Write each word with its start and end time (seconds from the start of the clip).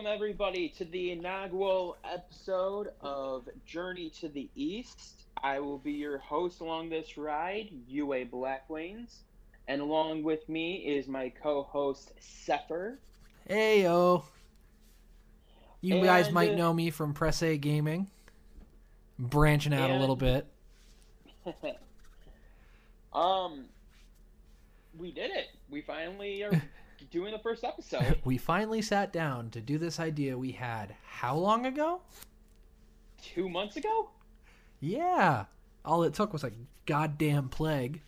welcome 0.00 0.14
everybody 0.14 0.66
to 0.66 0.86
the 0.86 1.10
inaugural 1.10 1.94
episode 2.10 2.88
of 3.02 3.46
Journey 3.66 4.08
to 4.18 4.30
the 4.30 4.48
East. 4.54 5.26
I 5.42 5.60
will 5.60 5.76
be 5.76 5.92
your 5.92 6.16
host 6.16 6.60
along 6.60 6.88
this 6.88 7.18
ride, 7.18 7.68
UA 7.86 8.24
Blackwings, 8.26 9.16
and 9.68 9.82
along 9.82 10.22
with 10.22 10.48
me 10.48 10.76
is 10.76 11.06
my 11.06 11.28
co-host 11.28 12.14
Zephyr. 12.46 12.98
Hey 13.46 13.82
yo. 13.82 14.24
You 15.82 16.02
guys 16.02 16.32
might 16.32 16.52
uh, 16.52 16.56
know 16.56 16.72
me 16.72 16.88
from 16.88 17.12
Press 17.12 17.42
A 17.42 17.58
Gaming. 17.58 18.06
Branching 19.18 19.74
out 19.74 19.90
a 19.90 19.98
little 19.98 20.16
bit. 20.16 20.46
um, 23.12 23.66
we 24.96 25.12
did 25.12 25.30
it. 25.30 25.48
We 25.68 25.82
finally 25.82 26.42
are 26.44 26.52
doing 27.10 27.32
the 27.32 27.38
first 27.38 27.64
episode. 27.64 28.20
We 28.24 28.38
finally 28.38 28.82
sat 28.82 29.12
down 29.12 29.50
to 29.50 29.60
do 29.60 29.78
this 29.78 30.00
idea 30.00 30.38
we 30.38 30.52
had 30.52 30.94
how 31.04 31.36
long 31.36 31.66
ago? 31.66 32.00
Two 33.22 33.48
months 33.48 33.76
ago. 33.76 34.10
Yeah. 34.80 35.44
All 35.84 36.02
it 36.04 36.14
took 36.14 36.32
was 36.32 36.44
a 36.44 36.52
goddamn 36.86 37.48
plague. 37.48 38.02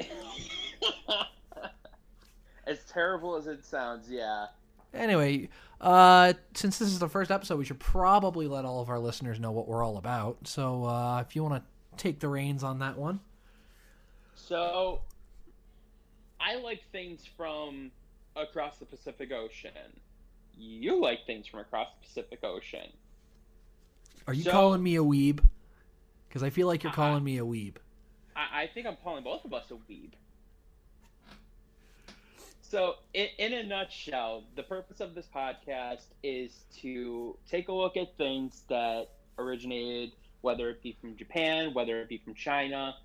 as 2.66 2.84
terrible 2.84 3.36
as 3.36 3.46
it 3.46 3.64
sounds, 3.64 4.10
yeah. 4.10 4.46
Anyway, 4.94 5.48
uh, 5.80 6.32
since 6.54 6.78
this 6.78 6.88
is 6.88 6.98
the 6.98 7.08
first 7.08 7.30
episode, 7.30 7.58
we 7.58 7.64
should 7.64 7.80
probably 7.80 8.46
let 8.46 8.64
all 8.64 8.80
of 8.80 8.88
our 8.88 8.98
listeners 8.98 9.40
know 9.40 9.52
what 9.52 9.66
we're 9.66 9.82
all 9.82 9.96
about. 9.96 10.46
So, 10.46 10.84
uh, 10.84 11.20
if 11.26 11.34
you 11.34 11.42
want 11.42 11.62
to 11.62 11.62
take 11.96 12.20
the 12.20 12.28
reins 12.28 12.62
on 12.62 12.78
that 12.80 12.98
one. 12.98 13.20
So, 14.34 15.00
I 16.40 16.56
like 16.56 16.82
things 16.92 17.24
from 17.36 17.90
across 18.36 18.78
the 18.78 18.84
Pacific 18.86 19.32
Ocean. 19.32 20.00
You 20.56 21.00
like 21.00 21.26
things 21.26 21.46
from 21.46 21.60
across 21.60 21.88
the 22.00 22.06
Pacific 22.06 22.40
Ocean. 22.44 22.90
Are 24.26 24.34
you 24.34 24.42
So- 24.44 24.50
calling 24.50 24.82
me 24.82 24.96
a 24.96 25.02
weeb? 25.02 25.44
Because 26.28 26.42
I 26.42 26.50
feel 26.50 26.66
like 26.66 26.82
you're 26.82 26.90
Uh-uh. 26.90 26.96
calling 26.96 27.24
me 27.24 27.38
a 27.38 27.44
weeb. 27.44 27.76
I, 28.34 28.62
I 28.62 28.66
think 28.68 28.86
I'm 28.86 28.96
calling 28.96 29.22
both 29.24 29.44
of 29.44 29.52
us 29.52 29.70
a 29.70 29.74
weeb. 29.74 30.12
So, 32.62 32.94
in, 33.12 33.28
in 33.38 33.52
a 33.52 33.62
nutshell, 33.64 34.44
the 34.56 34.62
purpose 34.62 35.00
of 35.00 35.14
this 35.14 35.26
podcast 35.34 36.04
is 36.22 36.64
to 36.78 37.36
take 37.46 37.68
a 37.68 37.72
look 37.72 37.98
at 37.98 38.16
things 38.16 38.62
that 38.70 39.08
originated, 39.38 40.12
whether 40.40 40.70
it 40.70 40.82
be 40.82 40.96
from 40.98 41.14
Japan, 41.16 41.74
whether 41.74 42.00
it 42.00 42.08
be 42.08 42.16
from 42.16 42.32
China, 42.34 42.96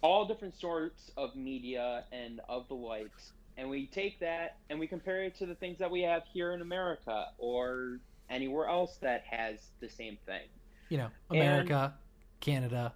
all 0.00 0.24
different 0.24 0.58
sorts 0.58 1.10
of 1.18 1.36
media 1.36 2.04
and 2.12 2.40
of 2.48 2.66
the 2.68 2.74
likes. 2.74 3.32
And 3.56 3.70
we 3.70 3.86
take 3.86 4.18
that 4.20 4.56
and 4.68 4.78
we 4.80 4.86
compare 4.86 5.22
it 5.24 5.36
to 5.38 5.46
the 5.46 5.54
things 5.54 5.78
that 5.78 5.90
we 5.90 6.02
have 6.02 6.22
here 6.32 6.52
in 6.52 6.60
America 6.60 7.26
or 7.38 8.00
anywhere 8.30 8.66
else 8.68 8.96
that 9.00 9.22
has 9.30 9.70
the 9.80 9.88
same 9.88 10.18
thing. 10.26 10.42
You 10.88 10.98
know, 10.98 11.08
And- 11.30 11.38
America, 11.40 11.94
Canada, 12.40 12.94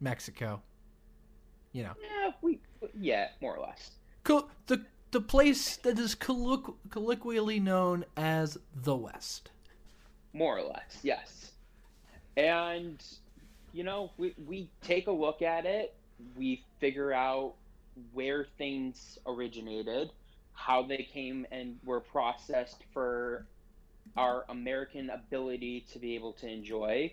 Mexico. 0.00 0.62
You 1.72 1.84
know, 1.84 1.92
Yeah, 2.02 2.30
we, 2.42 2.60
yeah, 2.98 3.28
more 3.40 3.56
or 3.56 3.66
less. 3.66 3.92
Co- 4.24 4.50
the 4.66 4.84
the 5.10 5.20
place 5.22 5.76
that 5.78 5.98
is 5.98 6.14
colloq- 6.14 6.74
colloquially 6.90 7.58
known 7.60 8.04
as 8.16 8.58
the 8.74 8.94
West. 8.94 9.50
more 10.34 10.58
or 10.58 10.62
less 10.62 11.00
yes 11.02 11.52
and 12.36 13.02
you 13.72 13.82
know 13.82 14.10
we, 14.18 14.34
we 14.46 14.68
take 14.82 15.06
a 15.06 15.10
look 15.10 15.40
at 15.40 15.64
it 15.64 15.94
we 16.36 16.62
figure 16.78 17.10
out 17.14 17.54
where 18.12 18.46
things 18.58 19.18
originated 19.26 20.10
how 20.52 20.82
they 20.82 21.08
came 21.12 21.46
and 21.52 21.78
were 21.84 22.00
processed 22.00 22.82
for 22.92 23.46
our 24.16 24.44
american 24.48 25.10
ability 25.10 25.86
to 25.92 25.98
be 25.98 26.14
able 26.14 26.32
to 26.32 26.48
enjoy. 26.48 27.12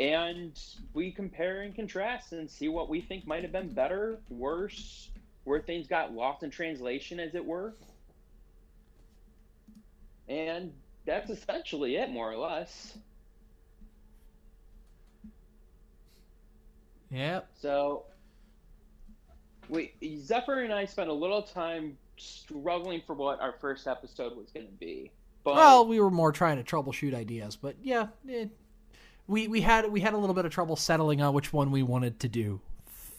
And 0.00 0.58
we 0.94 1.10
compare 1.10 1.62
and 1.62 1.74
contrast 1.74 2.32
and 2.32 2.48
see 2.48 2.68
what 2.68 2.88
we 2.88 3.00
think 3.00 3.26
might 3.26 3.42
have 3.42 3.52
been 3.52 3.72
better 3.72 4.20
worse 4.30 5.10
where 5.44 5.60
things 5.60 5.88
got 5.88 6.12
lost 6.12 6.42
in 6.42 6.50
translation 6.50 7.18
as 7.18 7.34
it 7.34 7.44
were. 7.44 7.74
And 10.28 10.72
that's 11.04 11.30
essentially 11.30 11.96
it 11.96 12.10
more 12.10 12.30
or 12.30 12.36
less. 12.36 12.96
Yep. 17.10 17.48
So, 17.60 18.04
we 19.68 19.92
Zephyr 20.18 20.60
and 20.60 20.72
I 20.72 20.84
spent 20.84 21.08
a 21.08 21.12
little 21.12 21.42
time 21.42 21.96
struggling 22.16 23.02
for 23.06 23.14
what 23.14 23.40
our 23.40 23.54
first 23.60 23.86
episode 23.86 24.36
was 24.36 24.50
going 24.50 24.66
to 24.66 24.72
be. 24.72 25.10
But 25.44 25.54
Well, 25.54 25.86
we 25.86 26.00
were 26.00 26.10
more 26.10 26.32
trying 26.32 26.62
to 26.62 26.64
troubleshoot 26.64 27.14
ideas, 27.14 27.56
but 27.56 27.76
yeah, 27.82 28.08
it, 28.26 28.50
we 29.26 29.48
we 29.48 29.60
had 29.60 29.90
we 29.90 30.00
had 30.00 30.14
a 30.14 30.18
little 30.18 30.34
bit 30.34 30.44
of 30.44 30.52
trouble 30.52 30.76
settling 30.76 31.22
on 31.22 31.34
which 31.34 31.52
one 31.52 31.70
we 31.70 31.82
wanted 31.82 32.20
to 32.20 32.28
do 32.28 32.60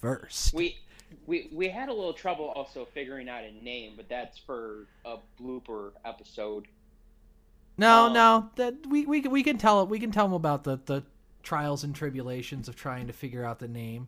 first. 0.01 0.53
we 0.53 0.77
we 1.25 1.49
we 1.53 1.69
had 1.69 1.89
a 1.89 1.93
little 1.93 2.13
trouble 2.13 2.45
also 2.55 2.85
figuring 2.93 3.29
out 3.29 3.43
a 3.43 3.51
name, 3.63 3.93
but 3.95 4.09
that's 4.09 4.37
for 4.37 4.87
a 5.05 5.17
blooper 5.41 5.91
episode. 6.03 6.67
no, 7.77 8.07
um, 8.07 8.13
no, 8.13 8.49
that 8.55 8.75
we 8.89 9.05
we 9.05 9.21
we 9.21 9.43
can 9.43 9.57
tell 9.57 9.81
it. 9.81 9.89
we 9.89 9.99
can 9.99 10.11
tell 10.11 10.25
them 10.25 10.33
about 10.33 10.63
the 10.63 10.79
the 10.85 11.03
trials 11.43 11.83
and 11.83 11.95
tribulations 11.95 12.67
of 12.67 12.75
trying 12.75 13.07
to 13.07 13.13
figure 13.13 13.45
out 13.45 13.59
the 13.59 13.67
name. 13.67 14.07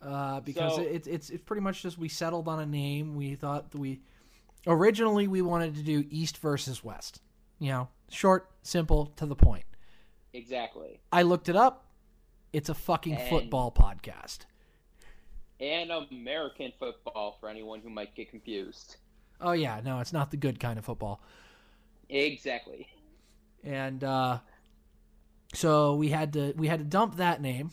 Uh, 0.00 0.40
because 0.40 0.76
So- 0.76 0.82
it's 0.82 1.06
it's 1.08 1.30
it's 1.30 1.42
pretty 1.42 1.60
much 1.62 1.82
just 1.82 1.98
we 1.98 2.08
settled 2.08 2.46
on 2.48 2.60
a 2.60 2.66
name. 2.66 3.16
We 3.16 3.34
thought 3.34 3.70
that 3.72 3.78
we 3.78 4.00
originally 4.66 5.26
we 5.28 5.42
wanted 5.42 5.74
to 5.76 5.82
do 5.82 6.04
East 6.10 6.38
versus 6.38 6.84
West. 6.84 7.20
You 7.58 7.70
know, 7.72 7.88
short, 8.08 8.48
simple, 8.62 9.06
to 9.16 9.26
the 9.26 9.34
point. 9.34 9.64
Exactly. 10.32 11.00
I 11.10 11.22
looked 11.22 11.48
it 11.48 11.56
up. 11.56 11.86
It's 12.52 12.68
a 12.68 12.74
fucking 12.74 13.14
And- 13.16 13.28
football 13.28 13.72
podcast. 13.72 14.40
And 15.60 15.90
American 15.90 16.72
football 16.78 17.36
for 17.40 17.48
anyone 17.48 17.80
who 17.80 17.90
might 17.90 18.14
get 18.14 18.30
confused. 18.30 18.96
Oh 19.40 19.50
yeah, 19.52 19.80
no, 19.84 19.98
it's 19.98 20.12
not 20.12 20.30
the 20.30 20.36
good 20.36 20.60
kind 20.60 20.78
of 20.78 20.84
football. 20.84 21.20
Exactly. 22.08 22.86
And 23.64 24.04
uh, 24.04 24.38
so 25.54 25.96
we 25.96 26.10
had 26.10 26.32
to 26.34 26.52
we 26.56 26.68
had 26.68 26.78
to 26.78 26.84
dump 26.84 27.16
that 27.16 27.42
name. 27.42 27.70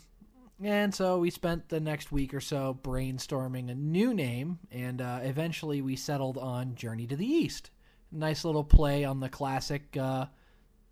And 0.64 0.96
so 0.96 1.20
we 1.20 1.30
spent 1.32 1.68
the 1.68 1.80
next 1.82 2.12
week 2.12 2.34
or 2.34 2.40
so 2.40 2.80
brainstorming 2.82 3.70
a 3.70 3.76
new 3.76 4.14
name, 4.14 4.60
and 4.72 5.02
uh, 5.02 5.20
eventually 5.22 5.82
we 5.82 5.96
settled 5.98 6.38
on 6.38 6.76
Journey 6.76 7.08
to 7.08 7.16
the 7.16 7.26
East. 7.26 7.72
Nice 8.12 8.46
little 8.46 8.64
play 8.64 9.04
on 9.04 9.20
the 9.20 9.28
classic 9.28 9.98
uh, 9.98 10.28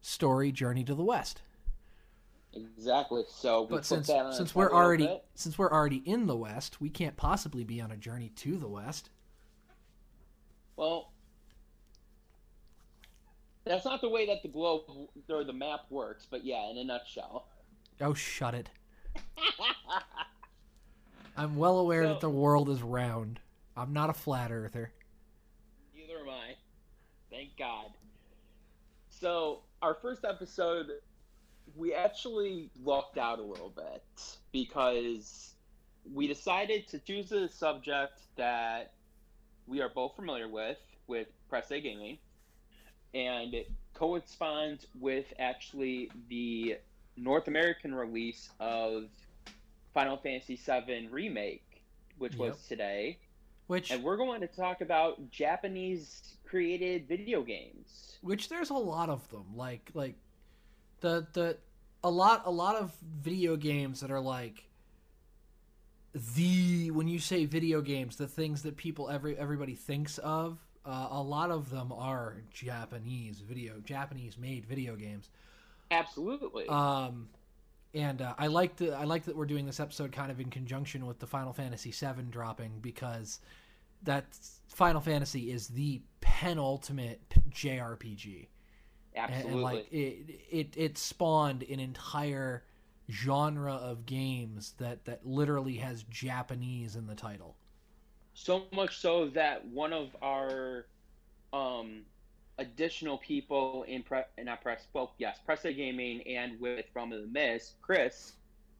story 0.01 0.51
Journey 0.51 0.83
to 0.83 0.94
the 0.95 1.04
West. 1.04 1.42
Exactly. 2.54 3.24
So 3.30 3.62
we 3.62 3.68
But 3.69 3.75
put 3.77 3.86
since 3.86 4.07
that 4.07 4.25
on 4.25 4.33
since 4.33 4.54
we're 4.54 4.65
head 4.65 4.71
a 4.71 4.75
little 4.75 4.86
already 4.86 5.07
bit. 5.07 5.25
since 5.33 5.57
we're 5.57 5.71
already 5.71 6.04
in 6.06 6.27
the 6.27 6.36
West, 6.36 6.81
we 6.81 6.89
can't 6.89 7.16
possibly 7.16 7.63
be 7.63 7.80
on 7.80 7.92
a 7.92 7.98
journey 7.98 8.30
to 8.36 8.57
the 8.57 8.68
West. 8.68 9.09
Well, 10.75 11.12
that's 13.66 13.86
not 13.86 14.01
the 14.01 14.09
way 14.09 14.27
that 14.27 14.44
the 14.44 14.50
globe 14.50 14.81
or 15.30 15.44
the 15.44 15.54
map 15.54 15.86
works, 15.89 16.27
but 16.30 16.44
yeah, 16.44 16.69
in 16.69 16.77
a 16.77 16.83
nutshell. 16.83 17.48
Oh, 18.01 18.13
shut 18.13 18.54
it! 18.54 18.69
I'm 21.38 21.56
well 21.56 21.80
aware 21.80 22.04
So- 22.04 22.10
that 22.10 22.21
the 22.21 22.30
world 22.30 22.69
is 22.69 22.81
round. 22.81 23.39
I'm 23.75 23.94
not 23.94 24.10
a 24.10 24.13
flat 24.13 24.51
earther. 24.51 24.92
Neither 25.95 26.19
am 26.19 26.30
I. 26.30 26.56
Thank 27.31 27.57
God. 27.57 27.88
So, 29.10 29.62
our 29.81 29.95
first 29.95 30.25
episode, 30.25 30.88
we 31.75 31.94
actually 31.94 32.69
lucked 32.83 33.18
out 33.18 33.39
a 33.39 33.44
little 33.44 33.69
bit 33.69 34.04
because 34.51 35.54
we 36.13 36.27
decided 36.27 36.88
to 36.89 37.00
choose 37.00 37.31
a 37.31 37.50
subject 37.50 38.19
that 38.36 38.94
we 39.66 39.81
are 39.81 39.89
both 39.89 40.16
familiar 40.16 40.48
with, 40.48 40.77
with 41.07 41.27
Press 41.50 41.71
A 41.71 41.80
Gaming, 41.80 42.18
and 43.13 43.54
it 43.54 43.71
corresponds 43.94 44.88
with 45.00 45.25
actually 45.39 46.12
the 46.30 46.77
North 47.15 47.48
American 47.48 47.94
release 47.94 48.50
of 48.60 49.06
Final 49.94 50.18
Fantasy 50.18 50.56
VII 50.56 51.07
Remake, 51.12 51.83
which 52.18 52.36
was 52.36 52.65
today. 52.68 53.18
Which 53.68 53.92
And 53.92 54.04
we're 54.04 54.18
going 54.18 54.42
to 54.42 54.48
talk 54.48 54.81
about 54.81 55.31
Japanese 55.31 56.36
created 56.45 57.07
video 57.07 57.42
games. 57.44 58.18
which 58.21 58.50
there's 58.50 58.69
a 58.69 58.74
lot 58.75 59.10
of 59.10 59.27
them. 59.30 59.45
Like 59.56 59.89
like 59.94 60.15
the 61.01 61.25
the 61.33 61.57
a 62.04 62.10
lot 62.10 62.44
a 62.45 62.51
lot 62.51 62.75
of 62.75 62.94
video 63.21 63.56
games 63.56 64.01
that 64.01 64.12
are 64.12 64.19
like 64.19 64.66
the 66.36 66.92
when 66.92 67.07
you 67.07 67.19
say 67.19 67.45
video 67.45 67.81
games, 67.81 68.18
the 68.18 68.27
things 68.27 68.63
that 68.63 68.77
people 68.77 69.09
every 69.09 69.38
everybody 69.38 69.75
thinks 69.75 70.18
of. 70.19 70.59
Uh, 70.86 71.07
a 71.12 71.21
lot 71.21 71.50
of 71.50 71.69
them 71.69 71.94
are 71.94 72.36
Japanese 72.51 73.39
video, 73.39 73.80
Japanese 73.86 74.38
made 74.38 74.66
video 74.66 74.98
games. 74.98 75.30
Absolutely. 75.94 76.68
Um, 76.68 77.30
and 77.94 78.22
uh, 78.22 78.34
I 78.38 78.48
like 78.48 78.75
the 78.75 78.94
I 78.94 79.04
like 79.04 79.25
that 79.25 79.36
we're 79.36 79.45
doing 79.45 79.66
this 79.66 79.80
episode 79.80 80.12
kind 80.12 80.31
of 80.31 80.40
in 80.40 80.50
conjunction 80.50 81.06
with 81.06 81.19
the 81.19 81.28
Final 81.28 81.54
Fantasy 81.54 81.92
VII 81.92 82.24
dropping 82.30 82.80
because 82.81 83.40
that 84.04 84.25
Final 84.68 85.01
Fantasy 85.01 85.51
is 85.51 85.68
the 85.68 86.01
penultimate 86.22 87.22
JRPG. 87.51 88.48
Absolutely. 89.16 89.51
and, 89.51 89.54
and 89.54 89.62
like 89.62 89.94
it, 89.94 90.40
it 90.50 90.74
it 90.75 90.98
spawned 90.98 91.63
an 91.63 91.80
entire 91.80 92.63
genre 93.12 93.75
of 93.75 94.06
games 94.06 94.74
that 94.80 95.06
that 95.06 95.25
literally 95.25 95.75
has 95.75 96.04
Japanese 96.04 96.95
in 96.95 97.06
the 97.06 97.16
title. 97.16 97.56
So 98.34 98.63
much 98.74 98.98
so 98.98 99.28
that 99.30 99.68
one 99.68 99.94
of 99.94 100.16
our 100.24 100.88
um, 101.54 102.01
additional 102.60 103.18
people 103.18 103.84
in 103.88 104.04
pre- 104.04 104.22
not 104.44 104.62
press 104.62 104.86
well 104.94 105.14
yes 105.18 105.40
press 105.46 105.64
gaming 105.64 106.22
and 106.28 106.60
with 106.60 106.86
from 106.94 107.10
the 107.10 107.26
mist 107.32 107.74
chris 107.82 108.34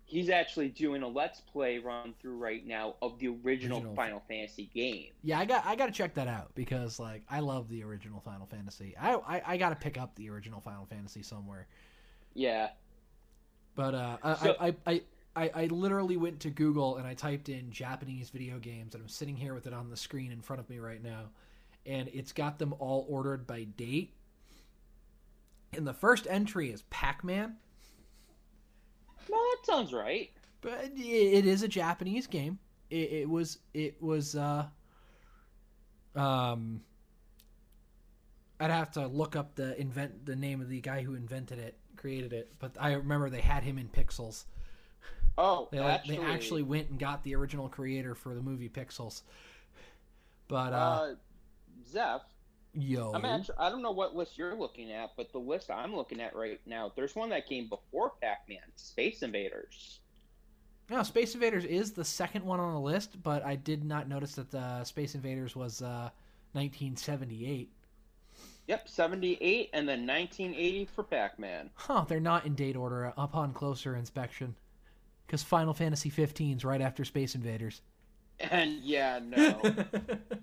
he's 0.06 0.30
actually 0.30 0.70
doing 0.70 1.02
a 1.02 1.08
let's 1.08 1.40
play 1.42 1.80
run 1.80 2.14
through 2.22 2.38
right 2.38 2.68
now 2.68 2.94
of 3.02 3.18
the 3.20 3.28
original, 3.44 3.78
Original. 3.78 3.96
final 3.96 4.22
fantasy 4.28 4.70
game 4.75 5.08
Yeah, 5.24 5.40
I 5.40 5.46
got 5.46 5.66
I 5.66 5.75
got 5.75 5.88
to 5.88 5.92
check 5.92 6.14
that 6.16 6.28
out 6.28 6.52
because 6.56 7.00
like 7.00 7.24
I 7.30 7.40
love 7.40 7.68
the 7.70 7.84
original 7.84 8.20
Final 8.20 8.46
Fantasy. 8.46 8.96
I 9.00 9.14
I, 9.16 9.42
I 9.54 9.58
got 9.58 9.70
to 9.70 9.75
pick 9.75 9.98
up 9.98 10.14
the 10.16 10.30
original 10.30 10.60
Final 10.62 10.86
Fantasy 10.86 11.24
somewhere. 11.24 11.68
yeah 12.36 12.70
But 13.75 13.96
uh, 13.96 14.18
I, 14.22 14.36
So- 14.36 14.56
I, 14.60 14.75
I, 14.86 15.02
I, 15.36 15.52
I 15.56 15.66
literally 15.68 16.18
went 16.18 16.42
to 16.42 16.50
Google 16.52 16.98
and 16.98 17.08
I 17.08 17.16
typed 17.16 17.50
in 17.50 17.72
Japanese 17.72 18.30
video 18.30 18.60
games, 18.60 18.94
and 18.94 19.02
I'm 19.02 19.10
sitting 19.10 19.36
here 19.36 19.56
with 19.56 19.66
it 19.66 19.74
on 19.74 19.90
the 19.90 19.98
screen 19.98 20.31
in 20.31 20.42
front 20.42 20.60
of 20.60 20.70
me 20.70 20.78
right 20.78 21.02
now, 21.02 21.30
and 21.85 22.09
it's 22.13 22.31
got 22.31 22.59
them 22.59 22.74
all 22.80 23.06
ordered 23.09 23.45
by 23.47 23.63
date. 23.63 24.13
And 25.75 25.88
the 25.88 25.94
first 25.94 26.27
entry 26.30 26.71
is 26.71 26.83
Pac-Man, 26.83 27.56
well 29.30 29.41
that 29.41 29.65
sounds 29.65 29.94
right 29.94 30.30
but 30.63 30.85
it, 30.95 31.00
it 31.00 31.45
is 31.45 31.62
a 31.62 31.68
Japanese 31.68 32.25
game. 32.25 32.57
It, 32.89 33.12
it 33.12 33.30
was 33.30 33.59
it 33.74 34.01
was 34.01 34.35
uh, 34.35 34.65
um. 36.15 36.81
I'd 38.59 38.71
have 38.71 38.91
to 38.91 39.07
look 39.07 39.36
up 39.36 39.56
the 39.56 39.79
invent 39.79 40.25
the 40.25 40.38
name 40.38 40.62
of 40.62 40.69
the 40.69 40.79
guy 40.79 41.03
who 41.03 41.15
invented 41.15 41.59
it, 41.59 41.77
created 41.97 42.31
it, 42.33 42.53
but 42.59 42.77
I 42.79 42.94
remember 42.94 43.29
they 43.29 43.41
had 43.41 43.63
him 43.63 43.77
in 43.77 43.89
pixels. 43.89 44.45
oh 45.38 45.68
They, 45.71 45.79
actually, 45.79 46.18
they 46.18 46.24
actually 46.24 46.63
went 46.63 46.89
and 46.89 46.97
got 46.97 47.24
the 47.24 47.36
original 47.36 47.68
creator 47.68 48.15
for 48.15 48.33
the 48.33 48.41
movie 48.41 48.69
Pixels. 48.69 49.24
But 50.47 50.71
uh, 50.71 50.75
uh 50.75 51.15
zeph 51.88 52.21
yo, 52.74 53.12
i'm 53.13 53.25
actually 53.25 53.56
i 53.59 53.69
don't 53.69 53.81
know 53.81 53.91
what 53.91 54.15
list 54.15 54.38
you're 54.38 54.56
looking 54.56 54.91
at 54.91 55.12
but 55.15 55.31
the 55.31 55.38
list 55.39 55.69
i'm 55.69 55.95
looking 55.95 56.19
at 56.21 56.35
right 56.35 56.59
now 56.65 56.91
there's 56.95 57.15
one 57.15 57.30
that 57.30 57.47
came 57.47 57.68
before 57.68 58.13
pac-man 58.21 58.59
space 58.75 59.21
invaders 59.21 60.00
no, 60.89 61.01
Space 61.01 61.33
Invaders 61.33 61.63
is 61.63 61.91
the 61.94 62.03
second 62.03 62.44
one 62.44 62.59
on 62.59 62.74
the 62.74 62.80
list, 62.80 63.24
but 63.24 63.44
I 63.45 63.56
did 63.56 63.85
not 63.85 64.09
notice 64.09 64.35
that 64.35 64.51
the 64.51 64.83
Space 64.83 65.15
Invaders 65.15 65.56
was 65.56 65.81
uh, 65.81 66.09
1978. 66.51 67.71
yep 68.68 68.88
78 68.88 69.69
and 69.74 69.88
then 69.88 70.06
1980 70.06 70.86
for 70.94 71.03
pac-man 71.03 71.69
Huh, 71.75 72.06
they're 72.07 72.19
not 72.19 72.45
in 72.45 72.53
date 72.53 72.75
order 72.75 73.13
upon 73.18 73.53
closer 73.53 73.95
inspection. 73.95 74.56
Because 75.25 75.41
Final 75.41 75.74
Fantasy 75.74 76.09
15 76.09 76.57
is 76.57 76.65
right 76.65 76.81
after 76.81 77.06
Space 77.06 77.33
Invaders. 77.33 77.81
and 78.39 78.74
yeah 78.83 79.19
no 79.25 79.62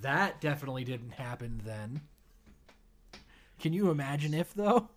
that 0.00 0.40
definitely 0.40 0.84
didn't 0.84 1.12
happen 1.12 1.60
then. 1.64 2.00
Can 3.58 3.72
you 3.72 3.90
imagine 3.90 4.32
if, 4.34 4.54
though? 4.54 4.88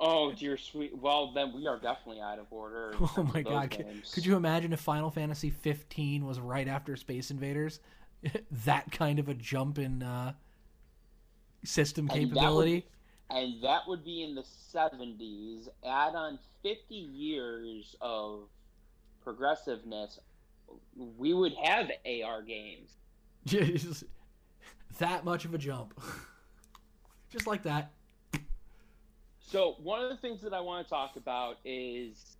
Oh 0.00 0.32
dear 0.32 0.56
sweet. 0.56 0.96
Well, 0.96 1.32
then 1.32 1.52
we 1.52 1.66
are 1.66 1.78
definitely 1.78 2.20
out 2.20 2.38
of 2.38 2.46
order. 2.50 2.94
Oh 3.16 3.28
my 3.34 3.42
god! 3.42 3.70
Could, 3.70 3.86
could 4.12 4.24
you 4.24 4.36
imagine 4.36 4.72
if 4.72 4.80
Final 4.80 5.10
Fantasy 5.10 5.50
15 5.50 6.24
was 6.24 6.38
right 6.38 6.68
after 6.68 6.94
Space 6.96 7.30
Invaders? 7.30 7.80
that 8.64 8.90
kind 8.92 9.18
of 9.18 9.28
a 9.28 9.34
jump 9.34 9.78
in 9.78 10.02
uh, 10.02 10.32
system 11.64 12.08
And 12.10 12.10
that 12.10 12.20
would- 12.22 12.28
capability. 12.34 12.86
And 13.30 13.62
that 13.62 13.82
would 13.86 14.04
be 14.04 14.22
in 14.22 14.34
the 14.34 14.44
seventies. 14.44 15.68
Add 15.84 16.14
on 16.14 16.38
fifty 16.62 16.94
years 16.94 17.94
of 18.00 18.44
progressiveness, 19.22 20.18
we 20.96 21.34
would 21.34 21.52
have 21.62 21.90
AR 22.06 22.40
games. 22.42 22.92
Just 23.46 24.04
that 24.98 25.24
much 25.24 25.44
of 25.44 25.54
a 25.54 25.58
jump, 25.58 25.98
just 27.30 27.46
like 27.46 27.62
that. 27.62 27.92
So 29.40 29.76
one 29.82 30.02
of 30.02 30.10
the 30.10 30.16
things 30.16 30.42
that 30.42 30.52
I 30.52 30.60
want 30.60 30.86
to 30.86 30.90
talk 30.90 31.16
about 31.16 31.56
is 31.64 32.36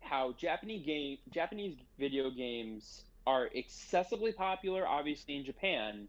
how 0.00 0.32
Japanese 0.32 0.84
game 0.84 1.18
Japanese 1.30 1.76
video 1.98 2.30
games 2.30 3.04
are 3.26 3.48
excessively 3.54 4.32
popular, 4.32 4.86
obviously 4.86 5.36
in 5.36 5.44
Japan, 5.44 6.08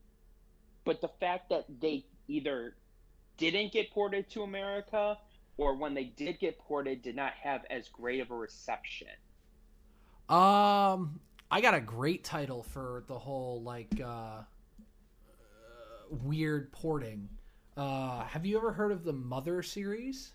but 0.86 1.02
the 1.02 1.10
fact 1.20 1.50
that 1.50 1.66
they 1.80 2.06
either 2.28 2.76
didn't 3.38 3.72
get 3.72 3.92
ported 3.92 4.30
to 4.32 4.44
America 4.44 5.18
or 5.58 5.76
when 5.76 5.94
they 5.94 6.06
did 6.06 6.40
get 6.40 6.58
ported 6.60 7.02
did 7.02 7.16
not 7.16 7.34
have 7.34 7.64
as 7.70 7.88
great 7.90 8.22
of 8.22 8.32
a 8.32 8.36
reception. 8.36 9.08
Um, 10.30 11.20
I 11.54 11.60
got 11.60 11.74
a 11.74 11.82
great 11.82 12.24
title 12.24 12.64
for 12.64 13.04
the 13.08 13.20
whole 13.20 13.62
like 13.62 14.00
uh, 14.00 14.06
uh, 14.06 14.44
weird 16.10 16.72
porting. 16.72 17.28
Uh, 17.76 18.24
have 18.24 18.46
you 18.46 18.58
ever 18.58 18.72
heard 18.72 18.94
of 18.94 19.04
the 19.04 19.12
Mother 19.12 19.62
series? 19.62 20.32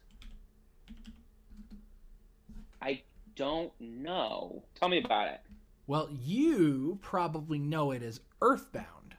I 2.82 3.00
don't 3.34 3.72
know. 3.80 4.62
Tell 4.74 4.90
me 4.90 5.02
about 5.02 5.28
it. 5.28 5.40
Well, 5.86 6.10
you 6.12 6.98
probably 7.00 7.58
know 7.58 7.92
it 7.92 8.02
as 8.02 8.20
Earthbound. 8.42 9.14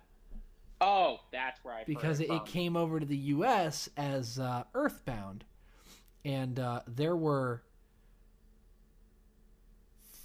Oh, 0.79 1.21
that's 1.31 1.63
where 1.63 1.73
I 1.73 1.83
because 1.83 2.19
it, 2.19 2.29
it, 2.29 2.33
it 2.33 2.45
came 2.45 2.77
over 2.77 2.99
to 2.99 3.05
the 3.07 3.17
U.S. 3.17 3.89
as 3.97 4.37
uh, 4.37 4.65
Earthbound, 4.75 5.45
and 6.23 6.59
uh, 6.59 6.81
there 6.87 7.15
were 7.15 7.63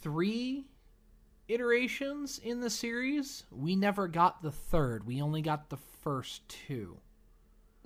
three 0.03 0.67
iterations 1.49 2.39
in 2.39 2.61
the 2.61 2.71
series. 2.71 3.45
We 3.51 3.77
never 3.77 4.09
got 4.09 4.43
the 4.43 4.53
third. 4.53 5.07
We 5.07 5.21
only 5.23 5.43
got 5.43 5.69
the 5.69 5.77
first 5.77 6.49
two. 6.49 6.99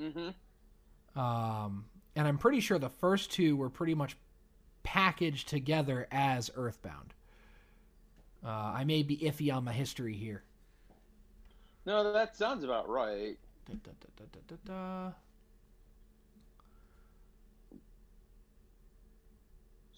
Mm-hmm. 0.01 1.19
Um, 1.19 1.87
and 2.15 2.29
I'm 2.29 2.39
pretty 2.39 2.61
sure 2.61 2.79
the 2.79 2.89
first 2.89 3.33
two 3.33 3.57
were 3.57 3.71
pretty 3.71 3.95
much 3.95 4.17
packaged 4.83 5.49
together 5.49 6.07
as 6.13 6.51
Earthbound. 6.55 7.15
Uh, 8.45 8.73
I 8.75 8.85
may 8.85 9.03
be 9.03 9.17
iffy 9.19 9.53
on 9.53 9.65
my 9.65 9.73
history 9.73 10.15
here. 10.15 10.45
No, 11.85 12.13
that 12.13 12.37
sounds 12.37 12.65
about 12.65 12.89
right. 12.89 13.37
Da, 13.67 13.75
da, 13.83 14.57
da. 14.65 15.13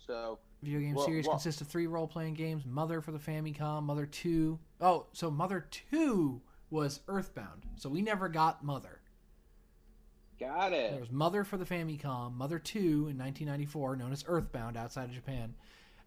So 0.07 0.38
Video 0.62 0.81
game 0.81 0.95
Well, 0.95 1.05
series 1.07 1.27
well- 1.27 1.35
consists 1.37 1.61
of 1.61 1.69
three 1.69 1.87
role 1.87 2.09
playing 2.09 2.35
games 2.35 2.65
Mother 2.67 3.00
for 3.00 3.12
the 3.12 3.19
Famicom, 3.19 3.85
Mother 3.85 4.07
2. 4.07 4.59
Oh, 4.81 5.07
so 5.12 5.31
Mother 5.31 5.67
2 5.71 6.41
was 6.71 7.00
Earthbound. 7.09 7.65
So 7.77 7.88
we 7.88 8.03
never 8.03 8.29
got 8.29 8.62
Mother. 8.65 9.00
got 10.38 10.73
it. 10.73 10.93
There 10.93 11.00
was 11.00 11.11
Mother 11.11 11.43
for 11.45 11.57
the 11.57 11.65
Famicom, 11.65 12.35
Mother 12.35 12.59
2 12.61 12.79
in 13.09 13.19
1994, 13.19 13.97
known 13.97 14.12
as 14.12 14.25
Earthbound 14.27 14.77
outside 14.77 15.05
of 15.09 15.15
Japan, 15.15 15.55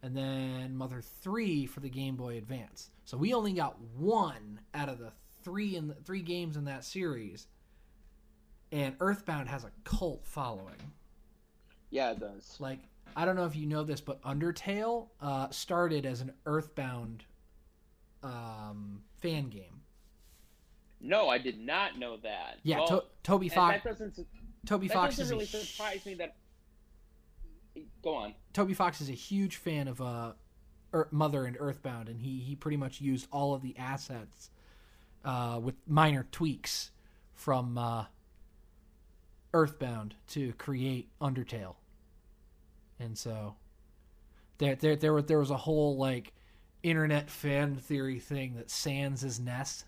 and 0.01 0.15
then 0.15 0.75
Mother 0.75 1.01
3 1.01 1.65
for 1.65 1.79
the 1.81 1.89
Game 1.89 2.15
Boy 2.15 2.37
Advance. 2.37 2.91
So 3.05 3.17
we 3.17 3.33
only 3.33 3.51
got 3.53 3.79
one 3.97 4.61
out 4.73 4.87
of 4.89 4.99
the 4.99 5.11
three 5.43 5.75
in 5.75 5.87
the, 5.87 5.95
three 5.95 6.21
games 6.21 6.55
in 6.55 6.65
that 6.65 6.85
series. 6.85 7.47
And 8.71 8.95
Earthbound 9.01 9.49
has 9.49 9.63
a 9.65 9.71
cult 9.83 10.25
following. 10.25 10.93
Yeah, 11.89 12.11
it 12.11 12.19
does. 12.19 12.55
like 12.59 12.79
I 13.15 13.25
don't 13.25 13.35
know 13.35 13.45
if 13.45 13.55
you 13.55 13.65
know 13.65 13.83
this, 13.83 14.01
but 14.01 14.21
Undertale 14.23 15.07
uh, 15.21 15.49
started 15.49 16.05
as 16.05 16.21
an 16.21 16.31
Earthbound 16.45 17.23
um, 18.23 19.01
fan 19.21 19.49
game. 19.49 19.81
No, 20.99 21.29
I 21.29 21.37
did 21.37 21.59
not 21.59 21.97
know 21.97 22.17
that. 22.17 22.57
Yeah, 22.63 22.79
Well, 22.79 22.87
to- 22.87 23.03
Toby 23.23 23.49
Fox. 23.49 23.83
that 23.83 23.89
doesn't 23.89 24.27
Toby 24.65 24.87
that 24.87 24.93
Fox 24.93 25.17
doesn't 25.17 25.25
is 25.25 25.31
really 25.53 25.63
a, 25.63 25.65
surprise 25.65 26.05
me. 26.05 26.13
That 26.15 26.35
go 28.03 28.13
on. 28.15 28.35
Toby 28.53 28.73
Fox 28.73 29.01
is 29.01 29.09
a 29.09 29.13
huge 29.13 29.55
fan 29.55 29.87
of 29.87 30.01
uh, 30.01 30.33
Mother 31.09 31.45
and 31.45 31.57
Earthbound, 31.59 32.09
and 32.09 32.21
he 32.21 32.39
he 32.39 32.55
pretty 32.55 32.77
much 32.77 33.01
used 33.01 33.27
all 33.31 33.53
of 33.55 33.61
the 33.63 33.75
assets 33.77 34.51
uh, 35.25 35.59
with 35.61 35.75
minor 35.87 36.27
tweaks 36.31 36.91
from 37.33 37.77
uh, 37.77 38.05
Earthbound 39.53 40.15
to 40.29 40.53
create 40.53 41.09
Undertale, 41.19 41.75
and 43.01 43.17
so 43.17 43.55
there 44.57 44.75
there 44.75 44.95
there 44.95 45.13
was 45.13 45.25
there 45.25 45.39
was 45.39 45.51
a 45.51 45.57
whole 45.57 45.97
like 45.97 46.33
internet 46.83 47.29
fan 47.29 47.75
theory 47.75 48.19
thing 48.19 48.55
that 48.55 48.69
Sans 48.69 49.23
is 49.23 49.39
Ness. 49.39 49.85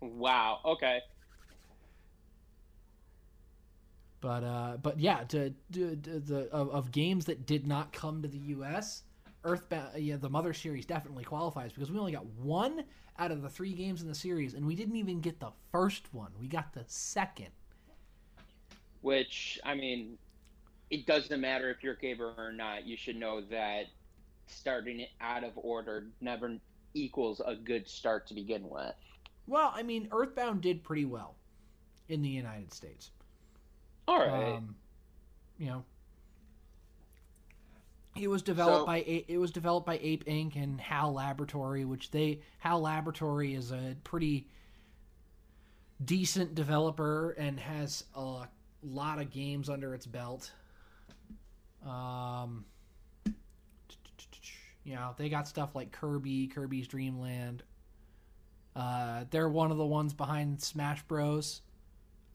Wow. 0.00 0.60
Okay. 0.64 1.00
But 4.20 4.44
uh, 4.44 4.76
but 4.82 4.98
yeah, 4.98 5.24
to, 5.24 5.52
to, 5.72 5.96
to 5.96 6.20
the 6.20 6.48
of, 6.50 6.70
of 6.70 6.90
games 6.90 7.26
that 7.26 7.46
did 7.46 7.66
not 7.66 7.92
come 7.92 8.22
to 8.22 8.28
the 8.28 8.38
U.S. 8.38 9.02
Earthbound, 9.44 9.98
yeah, 9.98 10.16
the 10.16 10.30
Mother 10.30 10.52
series 10.52 10.86
definitely 10.86 11.22
qualifies 11.22 11.72
because 11.72 11.90
we 11.90 11.98
only 11.98 12.12
got 12.12 12.26
one 12.26 12.84
out 13.18 13.30
of 13.30 13.42
the 13.42 13.48
three 13.48 13.72
games 13.72 14.02
in 14.02 14.08
the 14.08 14.14
series, 14.14 14.54
and 14.54 14.66
we 14.66 14.74
didn't 14.74 14.96
even 14.96 15.20
get 15.20 15.38
the 15.38 15.50
first 15.70 16.12
one. 16.12 16.32
We 16.40 16.48
got 16.48 16.72
the 16.72 16.84
second, 16.88 17.50
which 19.02 19.60
I 19.64 19.74
mean, 19.74 20.18
it 20.90 21.06
doesn't 21.06 21.40
matter 21.40 21.70
if 21.70 21.82
you're 21.82 21.94
a 21.94 21.98
gamer 21.98 22.32
or 22.36 22.52
not. 22.52 22.86
You 22.86 22.96
should 22.96 23.16
know 23.16 23.40
that 23.50 23.86
starting 24.46 25.00
it 25.00 25.10
out 25.20 25.42
of 25.44 25.52
order 25.56 26.06
never 26.20 26.56
equals 26.94 27.40
a 27.44 27.54
good 27.56 27.88
start 27.88 28.26
to 28.28 28.34
begin 28.34 28.68
with. 28.68 28.94
Well, 29.46 29.72
I 29.74 29.82
mean, 29.82 30.08
Earthbound 30.12 30.60
did 30.60 30.82
pretty 30.84 31.04
well 31.04 31.34
in 32.08 32.22
the 32.22 32.28
United 32.28 32.72
States. 32.72 33.10
All 34.08 34.18
right. 34.18 34.54
Um, 34.54 34.76
you 35.58 35.66
know, 35.66 35.84
it 38.14 38.28
was 38.28 38.42
developed 38.42 38.82
So- 38.82 38.86
by 38.86 38.98
it 38.98 39.38
was 39.38 39.50
developed 39.50 39.86
by 39.86 39.98
Ape 40.00 40.24
Inc. 40.26 40.56
and 40.56 40.80
HAL 40.80 41.12
Laboratory, 41.12 41.84
which 41.84 42.10
they 42.10 42.40
HAL 42.58 42.80
Laboratory 42.80 43.54
is 43.54 43.72
a 43.72 43.96
pretty 44.04 44.46
decent 46.04 46.54
developer 46.54 47.30
and 47.32 47.58
has 47.58 48.04
a 48.14 48.46
lot 48.82 49.18
of 49.18 49.30
games 49.30 49.68
under 49.68 49.94
its 49.94 50.06
belt. 50.06 50.52
Um, 51.86 52.64
you 54.84 54.94
know, 54.94 55.14
they 55.16 55.28
got 55.28 55.48
stuff 55.48 55.74
like 55.74 55.92
Kirby, 55.92 56.48
Kirby's 56.48 56.88
Dream 56.88 57.20
Land. 57.20 57.62
Uh, 58.74 59.24
they're 59.30 59.48
one 59.48 59.70
of 59.70 59.78
the 59.78 59.86
ones 59.86 60.12
behind 60.12 60.60
Smash 60.60 61.02
Bros. 61.04 61.62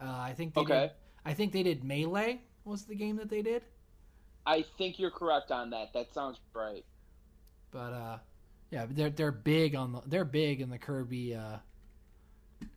Uh, 0.01 0.05
I 0.09 0.33
think 0.33 0.53
they 0.53 0.61
Okay. 0.61 0.79
did. 0.81 0.91
I 1.25 1.33
think 1.33 1.51
they 1.53 1.63
did 1.63 1.83
Melee 1.83 2.41
was 2.65 2.85
the 2.85 2.95
game 2.95 3.17
that 3.17 3.29
they 3.29 3.41
did. 3.41 3.63
I 4.45 4.63
think 4.77 4.99
you're 4.99 5.11
correct 5.11 5.51
on 5.51 5.69
that. 5.69 5.93
That 5.93 6.13
sounds 6.13 6.39
right. 6.55 6.83
But 7.71 7.93
uh, 7.93 8.17
yeah, 8.71 8.85
they're 8.89 9.09
they're 9.11 9.31
big 9.31 9.75
on 9.75 9.91
the 9.93 10.01
they're 10.05 10.25
big 10.25 10.61
in 10.61 10.69
the 10.69 10.77
Kirby 10.79 11.35
uh, 11.35 11.57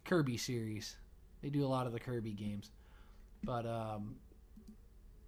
Kirby 0.05 0.37
series. 0.37 0.97
They 1.43 1.51
do 1.51 1.65
a 1.65 1.69
lot 1.69 1.87
of 1.87 1.93
the 1.93 2.01
Kirby 2.01 2.33
games. 2.33 2.71
But 3.43 3.67
um, 3.67 4.17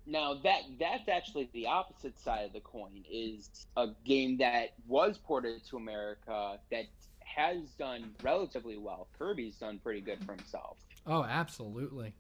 Now 0.06 0.34
that 0.44 0.62
that's 0.78 1.08
actually 1.08 1.50
the 1.52 1.66
opposite 1.66 2.18
side 2.20 2.46
of 2.46 2.52
the 2.52 2.60
coin 2.60 3.04
is 3.10 3.66
a 3.76 3.88
game 4.04 4.38
that 4.38 4.75
was 4.86 5.18
ported 5.18 5.64
to 5.66 5.76
America 5.76 6.58
that 6.70 6.84
has 7.20 7.58
done 7.78 8.12
relatively 8.22 8.78
well. 8.78 9.08
Kirby's 9.18 9.56
done 9.56 9.78
pretty 9.82 10.00
good 10.00 10.25
for 10.25 10.32
himself. 10.32 10.78
oh, 11.06 11.25
absolutely. 11.25 12.14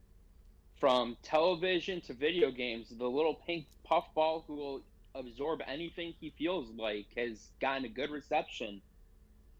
From 0.80 1.16
television 1.22 2.00
to 2.02 2.12
video 2.12 2.50
games, 2.50 2.88
the 2.90 3.08
little 3.08 3.34
pink 3.46 3.66
puffball 3.84 4.44
who 4.46 4.56
will 4.56 4.82
absorb 5.14 5.62
anything 5.66 6.12
he 6.20 6.34
feels 6.36 6.68
like 6.76 7.06
has 7.16 7.48
gotten 7.60 7.86
a 7.86 7.88
good 7.88 8.10
reception. 8.10 8.82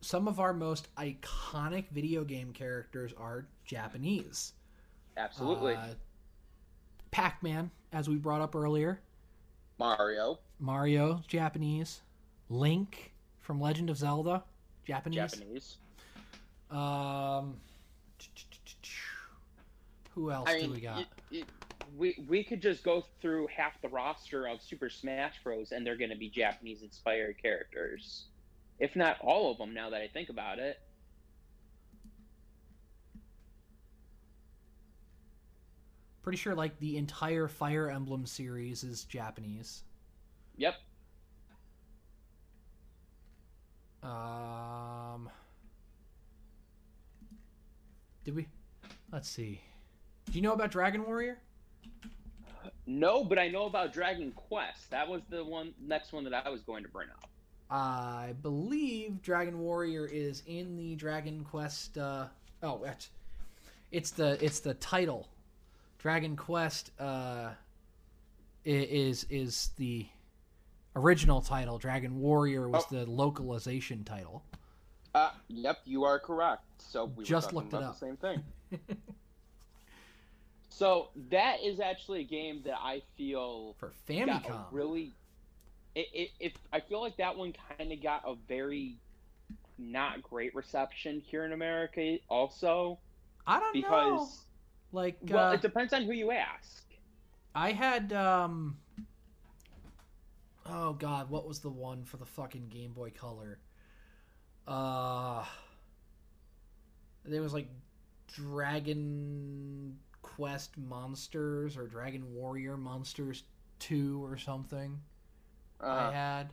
Some 0.02 0.28
of 0.28 0.40
our 0.40 0.52
most 0.52 0.94
iconic 0.96 1.88
video 1.88 2.22
game 2.22 2.52
characters 2.52 3.14
are 3.16 3.46
Japanese. 3.64 4.52
Absolutely. 5.16 5.74
Uh, 5.74 5.94
Pac-Man, 7.20 7.70
as 7.94 8.10
we 8.10 8.16
brought 8.16 8.42
up 8.42 8.54
earlier. 8.54 9.00
Mario, 9.78 10.38
Mario, 10.60 11.22
Japanese. 11.26 12.02
Link 12.50 13.14
from 13.40 13.58
Legend 13.58 13.88
of 13.88 13.96
Zelda, 13.96 14.44
Japanese. 14.84 15.16
Japanese. 15.32 15.76
Um, 16.70 17.56
who 20.14 20.30
else 20.30 20.46
I 20.46 20.56
do 20.60 20.62
mean, 20.66 20.72
we 20.74 20.80
got? 20.82 21.00
it- 21.00 21.08
it- 21.30 21.48
we 21.96 22.22
we 22.28 22.44
could 22.44 22.60
just 22.60 22.82
go 22.84 23.00
through 23.22 23.46
half 23.46 23.80
the 23.80 23.88
roster 23.88 24.46
of 24.46 24.60
Super 24.60 24.90
Smash 24.90 25.42
Bros. 25.42 25.72
and 25.72 25.86
they're 25.86 25.96
going 25.96 26.10
to 26.10 26.16
be 26.16 26.28
Japanese 26.28 26.82
inspired 26.82 27.40
characters, 27.40 28.26
if 28.78 28.94
not 28.94 29.18
all 29.22 29.50
of 29.50 29.56
them. 29.56 29.72
Now 29.72 29.88
that 29.88 30.02
I 30.02 30.08
think 30.08 30.28
about 30.28 30.58
it, 30.58 30.80
Pretty 36.26 36.38
sure 36.38 36.56
like 36.56 36.76
the 36.80 36.96
entire 36.96 37.46
Fire 37.46 37.88
Emblem 37.88 38.26
series 38.26 38.82
is 38.82 39.04
Japanese. 39.04 39.84
yep. 40.56 40.74
Um, 44.02 45.30
did 48.24 48.34
we? 48.34 48.48
Let's 49.12 49.28
see. 49.28 49.60
Do 50.24 50.32
you 50.32 50.42
know 50.42 50.52
about 50.52 50.72
Dragon 50.72 51.04
Warrior? 51.06 51.38
No, 52.88 53.22
but 53.22 53.38
I 53.38 53.46
know 53.46 53.66
about 53.66 53.92
Dragon 53.92 54.32
Quest. 54.32 54.90
That 54.90 55.08
was 55.08 55.22
the 55.30 55.44
one 55.44 55.74
next 55.80 56.12
one 56.12 56.24
that 56.24 56.34
I 56.34 56.50
was 56.50 56.62
going 56.62 56.82
to 56.82 56.88
bring 56.88 57.08
up. 57.08 57.30
I 57.70 58.34
believe 58.42 59.22
Dragon 59.22 59.60
Warrior 59.60 60.06
is 60.06 60.42
in 60.48 60.76
the 60.76 60.96
Dragon 60.96 61.44
Quest. 61.44 61.96
Uh, 61.96 62.26
oh, 62.64 62.82
it's 62.82 63.10
it's 63.92 64.10
the 64.10 64.44
it's 64.44 64.58
the 64.58 64.74
title. 64.74 65.28
Dragon 65.98 66.36
Quest 66.36 66.90
uh, 67.00 67.50
is 68.64 69.24
is 69.30 69.70
the 69.76 70.06
original 70.94 71.40
title. 71.40 71.78
Dragon 71.78 72.18
Warrior 72.20 72.68
was 72.68 72.84
Oh. 72.90 72.96
the 72.96 73.06
localization 73.10 74.04
title. 74.04 74.42
Uh, 75.14 75.30
yep, 75.48 75.78
you 75.84 76.04
are 76.04 76.18
correct. 76.18 76.62
So 76.78 77.06
we 77.06 77.24
Just 77.24 77.52
looked 77.52 77.72
it 77.72 77.82
up. 77.82 77.98
the 77.98 78.06
same 78.06 78.16
thing. 78.16 78.42
so 80.68 81.08
that 81.30 81.62
is 81.62 81.80
actually 81.80 82.20
a 82.20 82.24
game 82.24 82.60
that 82.64 82.78
I 82.80 83.02
feel 83.16 83.74
For 83.78 83.92
Famicom. 84.08 84.66
really 84.70 85.14
it, 85.94 86.08
it, 86.12 86.30
if 86.40 86.52
I 86.72 86.80
feel 86.80 87.00
like 87.00 87.16
that 87.16 87.36
one 87.36 87.54
kind 87.78 87.90
of 87.92 88.02
got 88.02 88.22
a 88.26 88.34
very 88.46 88.96
not 89.78 90.22
great 90.22 90.54
reception 90.54 91.22
here 91.24 91.44
in 91.44 91.52
America 91.52 92.18
also 92.28 92.98
I 93.46 93.60
don't 93.60 93.74
know. 93.80 94.28
Like, 94.92 95.18
well 95.22 95.48
uh, 95.50 95.52
it 95.52 95.62
depends 95.62 95.92
on 95.92 96.02
who 96.02 96.12
you 96.12 96.30
ask. 96.30 96.84
I 97.54 97.72
had 97.72 98.12
um 98.12 98.78
Oh 100.66 100.94
god, 100.94 101.30
what 101.30 101.46
was 101.46 101.60
the 101.60 101.70
one 101.70 102.04
for 102.04 102.16
the 102.16 102.26
fucking 102.26 102.68
Game 102.68 102.92
Boy 102.92 103.10
Color? 103.10 103.58
Uh 104.66 105.44
there 107.24 107.42
was 107.42 107.52
like 107.52 107.68
Dragon 108.28 109.98
Quest 110.22 110.76
Monsters 110.78 111.76
or 111.76 111.86
Dragon 111.86 112.34
Warrior 112.34 112.76
Monsters 112.76 113.44
2 113.80 114.24
or 114.24 114.36
something. 114.36 115.00
I 115.80 116.06
Uh, 116.06 116.10
had 116.10 116.50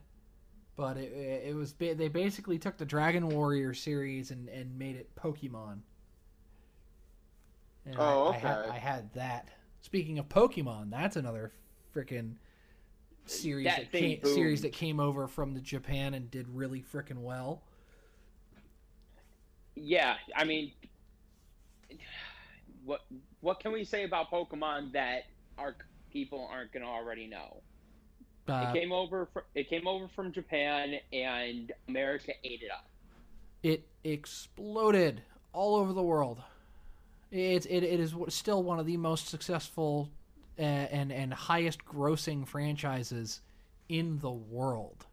but 0.76 0.98
it, 0.98 1.12
it 1.14 1.50
it 1.50 1.56
was 1.56 1.74
they 1.74 2.08
basically 2.08 2.58
took 2.58 2.78
the 2.78 2.86
Dragon 2.86 3.28
Warrior 3.30 3.74
series 3.74 4.32
and 4.32 4.50
and 4.50 4.78
made 4.78 4.96
it 4.96 5.14
Pokemon. 5.16 5.80
And 7.86 7.98
Oh, 7.98 8.28
I, 8.28 8.36
I, 8.36 8.38
had. 8.38 8.66
I 8.68 8.78
had 8.78 9.14
that. 9.14 9.50
Speaking 9.82 10.20
of 10.20 10.30
Pokemon, 10.30 10.90
that's 10.92 11.16
another 11.16 11.52
freaking 11.94 12.36
series 13.26 13.76
That 13.76 13.78
that, 13.78 13.92
thing 13.92 14.18
came, 14.22 14.24
series 14.24 14.62
that 14.62 14.74
came 14.74 15.00
over 15.00 15.28
from 15.28 15.54
the 15.54 15.62
Japan 15.62 16.14
and 16.14 16.30
did 16.32 16.48
really 16.50 16.82
freaking 16.82 17.22
well. 17.22 17.64
yeah, 19.76 20.16
I 20.36 20.44
mean 20.44 20.74
what 22.84 23.02
what 23.42 23.60
can 23.60 23.72
we 23.72 23.84
say 23.84 24.04
about 24.04 24.30
Pokemon 24.32 24.94
that 24.94 25.24
our 25.58 25.76
people 26.12 26.48
aren't 26.52 26.72
going 26.72 26.84
to 26.84 26.90
already 26.90 27.28
know? 27.28 27.64
Uh, 28.48 28.54
it 28.60 28.72
came 28.72 28.92
over 28.92 29.28
fr- 29.28 29.40
it 29.56 29.70
came 29.70 29.88
over 29.88 30.08
from 30.08 30.32
Japan 30.32 30.96
and 31.14 31.72
America 31.88 32.34
ate 32.44 32.62
it 32.64 32.72
up. 32.72 32.86
it 33.64 33.88
exploded 34.04 35.24
all 35.54 35.76
over 35.76 35.94
the 35.94 36.04
world. 36.04 36.42
It, 37.34 37.66
it, 37.66 37.84
it 37.84 38.00
is 38.00 38.14
still 38.30 38.62
one 38.62 38.80
of 38.80 38.86
the 38.86 38.96
most 38.96 39.28
successful 39.28 40.12
uh, 40.60 40.62
and 40.62 41.12
and 41.12 41.34
highest 41.34 41.84
grossing 41.84 42.48
franchises 42.48 43.42
in 43.90 44.20
the 44.20 44.30
world. 44.30 45.08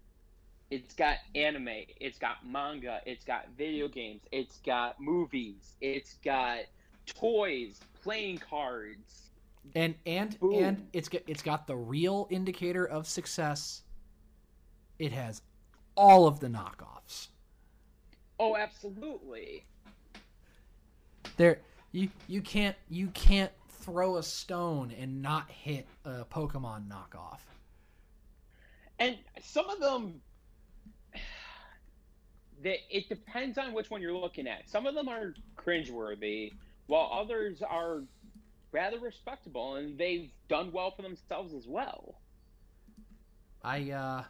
It's 0.70 0.94
got 0.94 1.16
anime, 1.34 1.86
it's 1.98 2.18
got 2.18 2.46
manga, 2.46 3.00
it's 3.06 3.24
got 3.24 3.46
video 3.56 3.88
games, 3.88 4.20
it's 4.32 4.58
got 4.58 5.00
movies, 5.00 5.76
it's 5.80 6.18
got 6.22 6.58
toys, 7.06 7.80
playing 8.02 8.36
cards. 8.36 9.30
And 9.74 9.94
and 10.04 10.38
Boom. 10.38 10.62
and 10.62 10.88
it's 10.92 11.08
got 11.08 11.22
it's 11.26 11.42
got 11.42 11.66
the 11.66 11.76
real 11.76 12.28
indicator 12.28 12.84
of 12.84 13.06
success. 13.06 13.82
It 14.98 15.12
has 15.12 15.40
all 15.96 16.26
of 16.26 16.38
the 16.38 16.48
knockoffs. 16.48 17.28
Oh, 18.38 18.56
absolutely. 18.56 19.64
There 21.38 21.60
you 21.92 22.08
you 22.28 22.40
can't 22.40 22.76
you 22.88 23.08
can't 23.08 23.52
throw 23.68 24.16
a 24.16 24.22
stone 24.22 24.92
and 24.98 25.22
not 25.22 25.50
hit 25.50 25.86
a 26.04 26.24
Pokemon 26.24 26.88
knockoff. 26.88 27.40
And 28.98 29.16
some 29.42 29.68
of 29.70 29.80
them 29.80 30.20
they, 32.62 32.80
it 32.90 33.08
depends 33.08 33.56
on 33.56 33.72
which 33.72 33.90
one 33.90 34.02
you're 34.02 34.16
looking 34.16 34.46
at. 34.46 34.68
Some 34.68 34.86
of 34.86 34.94
them 34.94 35.08
are 35.08 35.34
cringeworthy, 35.56 36.52
while 36.86 37.10
others 37.12 37.62
are 37.62 38.02
rather 38.72 38.98
respectable 38.98 39.76
and 39.76 39.98
they've 39.98 40.30
done 40.48 40.70
well 40.70 40.90
for 40.90 41.02
themselves 41.02 41.54
as 41.54 41.66
well. 41.66 42.16
I 43.64 43.90
uh 43.90 44.24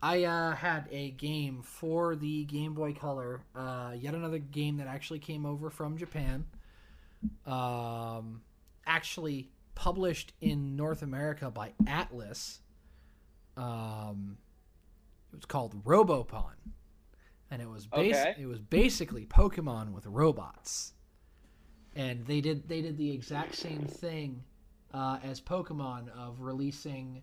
I 0.00 0.24
uh 0.24 0.54
had 0.54 0.88
a 0.90 1.10
game 1.12 1.62
for 1.62 2.14
the 2.16 2.44
Game 2.44 2.74
Boy 2.74 2.92
Color, 2.92 3.42
uh 3.54 3.94
yet 3.98 4.14
another 4.14 4.38
game 4.38 4.76
that 4.78 4.86
actually 4.86 5.18
came 5.18 5.44
over 5.46 5.70
from 5.70 5.96
Japan. 5.98 6.44
um, 7.46 8.42
actually 8.86 9.48
published 9.74 10.32
in 10.40 10.74
North 10.76 11.02
America 11.02 11.50
by 11.50 11.72
Atlus. 11.84 12.58
Um, 13.56 14.38
it 15.32 15.36
was 15.36 15.44
called 15.44 15.84
Robopon, 15.84 16.54
and 17.50 17.62
it 17.62 17.68
was 17.68 17.86
bas- 17.86 18.16
Okay. 18.16 18.34
it 18.40 18.46
was 18.46 18.58
basically 18.60 19.24
Pokemon 19.26 19.92
with 19.92 20.06
robots. 20.06 20.94
And 21.94 22.26
they 22.26 22.40
did 22.40 22.68
they 22.68 22.80
did 22.82 22.96
the 22.96 23.10
exact 23.12 23.54
same 23.54 23.82
thing 23.86 24.42
uh, 24.92 25.18
as 25.22 25.40
Pokemon 25.40 26.08
of 26.16 26.40
releasing 26.40 27.22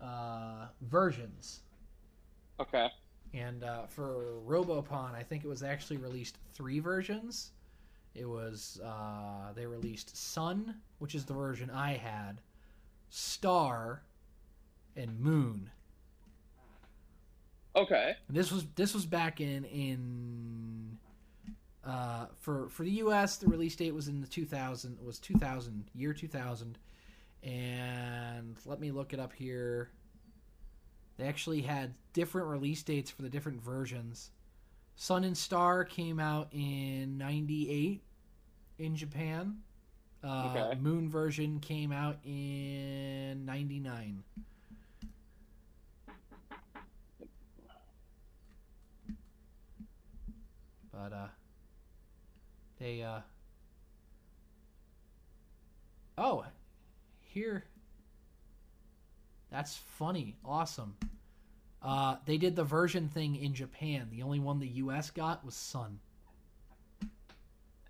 uh, 0.00 0.66
versions. 0.82 1.60
Okay. 2.60 2.88
And 3.34 3.64
uh, 3.64 3.86
for 3.86 4.34
Robopon, 4.46 5.14
I 5.14 5.22
think 5.22 5.44
it 5.44 5.48
was 5.48 5.62
actually 5.62 5.96
released 5.96 6.38
three 6.52 6.80
versions. 6.80 7.52
It 8.14 8.28
was 8.28 8.80
uh, 8.84 9.52
they 9.54 9.66
released 9.66 10.16
Sun, 10.16 10.74
which 10.98 11.14
is 11.14 11.24
the 11.24 11.32
version 11.32 11.70
I 11.70 11.94
had, 11.94 12.42
Star, 13.08 14.02
and 14.96 15.18
Moon. 15.18 15.70
Okay. 17.74 18.14
And 18.28 18.36
this 18.36 18.52
was 18.52 18.66
this 18.74 18.92
was 18.92 19.06
back 19.06 19.40
in 19.40 19.64
in 19.64 20.98
uh, 21.84 22.26
for 22.38 22.68
for 22.68 22.82
the 22.84 22.90
U.S. 22.90 23.36
The 23.36 23.46
release 23.46 23.74
date 23.74 23.94
was 23.94 24.08
in 24.08 24.20
the 24.20 24.26
2000 24.26 24.98
was 25.04 25.18
2000 25.18 25.84
year 25.94 26.12
2000, 26.12 26.78
and 27.42 28.56
let 28.66 28.78
me 28.78 28.90
look 28.90 29.14
it 29.14 29.20
up 29.20 29.32
here. 29.32 29.90
They 31.16 31.24
actually 31.26 31.62
had 31.62 31.94
different 32.12 32.48
release 32.48 32.82
dates 32.82 33.10
for 33.10 33.22
the 33.22 33.28
different 33.28 33.62
versions. 33.62 34.30
Sun 34.96 35.24
and 35.24 35.36
Star 35.36 35.84
came 35.84 36.18
out 36.20 36.48
in 36.52 37.18
'98 37.18 38.02
in 38.78 38.96
Japan. 38.96 39.58
Uh, 40.24 40.54
Okay. 40.54 40.80
Moon 40.80 41.08
version 41.08 41.58
came 41.60 41.92
out 41.92 42.18
in 42.24 43.44
'99. 43.44 44.22
But 50.92 51.12
uh 51.12 51.26
they 52.78 53.02
uh 53.02 53.20
Oh, 56.18 56.44
here 57.20 57.64
That's 59.52 59.76
funny. 59.76 60.34
Awesome. 60.44 60.96
Uh 61.82 62.16
they 62.24 62.38
did 62.38 62.56
the 62.56 62.64
version 62.64 63.08
thing 63.08 63.36
in 63.36 63.54
Japan. 63.54 64.08
The 64.10 64.22
only 64.22 64.40
one 64.40 64.58
the 64.58 64.66
US 64.66 65.10
got 65.10 65.44
was 65.44 65.54
Sun. 65.54 66.00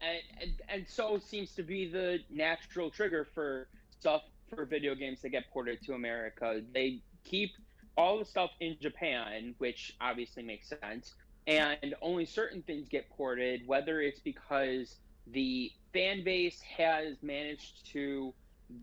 And, 0.01 0.23
and 0.41 0.53
and 0.69 0.87
so 0.89 1.19
seems 1.19 1.53
to 1.55 1.63
be 1.63 1.89
the 1.89 2.19
natural 2.29 2.91
trigger 2.91 3.27
for 3.33 3.69
stuff 4.01 4.23
for 4.55 4.65
video 4.65 4.95
games 4.95 5.23
that 5.23 5.31
get 5.31 5.49
ported 5.51 5.81
to 5.85 5.95
America. 5.95 6.61
They 6.75 7.01
keep 7.25 7.53
all 7.97 8.19
the 8.19 8.25
stuff 8.25 8.51
in 8.61 8.77
Japan, 8.81 9.55
which 9.59 9.95
obviously 10.01 10.43
makes 10.43 10.69
sense, 10.69 11.15
and 11.47 11.95
only 12.03 12.25
certain 12.25 12.63
things 12.63 12.89
get 12.89 13.09
ported, 13.11 13.67
whether 13.67 14.01
it's 14.01 14.21
because 14.21 14.97
the 15.29 15.71
fan 15.93 16.25
base 16.25 16.61
has 16.61 17.17
managed 17.23 17.87
to 17.93 18.35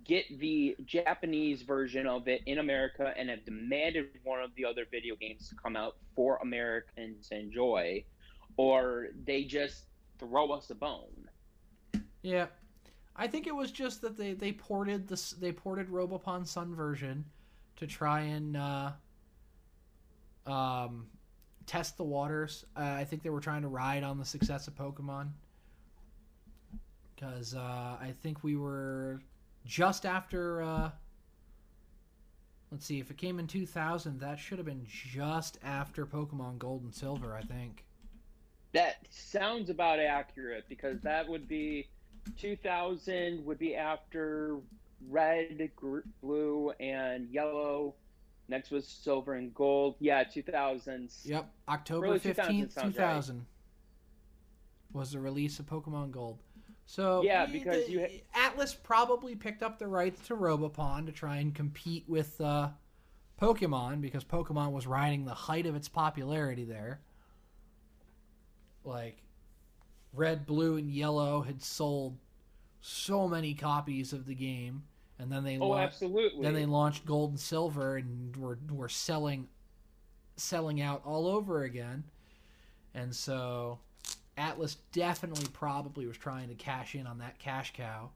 get 0.03 0.25
the 0.39 0.75
Japanese 0.85 1.61
version 1.61 2.07
of 2.07 2.27
it 2.27 2.41
in 2.45 2.59
America 2.59 3.13
and 3.17 3.29
have 3.29 3.45
demanded 3.45 4.07
one 4.23 4.41
of 4.41 4.51
the 4.55 4.65
other 4.65 4.85
video 4.89 5.15
games 5.15 5.49
to 5.49 5.55
come 5.55 5.75
out 5.75 5.95
for 6.15 6.37
Americans 6.41 7.29
to 7.29 7.37
enjoy, 7.37 8.03
or 8.57 9.07
they 9.25 9.43
just 9.43 9.85
throw 10.17 10.51
us 10.51 10.69
a 10.69 10.75
bone. 10.75 11.29
Yeah. 12.21 12.47
I 13.15 13.27
think 13.27 13.47
it 13.47 13.55
was 13.55 13.71
just 13.71 14.01
that 14.01 14.17
they 14.17 14.33
they 14.33 14.53
ported 14.53 15.07
this 15.07 15.31
they 15.31 15.51
ported 15.51 15.89
Robopon 15.89 16.47
Sun 16.47 16.73
version 16.73 17.25
to 17.75 17.85
try 17.87 18.21
and 18.21 18.55
uh 18.55 18.91
um 20.45 21.07
test 21.65 21.97
the 21.97 22.03
waters. 22.03 22.65
Uh, 22.75 22.81
I 22.81 23.03
think 23.03 23.21
they 23.21 23.29
were 23.29 23.41
trying 23.41 23.61
to 23.61 23.67
ride 23.67 24.03
on 24.03 24.17
the 24.17 24.25
success 24.25 24.67
of 24.67 24.75
Pokemon. 24.75 25.31
Cuz 27.19 27.55
uh 27.55 27.97
I 27.99 28.13
think 28.21 28.43
we 28.43 28.55
were 28.55 29.21
just 29.65 30.05
after 30.05 30.61
uh 30.61 30.91
Let's 32.71 32.85
see 32.85 32.99
if 32.99 33.09
it 33.09 33.17
came 33.17 33.39
in 33.39 33.47
2000 33.47 34.19
that 34.19 34.37
should 34.37 34.59
have 34.59 34.65
been 34.65 34.85
just 34.85 35.57
after 35.63 36.05
Pokemon 36.05 36.59
Gold 36.59 36.83
and 36.83 36.93
Silver, 36.93 37.35
I 37.35 37.41
think. 37.41 37.83
That 38.73 38.97
sounds 39.09 39.71
about 39.71 39.99
accurate 39.99 40.65
because 40.69 41.01
that 41.01 41.27
would 41.27 41.47
be 41.47 41.87
2000 42.37 43.43
would 43.43 43.57
be 43.57 43.75
after 43.75 44.57
red, 45.07 45.71
gr- 45.75 46.01
blue, 46.21 46.71
and 46.79 47.27
yellow. 47.31 47.95
Next 48.47 48.69
was 48.69 48.87
silver 48.87 49.33
and 49.33 49.53
gold. 49.53 49.95
Yeah, 49.99 50.23
2000s. 50.23 51.21
Yep, 51.23 51.51
October 51.67 52.05
Early 52.07 52.19
2000 52.19 52.69
fifteenth, 52.69 52.95
two 52.95 53.41
was 54.91 55.11
the 55.11 55.19
release 55.19 55.59
of 55.59 55.65
Pokemon 55.67 56.11
Gold. 56.11 56.39
So 56.89 57.21
Yeah, 57.21 57.45
because 57.45 57.85
the- 57.85 57.91
you 57.91 57.99
ha- 58.33 58.49
Atlus 58.49 58.73
probably 58.81 59.35
picked 59.35 59.61
up 59.61 59.77
the 59.77 59.85
rights 59.87 60.25
to 60.25 60.35
Robopon 60.35 61.05
to 61.05 61.11
try 61.11 61.37
and 61.37 61.53
compete 61.53 62.03
with 62.07 62.41
uh, 62.41 62.69
Pokemon 63.39 64.01
because 64.01 64.23
Pokemon 64.23 64.71
was 64.71 64.87
riding 64.87 65.23
the 65.23 65.35
height 65.35 65.67
of 65.67 65.75
its 65.75 65.87
popularity 65.87 66.65
there. 66.65 66.99
Like 68.83 69.21
Red, 70.13 70.47
Blue, 70.47 70.77
and 70.77 70.89
Yellow 70.89 71.41
had 71.41 71.61
sold 71.61 72.17
so 72.81 73.27
many 73.27 73.53
copies 73.53 74.11
of 74.11 74.25
the 74.25 74.33
game, 74.33 74.81
and 75.19 75.31
then 75.31 75.43
they 75.43 75.59
Oh, 75.59 75.67
lau- 75.69 75.77
absolutely. 75.77 76.41
then 76.41 76.55
they 76.55 76.65
launched 76.65 77.05
Gold 77.05 77.29
and 77.29 77.39
Silver 77.39 77.97
and 77.97 78.35
were 78.35 78.57
were 78.71 78.89
selling 78.89 79.47
selling 80.37 80.81
out 80.81 81.03
all 81.05 81.27
over 81.27 81.61
again. 81.61 82.05
And 82.95 83.15
so 83.15 83.77
Atlus 84.39 84.77
definitely 84.91 85.47
probably 85.53 86.07
was 86.07 86.17
trying 86.17 86.47
to 86.49 86.55
cash 86.55 86.95
in 86.95 87.05
on 87.05 87.19
that 87.19 87.37
cash 87.39 87.73
cow. 87.73 88.09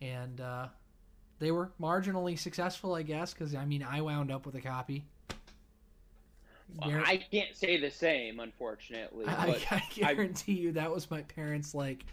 And 0.00 0.40
uh, 0.40 0.66
they 1.38 1.50
were 1.50 1.70
marginally 1.80 2.38
successful, 2.38 2.94
I 2.94 3.02
guess, 3.02 3.32
because 3.32 3.54
I 3.54 3.64
mean, 3.64 3.82
I 3.82 4.00
wound 4.00 4.30
up 4.30 4.46
with 4.46 4.54
a 4.56 4.60
copy. 4.60 5.04
Well, 6.76 6.90
Guar- 6.90 7.04
I 7.06 7.16
can't 7.18 7.54
say 7.56 7.78
the 7.78 7.90
same, 7.90 8.40
unfortunately. 8.40 9.26
I, 9.26 9.60
I 9.70 9.82
guarantee 9.94 10.54
you 10.54 10.72
that 10.72 10.90
was 10.90 11.10
my 11.10 11.22
parents 11.22 11.74
like 11.74 12.04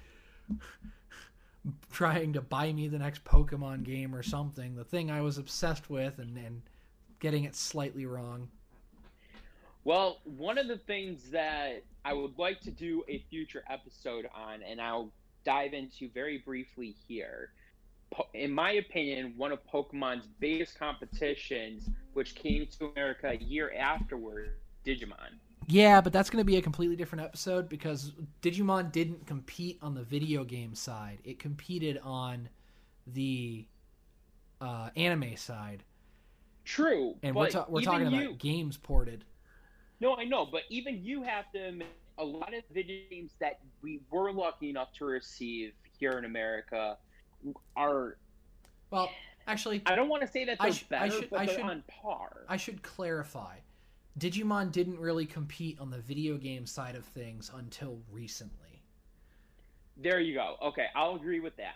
trying 1.91 2.33
to 2.33 2.41
buy 2.41 2.71
me 2.71 2.87
the 2.87 2.99
next 2.99 3.23
Pokemon 3.23 3.83
game 3.83 4.15
or 4.15 4.23
something. 4.23 4.75
The 4.75 4.83
thing 4.83 5.11
I 5.11 5.21
was 5.21 5.37
obsessed 5.37 5.89
with 5.89 6.19
and, 6.19 6.37
and 6.37 6.61
getting 7.19 7.43
it 7.43 7.55
slightly 7.55 8.05
wrong. 8.05 8.49
Well, 9.83 10.19
one 10.23 10.57
of 10.57 10.67
the 10.67 10.77
things 10.77 11.29
that 11.31 11.83
I 12.05 12.13
would 12.13 12.37
like 12.37 12.59
to 12.61 12.71
do 12.71 13.03
a 13.07 13.23
future 13.29 13.63
episode 13.69 14.27
on, 14.35 14.61
and 14.61 14.81
I'll 14.81 15.11
dive 15.45 15.73
into 15.73 16.09
very 16.13 16.39
briefly 16.39 16.95
here. 17.07 17.51
In 18.33 18.51
my 18.51 18.71
opinion, 18.71 19.33
one 19.37 19.51
of 19.51 19.59
Pokemon's 19.71 20.27
biggest 20.39 20.77
competitions, 20.77 21.89
which 22.13 22.35
came 22.35 22.67
to 22.79 22.87
America 22.87 23.29
a 23.29 23.37
year 23.37 23.71
afterward, 23.77 24.51
Digimon. 24.85 25.37
Yeah, 25.67 26.01
but 26.01 26.11
that's 26.11 26.31
going 26.31 26.41
to 26.41 26.45
be 26.45 26.57
a 26.57 26.61
completely 26.61 26.95
different 26.95 27.23
episode 27.23 27.69
because 27.69 28.13
Digimon 28.41 28.91
didn't 28.91 29.27
compete 29.27 29.77
on 29.81 29.93
the 29.93 30.01
video 30.03 30.43
game 30.43 30.73
side. 30.73 31.19
It 31.23 31.37
competed 31.37 31.99
on 32.03 32.49
the 33.05 33.67
uh, 34.59 34.89
anime 34.95 35.37
side, 35.37 35.83
True, 36.65 37.15
and 37.23 37.35
we're, 37.35 37.49
ta- 37.49 37.65
we're 37.69 37.81
talking 37.81 38.11
you, 38.11 38.21
about 38.21 38.39
games 38.39 38.77
ported. 38.77 39.25
No, 39.99 40.15
I 40.15 40.23
know, 40.23 40.45
but 40.45 40.61
even 40.69 41.03
you 41.03 41.23
have 41.23 41.51
to 41.51 41.59
admit 41.69 41.87
a 42.17 42.23
lot 42.23 42.53
of 42.53 42.63
video 42.73 43.01
games 43.09 43.31
that 43.39 43.59
we 43.81 43.99
were 44.11 44.31
lucky 44.31 44.69
enough 44.69 44.93
to 44.93 45.05
receive 45.05 45.73
here 45.99 46.17
in 46.17 46.25
America 46.25 46.97
are. 47.75 48.17
Well, 48.91 49.09
actually, 49.47 49.81
I 49.85 49.95
don't 49.95 50.09
want 50.09 50.21
to 50.21 50.27
say 50.27 50.45
that 50.45 50.57
I 50.59 50.65
they're 50.65 50.73
sh- 50.73 50.83
I 50.85 50.89
better, 50.89 51.11
should- 51.11 51.29
but 51.29 51.39
I 51.39 51.45
they're 51.45 51.55
should- 51.55 51.63
on 51.65 51.83
par. 51.87 52.45
I 52.47 52.57
should 52.57 52.81
clarify. 52.81 53.57
Digimon 54.17 54.71
didn't 54.71 54.99
really 54.99 55.25
compete 55.25 55.79
on 55.79 55.89
the 55.91 55.99
video 55.99 56.37
game 56.37 56.65
side 56.65 56.95
of 56.95 57.05
things 57.05 57.51
until 57.53 58.01
recently. 58.11 58.81
There 59.97 60.19
you 60.19 60.33
go. 60.33 60.55
Okay, 60.61 60.87
I'll 60.95 61.15
agree 61.15 61.39
with 61.39 61.53
that. 61.57 61.75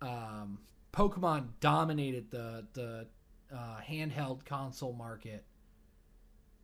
Um, 0.00 0.58
Pokemon 0.92 1.48
dominated 1.60 2.30
the 2.30 2.66
the 2.72 3.06
uh, 3.54 3.80
handheld 3.80 4.44
console 4.44 4.92
market, 4.92 5.44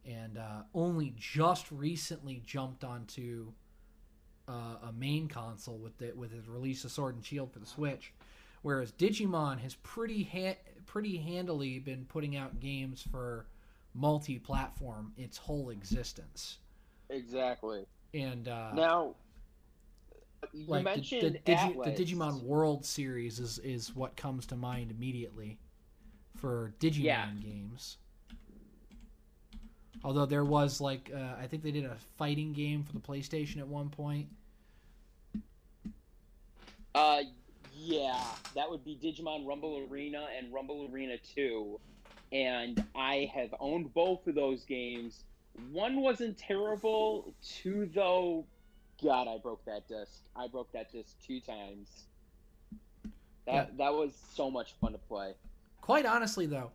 and 0.06 0.38
uh, 0.38 0.62
only 0.74 1.14
just 1.16 1.70
recently 1.70 2.42
jumped 2.44 2.84
onto 2.84 3.52
uh, 4.48 4.76
a 4.88 4.92
main 4.98 5.28
console 5.28 5.78
with 5.78 5.96
the 5.98 6.12
with 6.16 6.32
its 6.34 6.48
release 6.48 6.84
of 6.84 6.90
Sword 6.90 7.14
and 7.14 7.24
Shield 7.24 7.52
for 7.52 7.58
the 7.58 7.66
Switch. 7.66 8.12
Whereas 8.62 8.92
Digimon 8.92 9.58
has 9.60 9.74
pretty 9.76 10.22
ha- 10.22 10.58
pretty 10.86 11.16
handily 11.16 11.78
been 11.78 12.04
putting 12.08 12.36
out 12.36 12.60
games 12.60 13.04
for 13.10 13.46
multi-platform 13.94 15.12
its 15.16 15.36
whole 15.36 15.70
existence. 15.70 16.58
Exactly. 17.10 17.84
And 18.14 18.48
uh, 18.48 18.72
Now, 18.72 19.14
you 20.52 20.66
like 20.66 20.80
the, 20.80 20.90
mentioned 20.90 21.40
the, 21.44 21.52
Digi- 21.52 21.76
Atlus. 21.76 21.96
the 21.96 22.04
Digimon 22.04 22.42
World 22.42 22.84
series 22.84 23.38
is 23.38 23.58
is 23.60 23.94
what 23.94 24.16
comes 24.16 24.46
to 24.46 24.56
mind 24.56 24.90
immediately 24.90 25.58
for 26.36 26.74
Digimon 26.80 27.02
Yeah. 27.04 27.28
games. 27.40 27.98
Although 30.04 30.26
there 30.26 30.44
was 30.44 30.80
like 30.80 31.10
uh, 31.14 31.40
I 31.40 31.46
think 31.46 31.62
they 31.62 31.70
did 31.70 31.84
a 31.84 31.96
fighting 32.18 32.52
game 32.52 32.82
for 32.82 32.92
the 32.92 32.98
PlayStation 33.00 33.58
at 33.58 33.66
one 33.68 33.88
point. 33.88 34.28
Uh, 36.94 37.22
yeah, 37.74 38.22
that 38.54 38.70
would 38.70 38.84
be 38.84 38.98
Digimon 39.02 39.46
Rumble 39.46 39.86
Arena 39.90 40.26
and 40.36 40.52
Rumble 40.52 40.88
Arena 40.92 41.16
2. 41.34 41.80
And 42.32 42.82
I 42.94 43.30
have 43.34 43.54
owned 43.60 43.92
both 43.94 44.26
of 44.26 44.34
those 44.34 44.64
games. 44.64 45.24
One 45.70 46.00
wasn't 46.00 46.38
terrible. 46.38 47.34
Two, 47.42 47.90
though, 47.94 48.44
God, 49.02 49.28
I 49.28 49.38
broke 49.38 49.64
that 49.66 49.86
disc. 49.88 50.22
I 50.36 50.48
broke 50.48 50.72
that 50.72 50.92
disc 50.92 51.16
two 51.26 51.40
times. 51.40 52.04
That 53.46 53.52
Yeah. 53.52 53.66
that 53.78 53.94
was 53.94 54.14
so 54.34 54.50
much 54.50 54.72
fun 54.74 54.92
to 54.92 54.98
play. 54.98 55.34
Quite 55.80 56.06
honestly, 56.06 56.46
though, 56.46 56.70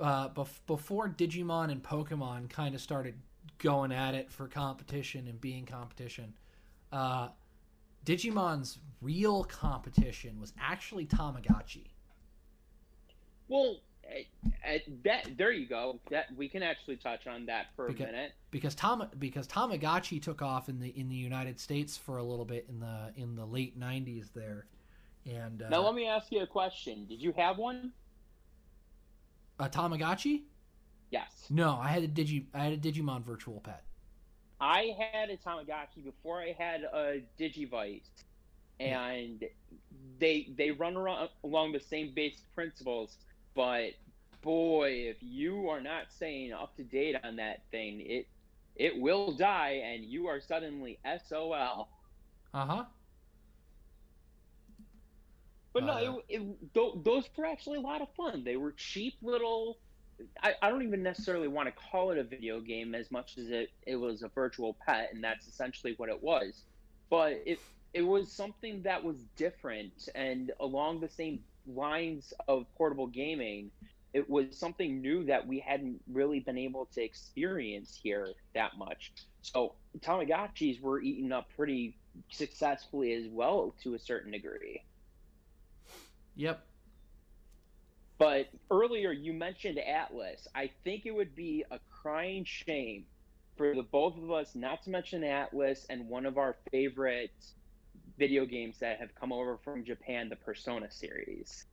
uh, 0.00 0.28
bef- 0.30 0.60
before 0.66 1.08
Digimon 1.08 1.70
and 1.70 1.82
Pokemon 1.82 2.50
kind 2.50 2.74
of 2.74 2.80
started 2.80 3.14
going 3.58 3.92
at 3.92 4.14
it 4.14 4.30
for 4.30 4.48
competition 4.48 5.28
and 5.28 5.40
being 5.40 5.66
competition, 5.66 6.34
uh, 6.92 7.28
Digimon's 8.04 8.78
real 9.00 9.44
competition 9.44 10.40
was 10.40 10.52
actually 10.60 11.06
Tamagotchi. 11.06 11.86
Well, 13.48 13.78
that 15.04 15.36
there 15.36 15.52
you 15.52 15.66
go. 15.66 15.98
That 16.10 16.26
we 16.36 16.48
can 16.48 16.62
actually 16.62 16.96
touch 16.96 17.26
on 17.26 17.46
that 17.46 17.66
for 17.74 17.88
a 17.88 17.92
minute. 17.92 18.32
because 18.50 18.74
Tam 18.74 19.08
because 19.18 19.46
Tamagotchi 19.46 20.20
took 20.20 20.42
off 20.42 20.68
in 20.68 20.78
the 20.78 20.88
in 20.88 21.08
the 21.08 21.14
United 21.14 21.58
States 21.58 21.96
for 21.96 22.18
a 22.18 22.22
little 22.22 22.44
bit 22.44 22.66
in 22.68 22.80
the 22.80 23.12
in 23.16 23.34
the 23.34 23.44
late 23.44 23.78
'90s 23.78 24.32
there, 24.34 24.66
and 25.26 25.62
uh, 25.62 25.68
Now 25.68 25.82
let 25.84 25.94
me 25.94 26.06
ask 26.06 26.30
you 26.30 26.40
a 26.42 26.46
question. 26.46 27.06
Did 27.06 27.20
you 27.22 27.32
have 27.36 27.56
one? 27.58 27.92
A 29.58 29.68
Tamagotchi? 29.68 30.42
Yes. 31.10 31.46
No, 31.50 31.78
I 31.80 31.88
had 31.88 32.02
a 32.02 32.08
Digi 32.08 32.46
I 32.54 32.64
had 32.64 32.72
a 32.72 32.78
Digimon 32.78 33.22
Virtual 33.22 33.60
Pet. 33.60 33.84
I 34.60 34.94
had 34.98 35.30
a 35.30 35.36
Tamagotchi 35.36 36.02
before 36.04 36.40
I 36.40 36.52
had 36.58 36.82
a 36.82 37.22
Digivice, 37.38 38.02
and 38.80 39.44
they 40.18 40.48
they 40.56 40.70
run 40.70 40.96
around 40.96 41.28
along 41.44 41.72
the 41.72 41.80
same 41.80 42.12
basic 42.14 42.50
principles. 42.54 43.18
But 43.54 43.92
boy, 44.42 44.90
if 44.90 45.16
you 45.20 45.68
are 45.68 45.80
not 45.80 46.10
staying 46.10 46.52
up 46.52 46.76
to 46.76 46.84
date 46.84 47.16
on 47.22 47.36
that 47.36 47.62
thing, 47.70 48.00
it 48.00 48.26
it 48.76 48.98
will 48.98 49.32
die, 49.32 49.82
and 49.84 50.04
you 50.04 50.26
are 50.26 50.40
suddenly 50.40 50.98
SOL. 51.28 51.88
Uh 52.52 52.66
huh. 52.66 52.84
But 55.74 55.84
no, 55.84 55.94
Uh, 55.94 56.18
it, 56.28 56.40
it, 56.42 56.74
tho- 56.74 57.02
those 57.04 57.28
were 57.36 57.46
actually 57.46 57.78
a 57.78 57.82
lot 57.82 58.02
of 58.02 58.08
fun. 58.16 58.44
They 58.44 58.56
were 58.56 58.72
cheap 58.72 59.16
little. 59.22 59.78
I, 60.42 60.54
I 60.62 60.70
don't 60.70 60.82
even 60.84 61.02
necessarily 61.02 61.48
want 61.48 61.68
to 61.68 61.74
call 61.90 62.12
it 62.12 62.18
a 62.18 62.24
video 62.24 62.60
game 62.60 62.94
as 62.94 63.10
much 63.10 63.36
as 63.38 63.50
it, 63.50 63.70
it 63.86 63.96
was 63.96 64.22
a 64.22 64.28
virtual 64.28 64.76
pet, 64.86 65.10
and 65.12 65.24
that's 65.24 65.48
essentially 65.48 65.94
what 65.98 66.10
it 66.10 66.22
was. 66.22 66.64
But 67.10 67.42
it 67.46 67.60
it 67.94 68.02
was 68.02 68.32
something 68.32 68.82
that 68.84 69.04
was 69.04 69.24
different 69.36 70.08
and 70.14 70.52
along 70.60 71.00
the 71.00 71.08
same 71.10 71.44
lines 71.66 72.32
of 72.48 72.66
portable 72.76 73.08
gaming. 73.08 73.72
It 74.14 74.30
was 74.30 74.58
something 74.58 75.00
new 75.02 75.24
that 75.26 75.46
we 75.46 75.58
hadn't 75.60 76.00
really 76.08 76.40
been 76.40 76.58
able 76.58 76.86
to 76.94 77.02
experience 77.02 77.98
here 78.00 78.34
that 78.54 78.76
much. 78.78 79.12
So 79.42 79.76
Tamagotchis 80.00 80.80
were 80.80 81.00
eaten 81.00 81.32
up 81.32 81.48
pretty 81.56 81.98
successfully 82.30 83.12
as 83.14 83.28
well 83.28 83.74
to 83.82 83.94
a 83.94 83.98
certain 83.98 84.32
degree. 84.32 84.82
Yep. 86.36 86.64
But 88.18 88.48
earlier 88.70 89.12
you 89.12 89.32
mentioned 89.32 89.78
Atlus. 89.78 90.46
I 90.54 90.70
think 90.84 91.06
it 91.06 91.10
would 91.10 91.34
be 91.34 91.64
a 91.70 91.78
crying 91.90 92.44
shame 92.44 93.04
for 93.56 93.74
the 93.74 93.82
both 93.82 94.16
of 94.16 94.30
us 94.30 94.54
not 94.54 94.82
to 94.84 94.90
mention 94.90 95.22
Atlus 95.22 95.86
and 95.88 96.08
one 96.08 96.26
of 96.26 96.38
our 96.38 96.56
favorite 96.70 97.32
video 98.18 98.46
games 98.46 98.78
that 98.78 98.98
have 98.98 99.14
come 99.14 99.32
over 99.32 99.58
from 99.58 99.84
Japan, 99.84 100.28
the 100.28 100.36
Persona 100.36 100.90
series. 100.90 101.66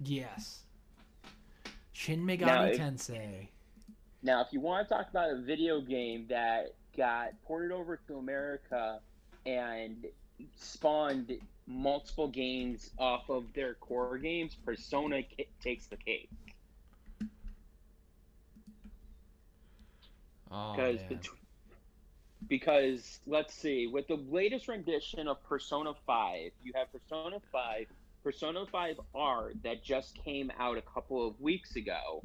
Yes. 0.00 0.62
Shin 1.92 2.20
Megami 2.24 2.40
Now, 2.46 2.64
if- 2.64 2.78
Tensei. 2.78 3.48
Now, 4.22 4.40
if 4.40 4.52
you 4.52 4.60
want 4.60 4.88
to 4.88 4.94
talk 4.94 5.10
about 5.10 5.30
a 5.30 5.40
video 5.42 5.80
game 5.80 6.26
that 6.28 6.74
got 6.96 7.30
ported 7.44 7.72
over 7.72 7.96
to 8.06 8.16
America 8.18 9.00
and 9.46 10.06
spawned 10.54 11.32
multiple 11.66 12.28
games 12.28 12.90
off 12.98 13.28
of 13.30 13.52
their 13.54 13.74
core 13.74 14.18
games, 14.18 14.54
Persona 14.54 15.22
ca- 15.22 15.38
takes 15.60 15.78
the 15.78 15.96
cake. 15.96 16.30
Oh, 20.50 20.76
because 20.76 21.02
man. 21.02 21.04
bet- 21.04 21.26
because 22.48 23.20
let's 23.26 23.54
see 23.54 23.86
with 23.86 24.06
the 24.08 24.16
latest 24.16 24.68
rendition 24.68 25.28
of 25.28 25.42
persona 25.44 25.92
5 26.06 26.50
you 26.62 26.72
have 26.74 26.88
persona 26.92 27.38
5 27.52 27.86
persona 28.22 28.66
5 28.66 28.96
r 29.14 29.52
that 29.62 29.82
just 29.84 30.16
came 30.24 30.50
out 30.58 30.76
a 30.78 30.82
couple 30.82 31.26
of 31.26 31.40
weeks 31.40 31.76
ago 31.76 32.24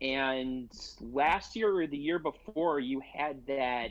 and 0.00 0.70
last 1.00 1.56
year 1.56 1.74
or 1.80 1.86
the 1.86 1.96
year 1.98 2.18
before 2.18 2.78
you 2.80 3.00
had 3.00 3.46
that 3.46 3.90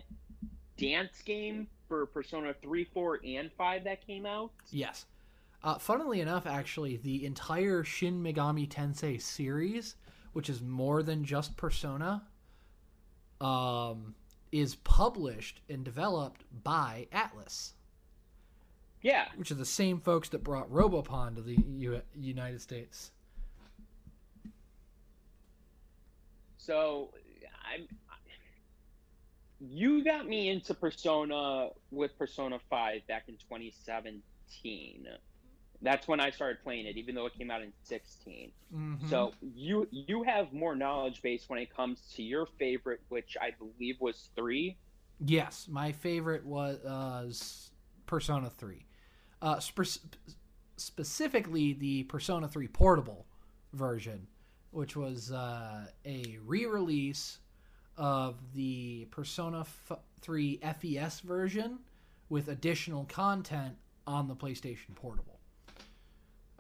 dance 0.78 1.22
game 1.24 1.68
for 1.88 2.06
persona 2.06 2.54
3 2.62 2.84
4 2.86 3.20
and 3.26 3.52
5 3.58 3.84
that 3.84 4.06
came 4.06 4.26
out 4.26 4.52
Yes. 4.72 5.06
Uh, 5.64 5.80
funnily 5.80 6.22
enough, 6.22 6.46
actually, 6.46 6.98
the 6.98 7.26
entire 7.26 7.84
Shin 7.84 8.22
Megami 8.22 8.70
Tensei 8.70 9.20
series, 9.20 9.96
which 10.34 10.48
is 10.48 10.62
more 10.62 11.02
than 11.02 11.26
just 11.26 11.58
Persona, 11.58 12.22
um, 13.42 14.14
is 14.52 14.76
published 14.76 15.62
and 15.68 15.84
developed 15.84 16.44
by 16.64 17.08
Atlus, 17.12 17.72
yeah 19.02 19.26
which 19.38 19.50
are 19.52 19.56
the 19.56 19.66
same 19.66 20.00
folks 20.00 20.30
that 20.30 20.44
brought 20.44 20.72
Robopon 20.72 21.36
to 21.36 21.42
the 21.42 21.58
U- 21.78 22.02
United 22.16 22.62
States. 22.62 23.12
So 26.58 27.10
I'm 27.72 27.88
you 29.60 30.04
got 30.04 30.28
me 30.28 30.50
into 30.50 30.74
Persona 30.74 31.70
with 31.92 32.18
Persona 32.18 32.60
5 32.70 33.08
back 33.08 33.24
in 33.28 33.36
2017. 33.38 35.08
That's 35.82 36.08
when 36.08 36.20
I 36.20 36.30
started 36.30 36.64
playing 36.64 36.86
it 36.88 36.98
even 36.98 37.16
though 37.16 37.26
it 37.26 37.38
came 37.38 37.52
out 37.52 37.62
in 37.62 37.72
16. 37.84 38.52
Mhm. 38.74 39.10
So 39.10 39.34
you 39.42 39.88
you 39.92 40.24
have 40.24 40.52
more 40.54 40.76
knowledge 40.76 41.22
base 41.22 41.48
when 41.48 41.60
it 41.60 41.74
comes 41.76 42.02
to 42.16 42.24
your 42.24 42.46
favorite 42.58 43.02
which 43.10 43.38
I 43.40 43.52
believe 43.52 44.00
was 44.00 44.30
3. 44.36 44.78
Yes, 45.20 45.68
my 45.70 45.92
favorite 45.92 46.46
was 46.46 46.84
uh, 46.86 47.32
Persona 48.06 48.50
3. 48.50 48.86
Uh, 49.42 49.60
spe- 49.60 50.06
specifically, 50.78 51.74
the 51.74 52.04
Persona 52.04 52.48
3 52.48 52.68
portable 52.68 53.26
version, 53.74 54.28
which 54.72 54.96
was 54.96 55.32
uh, 55.32 55.86
a 56.06 56.38
re 56.44 56.66
release 56.66 57.40
of 57.98 58.36
the 58.54 59.06
Persona 59.12 59.62
F- 59.62 60.00
3 60.22 60.60
FES 60.82 61.20
version 61.22 61.80
with 62.30 62.48
additional 62.50 63.06
content 63.06 63.76
on 64.08 64.28
the 64.28 64.36
PlayStation 64.36 64.94
Portable. 64.96 65.40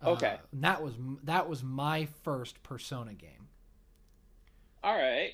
Uh, 0.04 0.10
Okay. 0.12 0.38
and 0.52 0.64
that 0.64 0.82
was 0.84 0.94
that 1.24 1.48
was 1.50 1.64
my 1.64 2.06
first 2.24 2.62
Persona 2.64 3.14
game 3.14 3.48
All 4.84 4.96
right. 4.96 5.32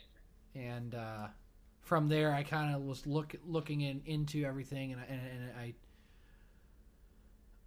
and 0.55 0.93
uh, 0.95 1.27
from 1.81 2.07
there 2.07 2.31
I 2.33 2.43
kind 2.43 2.75
of 2.75 2.81
was 2.83 3.05
look 3.07 3.35
looking 3.45 3.81
in 3.81 4.01
into 4.05 4.45
everything, 4.45 4.91
and, 4.93 5.01
I- 5.01 5.05
and, 5.05 5.21
and 5.27 5.51
I 5.59 5.73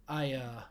I 0.07 0.33
uh, 0.33 0.61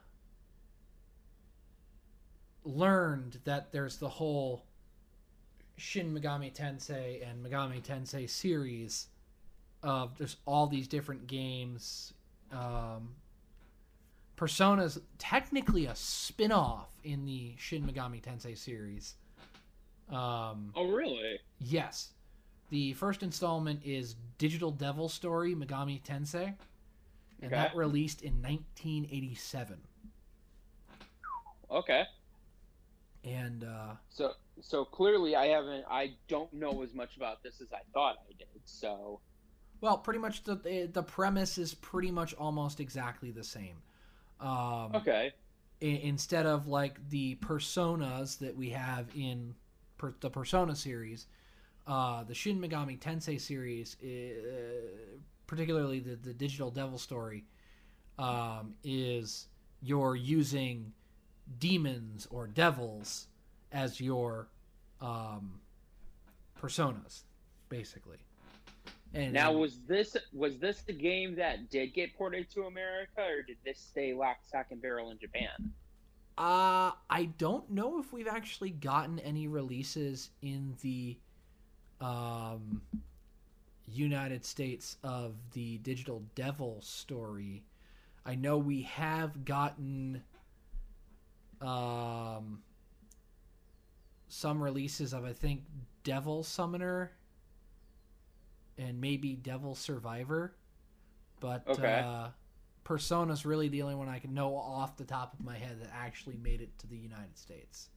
learned 2.64 3.38
that 3.44 3.72
there's 3.72 3.98
the 3.98 4.08
whole 4.08 4.64
Shin 5.76 6.14
Megami 6.14 6.52
Tensei 6.54 7.28
and 7.28 7.44
Megami 7.44 7.82
Tensei 7.82 8.28
series 8.28 9.06
of 9.82 10.16
just 10.16 10.38
all 10.46 10.66
these 10.66 10.88
different 10.88 11.26
games. 11.26 12.12
Um, 12.52 13.10
Persona's 14.36 15.00
technically 15.18 15.86
a 15.86 15.94
spin-off 15.94 16.88
in 17.04 17.24
the 17.24 17.54
Shin 17.58 17.84
Megami 17.84 18.20
Tensei 18.22 18.56
series. 18.56 19.14
Um, 20.10 20.72
Oh 20.74 20.88
really? 20.90 21.38
Yes. 21.60 22.10
The 22.70 22.92
first 22.94 23.22
installment 23.22 23.80
is 23.84 24.16
Digital 24.38 24.70
Devil 24.70 25.08
Story 25.08 25.54
Megami 25.54 26.02
Tensei, 26.02 26.46
and 27.42 27.52
Okay. 27.52 27.54
that 27.54 27.76
released 27.76 28.22
in 28.22 28.32
1987. 28.42 29.78
Okay. 31.70 32.04
And 33.24 33.64
uh, 33.64 33.94
So 34.10 34.32
so 34.60 34.84
clearly 34.84 35.34
I 35.36 35.46
haven't 35.46 35.84
I 35.90 36.14
don't 36.28 36.52
know 36.52 36.82
as 36.82 36.94
much 36.94 37.16
about 37.16 37.42
this 37.42 37.60
as 37.60 37.72
I 37.72 37.80
thought 37.92 38.16
I 38.28 38.32
did. 38.38 38.62
So 38.64 39.20
Well, 39.80 39.98
pretty 39.98 40.18
much 40.20 40.44
the 40.44 40.88
the 40.92 41.02
premise 41.02 41.58
is 41.58 41.74
pretty 41.74 42.10
much 42.10 42.34
almost 42.34 42.80
exactly 42.80 43.30
the 43.30 43.44
same. 43.44 43.82
Um, 44.40 44.92
Okay. 44.94 45.32
i- 45.82 45.84
instead 45.86 46.46
of 46.46 46.66
like 46.68 47.08
the 47.10 47.36
personas 47.36 48.38
that 48.38 48.56
we 48.56 48.70
have 48.70 49.08
in 49.14 49.54
per- 49.98 50.14
the 50.20 50.30
Persona 50.30 50.74
series, 50.76 51.26
uh, 51.86 52.24
the 52.24 52.34
Shin 52.34 52.60
Megami 52.60 52.98
Tensei 52.98 53.40
series, 53.40 53.96
uh, 54.02 55.18
particularly 55.46 56.00
the 56.00 56.16
the 56.16 56.34
Digital 56.34 56.70
Devil 56.70 56.98
story, 56.98 57.44
um, 58.18 58.74
is 58.84 59.48
you're 59.82 60.16
using 60.16 60.92
demons 61.58 62.26
or 62.30 62.46
devils 62.46 63.26
as 63.72 64.00
your 64.00 64.48
um, 65.00 65.60
personas, 66.60 67.22
basically. 67.68 68.18
And 69.12 69.32
Now, 69.32 69.52
was 69.52 69.78
this 69.86 70.16
was 70.32 70.58
this 70.58 70.82
the 70.82 70.92
game 70.92 71.36
that 71.36 71.70
did 71.70 71.94
get 71.94 72.16
ported 72.16 72.50
to 72.50 72.62
America, 72.62 73.20
or 73.20 73.42
did 73.42 73.58
this 73.64 73.78
stay 73.78 74.12
lock, 74.12 74.38
stock, 74.46 74.66
and 74.70 74.82
barrel 74.82 75.10
in 75.12 75.18
Japan? 75.18 75.72
Uh, 76.36 76.90
I 77.08 77.26
don't 77.38 77.70
know 77.70 78.00
if 78.00 78.12
we've 78.12 78.26
actually 78.26 78.70
gotten 78.70 79.20
any 79.20 79.46
releases 79.46 80.30
in 80.42 80.74
the 80.82 81.16
um, 82.00 82.82
United 83.86 84.44
States 84.44 84.96
of 85.04 85.34
the 85.52 85.78
Digital 85.78 86.24
Devil 86.34 86.80
story. 86.82 87.62
I 88.26 88.34
know 88.34 88.58
we 88.58 88.82
have 88.82 89.44
gotten 89.44 90.24
um, 91.60 92.62
some 94.28 94.62
releases 94.62 95.12
of, 95.12 95.24
I 95.24 95.32
think, 95.32 95.62
Devil 96.02 96.42
Summoner 96.42 97.12
and 98.78 99.00
maybe 99.00 99.34
Devil 99.34 99.74
Survivor. 99.74 100.54
But 101.40 101.64
Okay. 101.68 102.00
uh, 102.00 102.28
Persona's 102.84 103.46
really 103.46 103.68
the 103.68 103.82
only 103.82 103.94
one 103.94 104.08
I 104.08 104.18
can 104.18 104.34
know 104.34 104.56
off 104.56 104.96
the 104.96 105.04
top 105.04 105.34
of 105.34 105.44
my 105.44 105.56
head 105.56 105.80
that 105.80 105.90
actually 105.92 106.36
made 106.36 106.60
it 106.60 106.76
to 106.78 106.86
the 106.86 106.96
United 106.96 107.38
States. 107.38 107.88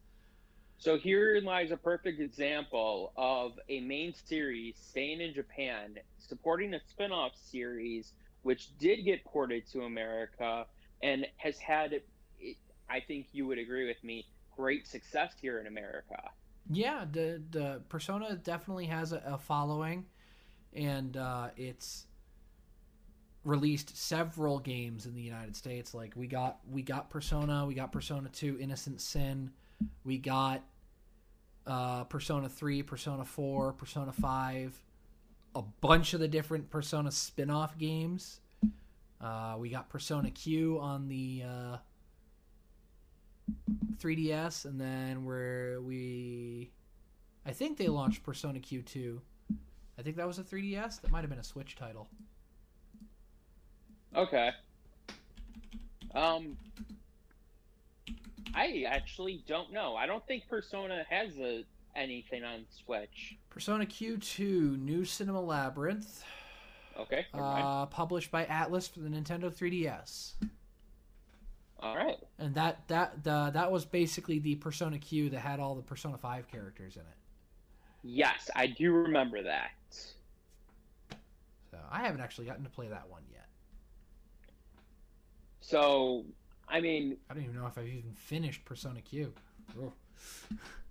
So 0.80 0.98
here 0.98 1.42
lies 1.44 1.72
a 1.72 1.78
perfect 1.78 2.20
example 2.20 3.12
of 3.18 3.54
a 3.68 3.82
main 3.82 4.14
series 4.14 4.76
staying 4.78 5.22
in 5.22 5.34
Japan, 5.34 5.96
supporting 6.20 6.74
a 6.76 6.80
spin-off 6.88 7.32
series 7.36 8.14
which 8.44 8.78
did 8.78 9.04
get 9.04 9.26
ported 9.26 9.66
to 9.72 9.82
America 9.82 10.66
and 11.02 11.26
has 11.38 11.58
had, 11.58 12.00
I 12.90 13.00
think 13.00 13.28
you 13.32 13.48
would 13.48 13.58
agree 13.60 13.88
with 13.88 14.04
me, 14.04 14.26
great 14.56 14.88
success 14.88 15.34
here 15.42 15.60
in 15.60 15.68
America. 15.68 16.32
Yeah, 16.70 17.06
the 17.12 17.42
the 17.52 17.82
Persona 17.90 18.36
definitely 18.36 18.86
has 18.88 19.14
a, 19.14 19.22
a 19.26 19.38
following, 19.38 20.06
and 20.74 21.16
uh, 21.16 21.50
it's 21.56 22.06
released 23.44 23.96
several 23.96 24.60
games 24.60 25.06
in 25.06 25.16
the 25.16 25.22
United 25.22 25.56
States. 25.56 25.94
Like 25.94 26.14
we 26.16 26.28
got 26.28 26.60
we 26.70 26.82
got 26.82 27.10
Persona, 27.10 27.66
we 27.66 27.74
got 27.74 27.92
Persona 27.92 28.30
Two, 28.30 28.58
Innocent 28.60 29.00
Sin, 29.00 29.52
we 30.04 30.18
got 30.18 30.64
uh, 31.66 32.04
Persona 32.06 32.50
Three, 32.50 32.84
Persona 32.84 33.24
Four, 33.24 33.74
Persona 33.74 34.12
Five, 34.12 34.78
a 35.56 35.62
bunch 35.62 36.14
of 36.14 36.20
the 36.20 36.28
different 36.28 36.70
Persona 36.70 37.12
spin-off 37.12 37.78
games. 37.78 38.42
Uh, 39.22 39.56
we 39.58 39.70
got 39.70 39.90
Persona 39.90 40.30
Q 40.30 40.80
on 40.80 41.08
the 41.08 41.44
uh, 41.46 41.78
3DS, 43.98 44.66
and 44.66 44.80
then 44.80 45.26
where 45.26 45.82
we, 45.82 46.72
I 47.46 47.52
think 47.52 47.78
they 47.78 47.88
launched 47.88 48.24
Persona 48.24 48.60
Q2. 48.60 49.20
I 49.98 50.02
think 50.02 50.16
that 50.18 50.28
was 50.28 50.38
a 50.40 50.44
3DS. 50.44 51.02
That 51.02 51.12
might 51.12 51.22
have 51.22 51.30
been 51.30 51.40
a 51.40 51.44
Switch 51.44 51.76
title. 51.76 52.08
Okay. 54.16 54.52
Um, 56.14 56.58
I 58.56 58.86
actually 58.88 59.44
don't 59.48 59.72
know. 59.72 59.96
I 59.96 60.06
don't 60.06 60.26
think 60.28 60.48
Persona 60.50 61.04
has 61.10 61.38
a 61.40 61.64
anything 61.96 62.44
on 62.44 62.66
Switch. 62.70 63.36
Persona 63.50 63.86
Q2 63.86 64.80
New 64.80 65.04
Cinema 65.04 65.42
Labyrinth, 65.42 66.24
Okay. 67.00 67.26
uh, 67.34 67.88
published 67.88 68.30
by 68.32 68.46
Atlus 68.46 68.90
for 68.92 69.00
the 69.00 69.10
Nintendo 69.10 69.52
3DS. 69.52 70.34
All 71.80 71.96
right. 71.96 72.18
And 72.40 72.56
that 72.56 72.88
that 72.88 73.24
the, 73.24 73.52
that 73.54 73.72
was 73.72 73.86
basically 73.86 74.40
the 74.40 74.56
Persona 74.56 74.98
Q 74.98 75.30
that 75.30 75.40
had 75.40 75.60
all 75.60 75.76
the 75.76 75.82
Persona 75.82 76.18
5 76.18 76.48
characters 76.50 76.96
in 76.96 77.02
it. 77.02 77.18
Yes, 78.04 78.50
I 78.56 78.68
do 78.68 78.92
remember 78.92 79.44
that. 79.44 79.72
So 81.72 81.78
I 81.92 82.02
haven't 82.02 82.22
actually 82.22 82.46
gotten 82.46 82.64
to 82.64 82.70
play 82.70 82.88
that 82.88 83.08
one 83.10 83.24
yet. 83.32 83.48
So, 85.60 86.24
I 86.70 86.80
mean, 86.80 87.18
I 87.30 87.34
don't 87.34 87.44
even 87.44 87.56
know 87.56 87.68
if 87.68 87.78
I've 87.78 87.88
even 87.88 88.14
finished 88.16 88.64
Persona 88.66 89.02
Q. 89.02 89.34
Ugh. 89.82 89.92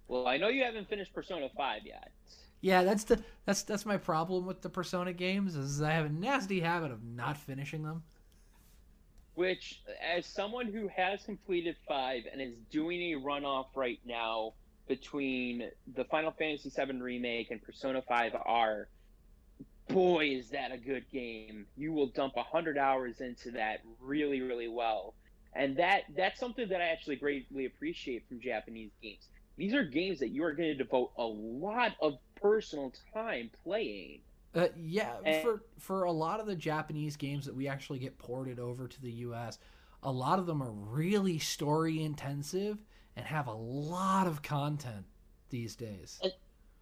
well, 0.08 0.28
I 0.28 0.36
know 0.36 0.48
you 0.48 0.62
haven't 0.62 0.88
finished 0.88 1.14
Persona 1.14 1.48
5 1.56 1.82
yet. 1.84 2.12
Yeah, 2.60 2.82
that's 2.82 3.04
the 3.04 3.22
that's 3.44 3.62
that's 3.62 3.86
my 3.86 3.96
problem 3.96 4.46
with 4.46 4.62
the 4.62 4.68
Persona 4.68 5.12
games 5.12 5.56
is 5.56 5.80
I 5.82 5.92
have 5.92 6.06
a 6.06 6.10
nasty 6.10 6.60
habit 6.60 6.90
of 6.90 7.04
not 7.04 7.36
finishing 7.36 7.82
them. 7.82 8.02
Which, 9.36 9.82
as 10.02 10.26
someone 10.26 10.66
who 10.66 10.88
has 10.88 11.22
completed 11.22 11.76
5 11.86 12.22
and 12.32 12.40
is 12.40 12.56
doing 12.70 13.12
a 13.12 13.20
runoff 13.20 13.66
right 13.74 14.00
now 14.06 14.54
between 14.88 15.70
the 15.94 16.04
Final 16.04 16.30
Fantasy 16.32 16.70
VII 16.70 17.00
Remake 17.00 17.50
and 17.50 17.62
Persona 17.62 18.02
5R, 18.10 18.86
boy, 19.88 20.26
is 20.26 20.48
that 20.50 20.72
a 20.72 20.78
good 20.78 21.04
game. 21.12 21.66
You 21.76 21.92
will 21.92 22.06
dump 22.06 22.34
100 22.36 22.78
hours 22.78 23.20
into 23.20 23.50
that 23.52 23.82
really, 24.00 24.40
really 24.40 24.68
well. 24.68 25.12
And 25.54 25.76
that 25.76 26.04
that's 26.16 26.40
something 26.40 26.68
that 26.68 26.80
I 26.80 26.86
actually 26.86 27.16
greatly 27.16 27.66
appreciate 27.66 28.26
from 28.28 28.40
Japanese 28.40 28.92
games. 29.02 29.28
These 29.56 29.74
are 29.74 29.84
games 29.84 30.18
that 30.20 30.28
you 30.28 30.44
are 30.44 30.52
going 30.52 30.68
to 30.70 30.74
devote 30.74 31.12
a 31.16 31.24
lot 31.24 31.92
of 32.00 32.18
personal 32.40 32.92
time 33.12 33.50
playing. 33.64 34.20
Uh, 34.56 34.68
yeah, 34.76 35.18
And- 35.24 35.42
for 35.42 35.62
for 35.78 36.04
a 36.04 36.12
lot 36.12 36.40
of 36.40 36.46
the 36.46 36.56
Japanese 36.56 37.16
games 37.16 37.44
that 37.44 37.54
we 37.54 37.68
actually 37.68 37.98
get 37.98 38.16
ported 38.18 38.58
over 38.58 38.88
to 38.88 39.02
the 39.02 39.12
U.S., 39.12 39.58
a 40.02 40.10
lot 40.10 40.38
of 40.38 40.46
them 40.46 40.62
are 40.62 40.72
really 40.72 41.38
story 41.38 42.02
intensive 42.02 42.78
and 43.16 43.26
have 43.26 43.46
a 43.46 43.54
lot 43.54 44.26
of 44.26 44.42
content 44.42 45.04
these 45.50 45.76
days. 45.76 46.20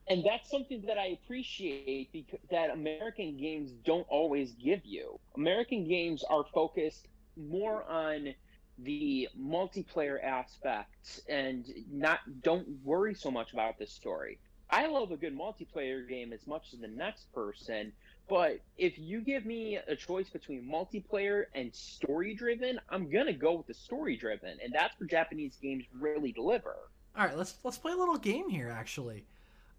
and 0.07 0.23
that's 0.25 0.51
something 0.51 0.83
that 0.83 0.99
I 0.99 1.07
appreciate 1.09 2.13
because 2.13 2.39
that 2.51 2.71
American 2.71 3.37
games 3.37 3.73
don't 3.85 4.07
always 4.09 4.53
give 4.53 4.85
you. 4.85 5.19
American 5.37 5.89
games 5.89 6.23
are 6.25 6.45
focused 6.53 7.09
more 7.37 7.85
on 7.85 8.35
the 8.79 9.29
multiplayer 9.39 10.23
aspects 10.23 11.21
and 11.29 11.67
not 11.91 12.19
don't 12.43 12.67
worry 12.85 13.15
so 13.15 13.31
much 13.31 13.53
about 13.53 13.79
the 13.79 13.87
story. 13.87 14.39
I 14.70 14.87
love 14.87 15.12
a 15.12 15.16
good 15.16 15.37
multiplayer 15.37 16.09
game 16.09 16.33
as 16.33 16.46
much 16.46 16.72
as 16.72 16.81
the 16.81 16.88
next 16.88 17.33
person, 17.33 17.92
but 18.29 18.61
if 18.79 18.98
you 18.98 19.20
give 19.20 19.44
me 19.44 19.77
a 19.77 19.94
choice 19.94 20.29
between 20.31 20.62
multiplayer 20.68 21.44
and 21.55 21.74
story 21.74 22.35
driven, 22.35 22.81
I'm 22.88 23.11
gonna 23.11 23.33
go 23.33 23.53
with 23.53 23.66
the 23.66 23.74
story 23.74 24.16
driven, 24.16 24.59
and 24.62 24.72
that's 24.72 24.98
where 24.98 25.07
Japanese 25.07 25.57
games 25.62 25.85
really 26.00 26.33
deliver. 26.33 26.74
All 27.16 27.27
right, 27.27 27.37
let's 27.37 27.57
let's 27.62 27.79
play 27.79 27.92
a 27.92 27.96
little 27.96 28.16
game 28.16 28.48
here. 28.48 28.70
Actually, 28.70 29.24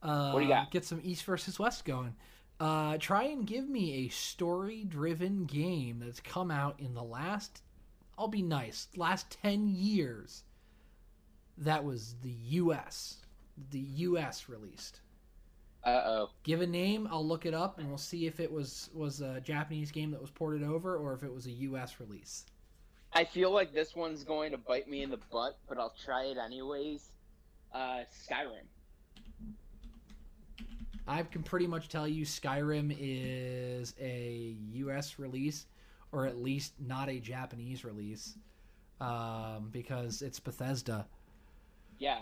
uh, 0.04 0.32
What 0.32 0.40
do 0.40 0.46
you 0.46 0.52
got? 0.52 0.72
Get 0.72 0.86
some 0.86 1.02
East 1.04 1.24
versus 1.26 1.60
West 1.60 1.84
going. 1.86 2.16
Uh, 2.60 2.98
try 3.00 3.24
and 3.24 3.46
give 3.46 3.68
me 3.68 4.06
a 4.06 4.08
story-driven 4.10 5.44
game 5.44 6.00
that's 6.00 6.22
come 6.22 6.50
out 6.50 6.80
in 6.80 6.94
the 6.94 7.04
last. 7.04 7.64
I'll 8.18 8.30
be 8.30 8.42
nice. 8.42 8.88
Last 8.96 9.30
ten 9.42 9.68
years. 9.68 10.44
That 11.58 11.84
was 11.84 12.16
the 12.22 12.32
U.S. 12.32 13.18
The 13.72 13.80
U.S. 13.80 14.50
released. 14.50 15.02
Uh 15.84 16.02
oh. 16.06 16.30
Give 16.44 16.62
a 16.62 16.68
name. 16.68 17.08
I'll 17.12 17.26
look 17.26 17.46
it 17.46 17.54
up, 17.54 17.80
and 17.80 17.88
we'll 17.88 17.98
see 17.98 18.26
if 18.26 18.40
it 18.40 18.52
was 18.52 18.90
was 18.94 19.22
a 19.22 19.40
Japanese 19.42 19.92
game 19.92 20.12
that 20.12 20.22
was 20.22 20.32
ported 20.32 20.64
over, 20.64 20.98
or 20.98 21.14
if 21.14 21.24
it 21.24 21.34
was 21.34 21.46
a 21.46 21.52
U.S. 21.52 22.00
release. 22.00 22.46
I 23.14 23.24
feel 23.24 23.52
like 23.52 23.74
this 23.74 23.96
one's 23.96 24.24
going 24.24 24.52
to 24.52 24.58
bite 24.58 24.90
me 24.90 25.02
in 25.02 25.10
the 25.10 25.20
butt, 25.32 25.58
but 25.70 25.78
I'll 25.78 25.94
try 26.04 26.26
it 26.26 26.38
anyways. 26.38 27.12
Uh, 27.74 28.04
Skyrim. 28.12 28.66
I 31.08 31.24
can 31.24 31.44
pretty 31.44 31.68
much 31.68 31.88
tell 31.88 32.08
you 32.08 32.26
Skyrim 32.26 32.96
is 33.00 33.94
a 34.00 34.58
US 34.74 35.20
release 35.20 35.68
or 36.12 36.26
at 36.26 36.42
least 36.42 36.74
not 36.80 37.10
a 37.10 37.20
Japanese 37.20 37.84
release 37.84 38.38
um, 39.02 39.70
because 39.72 40.22
it's 40.22 40.40
Bethesda. 40.40 41.06
Yeah. 42.00 42.20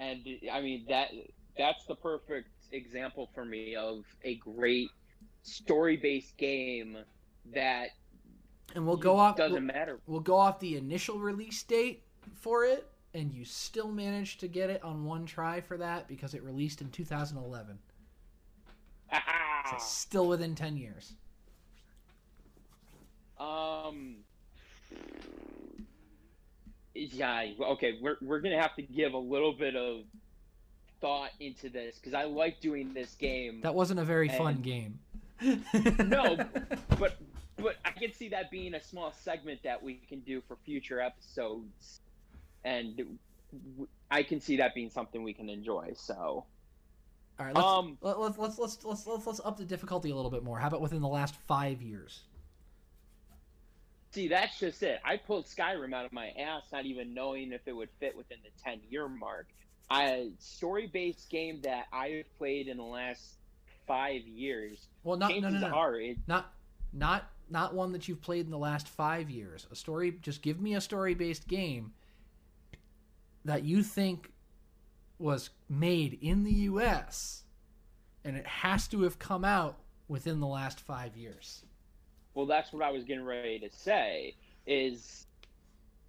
And 0.00 0.26
I 0.50 0.60
mean 0.60 0.86
that 0.88 1.10
that's 1.56 1.84
the 1.84 1.94
perfect 1.94 2.48
example 2.72 3.28
for 3.34 3.44
me 3.44 3.76
of 3.76 4.04
a 4.24 4.36
great 4.36 4.88
story-based 5.42 6.36
game 6.38 6.96
that 7.54 7.90
And 8.74 8.86
we'll 8.86 8.96
go 8.96 9.16
off 9.18 9.36
doesn't 9.36 9.52
we'll, 9.52 9.62
matter. 9.62 10.00
we'll 10.06 10.20
go 10.20 10.36
off 10.36 10.58
the 10.58 10.76
initial 10.76 11.18
release 11.18 11.62
date 11.62 12.02
for 12.34 12.64
it 12.64 12.86
and 13.12 13.32
you 13.32 13.44
still 13.44 13.90
managed 13.90 14.40
to 14.40 14.48
get 14.48 14.70
it 14.70 14.82
on 14.82 15.04
one 15.04 15.26
try 15.26 15.60
for 15.60 15.76
that 15.76 16.08
because 16.08 16.32
it 16.32 16.42
released 16.42 16.80
in 16.80 16.90
2011. 16.90 17.78
So 19.70 19.76
still 19.78 20.28
within 20.28 20.54
ten 20.54 20.76
years. 20.76 21.14
Um. 23.38 24.16
Yeah. 26.94 27.46
Okay. 27.60 27.98
We're 28.00 28.16
we're 28.20 28.40
gonna 28.40 28.60
have 28.60 28.74
to 28.76 28.82
give 28.82 29.14
a 29.14 29.18
little 29.18 29.52
bit 29.52 29.76
of 29.76 30.02
thought 31.00 31.30
into 31.40 31.68
this 31.68 31.96
because 31.96 32.14
I 32.14 32.24
like 32.24 32.60
doing 32.60 32.92
this 32.92 33.14
game. 33.14 33.60
That 33.62 33.74
wasn't 33.74 34.00
a 34.00 34.04
very 34.04 34.28
fun 34.28 34.60
game. 34.62 34.98
No, 36.04 36.36
but 36.98 37.16
but 37.56 37.76
I 37.82 37.92
can 37.92 38.12
see 38.12 38.28
that 38.28 38.50
being 38.50 38.74
a 38.74 38.82
small 38.82 39.14
segment 39.22 39.62
that 39.62 39.82
we 39.82 39.94
can 39.94 40.20
do 40.20 40.42
for 40.46 40.56
future 40.66 41.00
episodes, 41.00 42.00
and 42.62 42.96
w- 42.96 43.88
I 44.10 44.22
can 44.22 44.38
see 44.40 44.58
that 44.58 44.74
being 44.74 44.90
something 44.90 45.22
we 45.22 45.32
can 45.32 45.48
enjoy. 45.48 45.92
So, 45.96 46.44
All 47.38 47.46
right, 47.46 47.54
let's, 47.54 47.66
um, 47.66 47.96
let's, 48.02 48.36
let's 48.38 48.58
let's 48.58 48.84
let's 48.84 49.06
let's 49.06 49.26
let's 49.26 49.40
up 49.42 49.56
the 49.56 49.64
difficulty 49.64 50.10
a 50.10 50.14
little 50.14 50.30
bit 50.30 50.44
more. 50.44 50.58
How 50.58 50.68
about 50.68 50.82
within 50.82 51.00
the 51.00 51.08
last 51.08 51.34
five 51.46 51.80
years? 51.80 52.20
See, 54.12 54.28
that's 54.28 54.58
just 54.58 54.82
it. 54.82 55.00
I 55.04 55.16
pulled 55.16 55.46
Skyrim 55.46 55.94
out 55.94 56.04
of 56.04 56.12
my 56.12 56.28
ass, 56.38 56.62
not 56.72 56.86
even 56.86 57.14
knowing 57.14 57.52
if 57.52 57.62
it 57.66 57.74
would 57.74 57.90
fit 57.98 58.16
within 58.16 58.38
the 58.42 58.50
ten 58.62 58.80
year 58.88 59.08
mark. 59.08 59.46
A 59.92 60.30
story 60.38 60.86
based 60.86 61.28
game 61.30 61.60
that 61.62 61.86
I've 61.92 62.26
played 62.38 62.68
in 62.68 62.76
the 62.76 62.84
last 62.84 63.38
five 63.86 64.22
years. 64.26 64.86
Well, 65.02 65.16
not 65.16 65.30
no 65.30 65.48
no 65.48 65.68
no, 65.68 65.94
it 65.94 66.18
not 66.26 66.52
not 66.92 67.30
not 67.48 67.74
one 67.74 67.92
that 67.92 68.06
you've 68.06 68.22
played 68.22 68.44
in 68.44 68.50
the 68.50 68.58
last 68.58 68.88
five 68.88 69.30
years. 69.30 69.66
A 69.72 69.74
story. 69.74 70.16
Just 70.22 70.42
give 70.42 70.60
me 70.60 70.74
a 70.74 70.80
story 70.80 71.14
based 71.14 71.48
game 71.48 71.92
that 73.44 73.64
you 73.64 73.82
think 73.82 74.30
was 75.18 75.50
made 75.68 76.18
in 76.22 76.44
the 76.44 76.52
U.S. 76.52 77.42
and 78.24 78.36
it 78.36 78.46
has 78.46 78.88
to 78.88 79.02
have 79.02 79.18
come 79.18 79.44
out 79.44 79.78
within 80.08 80.40
the 80.40 80.46
last 80.46 80.80
five 80.80 81.16
years. 81.16 81.64
Well, 82.34 82.46
that's 82.46 82.72
what 82.72 82.82
I 82.82 82.90
was 82.90 83.04
getting 83.04 83.24
ready 83.24 83.58
to 83.58 83.70
say. 83.70 84.36
Is 84.66 85.26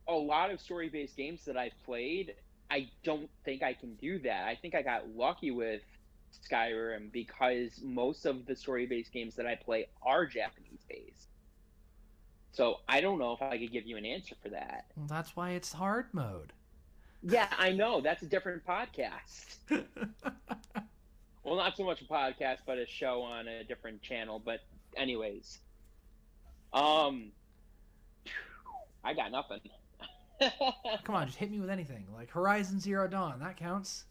a 0.08 0.14
lot 0.14 0.52
of 0.52 0.60
story-based 0.60 1.16
games 1.16 1.46
that 1.46 1.58
I've 1.58 1.78
played, 1.86 2.36
I 2.70 2.90
don't 3.04 3.30
think 3.44 3.64
I 3.64 3.74
can 3.74 3.96
do 3.96 4.20
that. 4.20 4.46
I 4.46 4.56
think 4.56 4.76
I 4.76 4.82
got 4.82 5.10
lucky 5.16 5.52
with 5.52 5.82
Skyrim 6.50 7.12
because 7.12 7.82
most 7.84 8.26
of 8.26 8.46
the 8.46 8.56
story-based 8.56 9.12
games 9.12 9.36
that 9.36 9.46
I 9.46 9.56
play 9.56 9.88
are 10.02 10.26
Japanese-based. 10.26 11.28
So 12.52 12.78
I 12.88 13.02
don't 13.02 13.20
know 13.20 13.34
if 13.34 13.42
I 13.42 13.58
could 13.58 13.72
give 13.72 13.86
you 13.86 13.98
an 13.98 14.06
answer 14.06 14.36
for 14.42 14.50
that. 14.50 14.86
Well, 14.96 15.08
that's 15.08 15.36
why 15.36 15.52
it's 15.52 15.74
hard 15.74 16.08
mode. 16.14 16.54
Yeah, 17.24 17.48
I 17.58 17.72
know 17.72 18.02
that's 18.02 18.24
a 18.24 18.26
different 18.26 18.66
podcast. 18.66 19.58
Well, 21.44 21.56
not 21.56 21.76
so 21.76 21.84
much 21.84 22.02
a 22.02 22.06
podcast, 22.06 22.60
but 22.66 22.78
a 22.78 22.86
show 22.86 23.22
on 23.22 23.48
a 23.48 23.64
different 23.64 24.02
channel. 24.02 24.40
But 24.40 24.60
anyways, 24.96 25.60
um, 26.74 27.32
I 29.04 29.14
got 29.14 29.32
nothing. 29.32 29.60
Come 31.04 31.16
on, 31.16 31.28
just 31.28 31.38
hit 31.38 31.52
me 31.52 31.60
with 31.60 31.70
anything. 31.70 32.06
Like 32.14 32.30
Horizon 32.32 32.80
Zero 32.80 33.08
Dawn, 33.08 33.40
that 33.40 33.58
counts. 33.58 34.06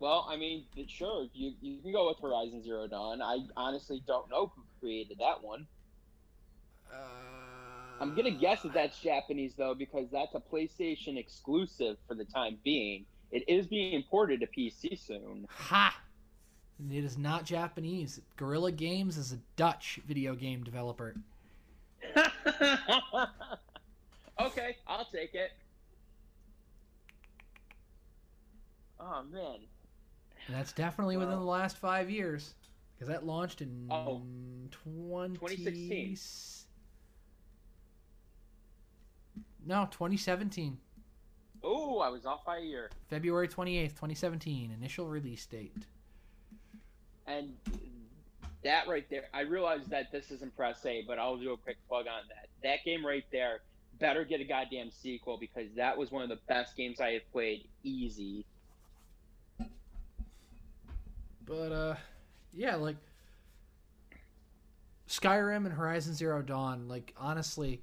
well, 0.00 0.26
I 0.28 0.36
mean, 0.36 0.64
sure, 0.86 1.26
you 1.32 1.54
you 1.60 1.80
can 1.80 1.92
go 1.92 2.08
with 2.08 2.18
Horizon 2.20 2.62
Zero 2.62 2.86
Dawn. 2.86 3.22
I 3.22 3.38
honestly 3.56 4.02
don't 4.06 4.28
know 4.30 4.52
who 4.54 4.62
created 4.80 5.18
that 5.18 5.42
one. 5.42 5.66
Uh, 6.92 6.96
I'm 8.00 8.14
gonna 8.14 8.30
guess 8.30 8.62
that 8.62 8.74
that's 8.74 8.98
Japanese 9.00 9.54
though, 9.56 9.74
because 9.74 10.10
that's 10.10 10.34
a 10.34 10.40
PlayStation 10.40 11.16
exclusive 11.16 11.96
for 12.06 12.14
the 12.14 12.24
time 12.24 12.58
being. 12.64 13.06
It 13.30 13.48
is 13.48 13.66
being 13.66 14.02
ported 14.10 14.40
to 14.40 14.46
PC 14.46 14.98
soon. 14.98 15.46
Ha! 15.50 15.98
It 16.90 17.04
is 17.04 17.16
not 17.16 17.44
Japanese. 17.44 18.20
Guerrilla 18.36 18.72
Games 18.72 19.16
is 19.16 19.32
a 19.32 19.38
Dutch 19.56 20.00
video 20.06 20.34
game 20.34 20.64
developer. 20.64 21.14
okay, 24.40 24.76
I'll 24.86 25.06
take 25.06 25.34
it. 25.34 25.52
Oh 28.98 29.22
man. 29.32 29.60
And 30.46 30.56
that's 30.56 30.72
definitely 30.72 31.16
within 31.16 31.38
the 31.38 31.44
last 31.44 31.78
five 31.78 32.10
years. 32.10 32.54
Because 32.94 33.08
that 33.08 33.26
launched 33.26 33.60
in 33.60 33.88
Oh. 33.90 34.22
20... 34.70 35.38
2016. 35.38 36.18
No, 39.66 39.88
2017. 39.90 40.76
Oh, 41.62 41.98
I 42.00 42.08
was 42.10 42.26
off 42.26 42.44
by 42.44 42.58
a 42.58 42.60
year. 42.60 42.90
February 43.08 43.48
28th, 43.48 43.90
2017. 43.90 44.70
Initial 44.70 45.08
release 45.08 45.46
date. 45.46 45.86
And 47.26 47.54
that 48.62 48.88
right 48.88 49.08
there, 49.10 49.24
I 49.32 49.40
realize 49.40 49.86
that 49.86 50.10
this 50.12 50.30
isn't 50.30 50.54
press 50.56 50.84
A, 50.86 51.04
but 51.06 51.18
I'll 51.18 51.36
do 51.36 51.52
a 51.52 51.56
quick 51.56 51.76
plug 51.88 52.06
on 52.06 52.22
that. 52.28 52.48
That 52.62 52.84
game 52.84 53.04
right 53.04 53.24
there 53.32 53.60
better 54.00 54.24
get 54.24 54.40
a 54.40 54.44
goddamn 54.44 54.90
sequel 54.90 55.38
because 55.38 55.68
that 55.76 55.96
was 55.96 56.10
one 56.10 56.22
of 56.22 56.28
the 56.28 56.38
best 56.48 56.76
games 56.76 57.00
I 57.00 57.12
have 57.12 57.32
played 57.32 57.68
easy. 57.82 58.44
But, 61.46 61.72
uh, 61.72 61.96
yeah, 62.52 62.76
like... 62.76 62.96
Skyrim 65.08 65.66
and 65.66 65.74
Horizon 65.74 66.14
Zero 66.14 66.42
Dawn, 66.42 66.88
like, 66.88 67.14
honestly... 67.16 67.82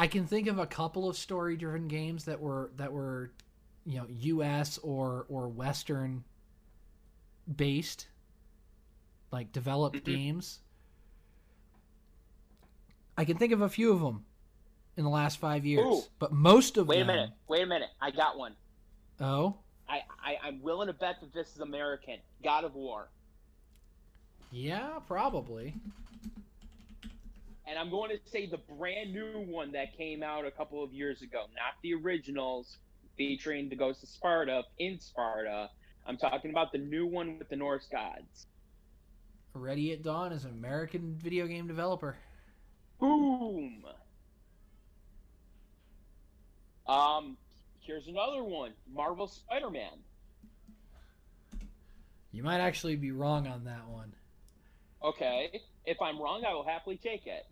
I 0.00 0.06
can 0.06 0.26
think 0.26 0.46
of 0.46 0.60
a 0.60 0.66
couple 0.66 1.08
of 1.08 1.16
story-driven 1.16 1.88
games 1.88 2.26
that 2.26 2.40
were 2.40 2.70
that 2.76 2.92
were, 2.92 3.32
you 3.84 3.98
know, 3.98 4.06
U.S. 4.08 4.78
or 4.78 5.26
or 5.28 5.48
Western 5.48 6.22
based, 7.56 8.08
like 9.30 9.52
developed 9.52 9.96
Mhm. 9.98 10.04
games. 10.04 10.60
I 13.16 13.24
can 13.24 13.36
think 13.36 13.52
of 13.52 13.60
a 13.60 13.68
few 13.68 13.92
of 13.92 14.00
them 14.00 14.24
in 14.96 15.04
the 15.04 15.10
last 15.10 15.38
five 15.38 15.64
years, 15.66 15.84
Ooh. 15.86 16.02
but 16.18 16.32
most 16.32 16.76
of 16.76 16.86
them. 16.86 16.88
Wait 16.88 17.00
a 17.00 17.04
minute. 17.04 17.30
Wait 17.48 17.62
a 17.62 17.66
minute. 17.66 17.90
I 18.00 18.10
got 18.10 18.38
one. 18.38 18.54
Oh, 19.20 19.56
I, 19.88 20.02
I, 20.22 20.38
I'm 20.44 20.62
willing 20.62 20.86
to 20.86 20.92
bet 20.92 21.20
that 21.20 21.32
this 21.32 21.52
is 21.54 21.60
American. 21.60 22.18
God 22.44 22.64
of 22.64 22.74
War. 22.74 23.08
yeah, 24.52 24.98
probably. 25.06 25.74
And 27.66 27.78
I'm 27.78 27.90
going 27.90 28.10
to 28.10 28.18
say 28.30 28.46
the 28.46 28.56
brand 28.58 29.12
new 29.12 29.40
one 29.46 29.72
that 29.72 29.94
came 29.96 30.22
out 30.22 30.46
a 30.46 30.50
couple 30.50 30.82
of 30.82 30.92
years 30.94 31.20
ago, 31.20 31.40
not 31.54 31.74
the 31.82 31.92
originals 31.94 32.78
featuring 33.16 33.68
the 33.68 33.76
Ghost 33.76 34.02
of 34.02 34.08
Sparta 34.08 34.62
in 34.78 34.98
Sparta. 35.00 35.68
I'm 36.08 36.16
talking 36.16 36.50
about 36.50 36.72
the 36.72 36.78
new 36.78 37.06
one 37.06 37.38
with 37.38 37.50
the 37.50 37.56
Norse 37.56 37.86
gods. 37.92 38.46
Ready 39.52 39.92
at 39.92 40.02
Dawn 40.02 40.32
is 40.32 40.46
an 40.46 40.52
American 40.52 41.14
video 41.14 41.46
game 41.46 41.66
developer. 41.66 42.16
Boom. 42.98 43.84
Um, 46.86 47.36
here's 47.80 48.08
another 48.08 48.42
one: 48.42 48.72
Marvel 48.90 49.28
Spider-Man. 49.28 49.98
You 52.32 52.42
might 52.42 52.60
actually 52.60 52.96
be 52.96 53.12
wrong 53.12 53.46
on 53.46 53.64
that 53.64 53.86
one. 53.88 54.14
Okay, 55.04 55.60
if 55.84 56.00
I'm 56.00 56.20
wrong, 56.20 56.44
I 56.48 56.54
will 56.54 56.64
happily 56.64 56.96
take 56.96 57.26
it. 57.26 57.46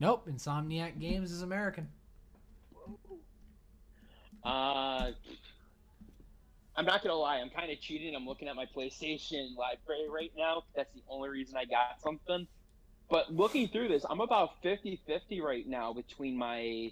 Nope, 0.00 0.28
Insomniac 0.28 0.98
Games 0.98 1.30
is 1.30 1.42
American. 1.42 1.88
Uh, 4.44 5.10
I'm 6.76 6.84
not 6.84 7.02
gonna 7.02 7.14
lie, 7.14 7.36
I'm 7.36 7.50
kind 7.50 7.70
of 7.70 7.80
cheating. 7.80 8.14
I'm 8.14 8.26
looking 8.26 8.48
at 8.48 8.56
my 8.56 8.66
PlayStation 8.66 9.56
library 9.56 10.08
right 10.10 10.32
now. 10.36 10.64
That's 10.74 10.92
the 10.94 11.02
only 11.08 11.28
reason 11.28 11.56
I 11.56 11.64
got 11.64 12.00
something. 12.02 12.46
But 13.10 13.32
looking 13.34 13.68
through 13.68 13.88
this, 13.88 14.04
I'm 14.08 14.20
about 14.20 14.62
50-50 14.62 15.42
right 15.42 15.68
now 15.68 15.92
between 15.92 16.36
my 16.36 16.90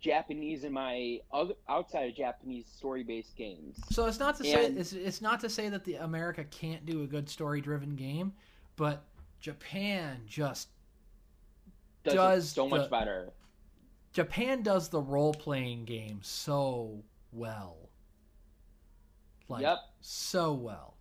Japanese 0.00 0.62
and 0.64 0.72
my 0.72 1.20
other 1.32 1.54
outside 1.68 2.08
of 2.10 2.14
Japanese 2.14 2.66
story-based 2.76 3.34
games. 3.34 3.80
So 3.90 4.06
it's 4.06 4.18
not 4.20 4.36
to 4.36 4.44
say 4.44 4.66
And- 4.66 4.78
it's, 4.78 4.92
it's 4.92 5.20
not 5.20 5.40
to 5.40 5.48
say 5.48 5.68
that 5.70 5.84
the 5.84 5.94
America 5.96 6.44
can't 6.44 6.84
do 6.86 7.02
a 7.02 7.06
good 7.06 7.28
story-driven 7.28 7.96
game, 7.96 8.32
but 8.76 9.02
Japan 9.40 10.20
just 10.28 10.68
Does, 12.04 12.14
Does 12.14 12.48
so 12.50 12.68
much 12.68 12.90
better. 12.90 13.30
Japan 14.12 14.62
does 14.62 14.88
the 14.88 15.00
role-playing 15.00 15.84
game 15.84 16.20
so 16.22 17.02
well. 17.32 17.90
Like 19.48 19.62
Yep. 19.62 19.78
so 20.00 20.52
well. 20.54 20.94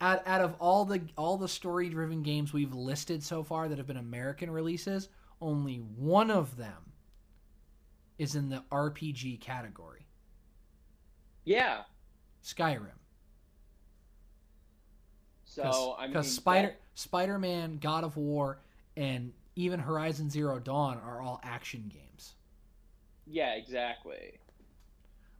Out, 0.00 0.26
out 0.26 0.40
of 0.40 0.54
all 0.60 0.84
the 0.84 1.02
all 1.16 1.36
the 1.36 1.48
story-driven 1.48 2.22
games 2.22 2.52
we've 2.52 2.72
listed 2.74 3.22
so 3.22 3.42
far 3.42 3.68
that 3.68 3.78
have 3.78 3.86
been 3.88 3.96
American 3.96 4.50
releases, 4.50 5.08
only 5.40 5.76
one 5.78 6.30
of 6.30 6.56
them 6.56 6.92
is 8.16 8.34
in 8.36 8.48
the 8.48 8.62
RPG 8.70 9.40
category. 9.40 10.06
Yeah. 11.44 11.82
Skyrim. 12.44 12.92
So 15.44 15.96
I 15.98 16.02
mean, 16.02 16.10
because 16.12 16.32
Spider 16.32 16.68
that- 16.68 16.80
Spider 16.94 17.38
Man, 17.38 17.78
God 17.78 18.04
of 18.04 18.16
War, 18.16 18.60
and 18.96 19.32
even 19.58 19.80
Horizon 19.80 20.30
Zero 20.30 20.58
Dawn 20.60 20.98
are 21.04 21.20
all 21.20 21.40
action 21.42 21.90
games. 21.92 22.34
yeah, 23.26 23.54
exactly. 23.54 24.38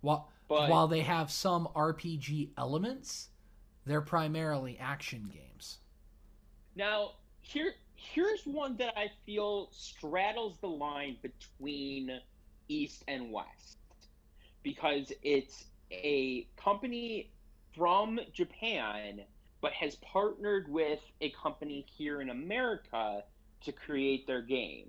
While 0.00 0.30
But 0.48 0.68
while 0.70 0.88
they 0.88 1.00
have 1.00 1.30
some 1.30 1.68
RPG 1.74 2.50
elements, 2.58 3.28
they're 3.86 4.00
primarily 4.02 4.78
action 4.78 5.30
games. 5.32 5.78
now 6.74 7.12
here 7.40 7.74
here's 7.94 8.44
one 8.46 8.76
that 8.76 8.96
I 8.98 9.10
feel 9.26 9.68
straddles 9.72 10.58
the 10.60 10.68
line 10.68 11.16
between 11.22 12.20
East 12.68 13.02
and 13.08 13.32
West 13.32 13.78
because 14.62 15.12
it's 15.22 15.64
a 15.90 16.46
company 16.56 17.30
from 17.76 18.20
Japan 18.32 19.22
but 19.60 19.72
has 19.72 19.96
partnered 19.96 20.68
with 20.68 21.00
a 21.20 21.30
company 21.30 21.84
here 21.96 22.20
in 22.20 22.30
America 22.30 23.24
to 23.62 23.72
create 23.72 24.26
their 24.26 24.42
game. 24.42 24.88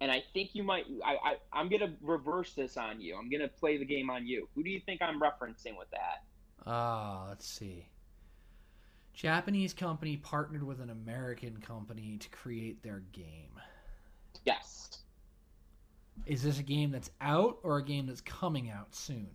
And 0.00 0.10
I 0.10 0.22
think 0.34 0.50
you 0.54 0.62
might 0.62 0.84
I, 1.04 1.14
I 1.14 1.36
I'm 1.52 1.68
gonna 1.68 1.94
reverse 2.02 2.52
this 2.52 2.76
on 2.76 3.00
you. 3.00 3.16
I'm 3.16 3.30
gonna 3.30 3.48
play 3.48 3.78
the 3.78 3.84
game 3.84 4.10
on 4.10 4.26
you. 4.26 4.48
Who 4.54 4.62
do 4.62 4.70
you 4.70 4.80
think 4.80 5.00
I'm 5.00 5.20
referencing 5.20 5.78
with 5.78 5.90
that? 5.92 6.24
Ah, 6.66 7.26
let's 7.28 7.46
see. 7.46 7.86
Japanese 9.14 9.72
company 9.72 10.18
partnered 10.18 10.62
with 10.62 10.80
an 10.80 10.90
American 10.90 11.56
company 11.58 12.18
to 12.18 12.28
create 12.28 12.82
their 12.82 13.02
game. 13.12 13.58
Yes. 14.44 14.98
Is 16.26 16.42
this 16.42 16.58
a 16.58 16.62
game 16.62 16.90
that's 16.90 17.10
out 17.22 17.58
or 17.62 17.78
a 17.78 17.84
game 17.84 18.06
that's 18.06 18.20
coming 18.20 18.70
out 18.70 18.94
soon? 18.94 19.28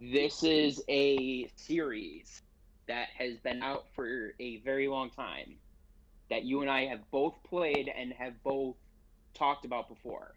This 0.00 0.42
is 0.42 0.82
a 0.88 1.50
series 1.56 2.42
that 2.88 3.08
has 3.16 3.36
been 3.38 3.62
out 3.62 3.86
for 3.94 4.32
a 4.40 4.58
very 4.58 4.88
long 4.88 5.10
time 5.10 5.56
that 6.30 6.44
you 6.44 6.62
and 6.62 6.70
I 6.70 6.86
have 6.86 7.00
both 7.10 7.34
played 7.42 7.88
and 7.94 8.12
have 8.14 8.40
both 8.42 8.76
talked 9.34 9.64
about 9.64 9.88
before. 9.88 10.34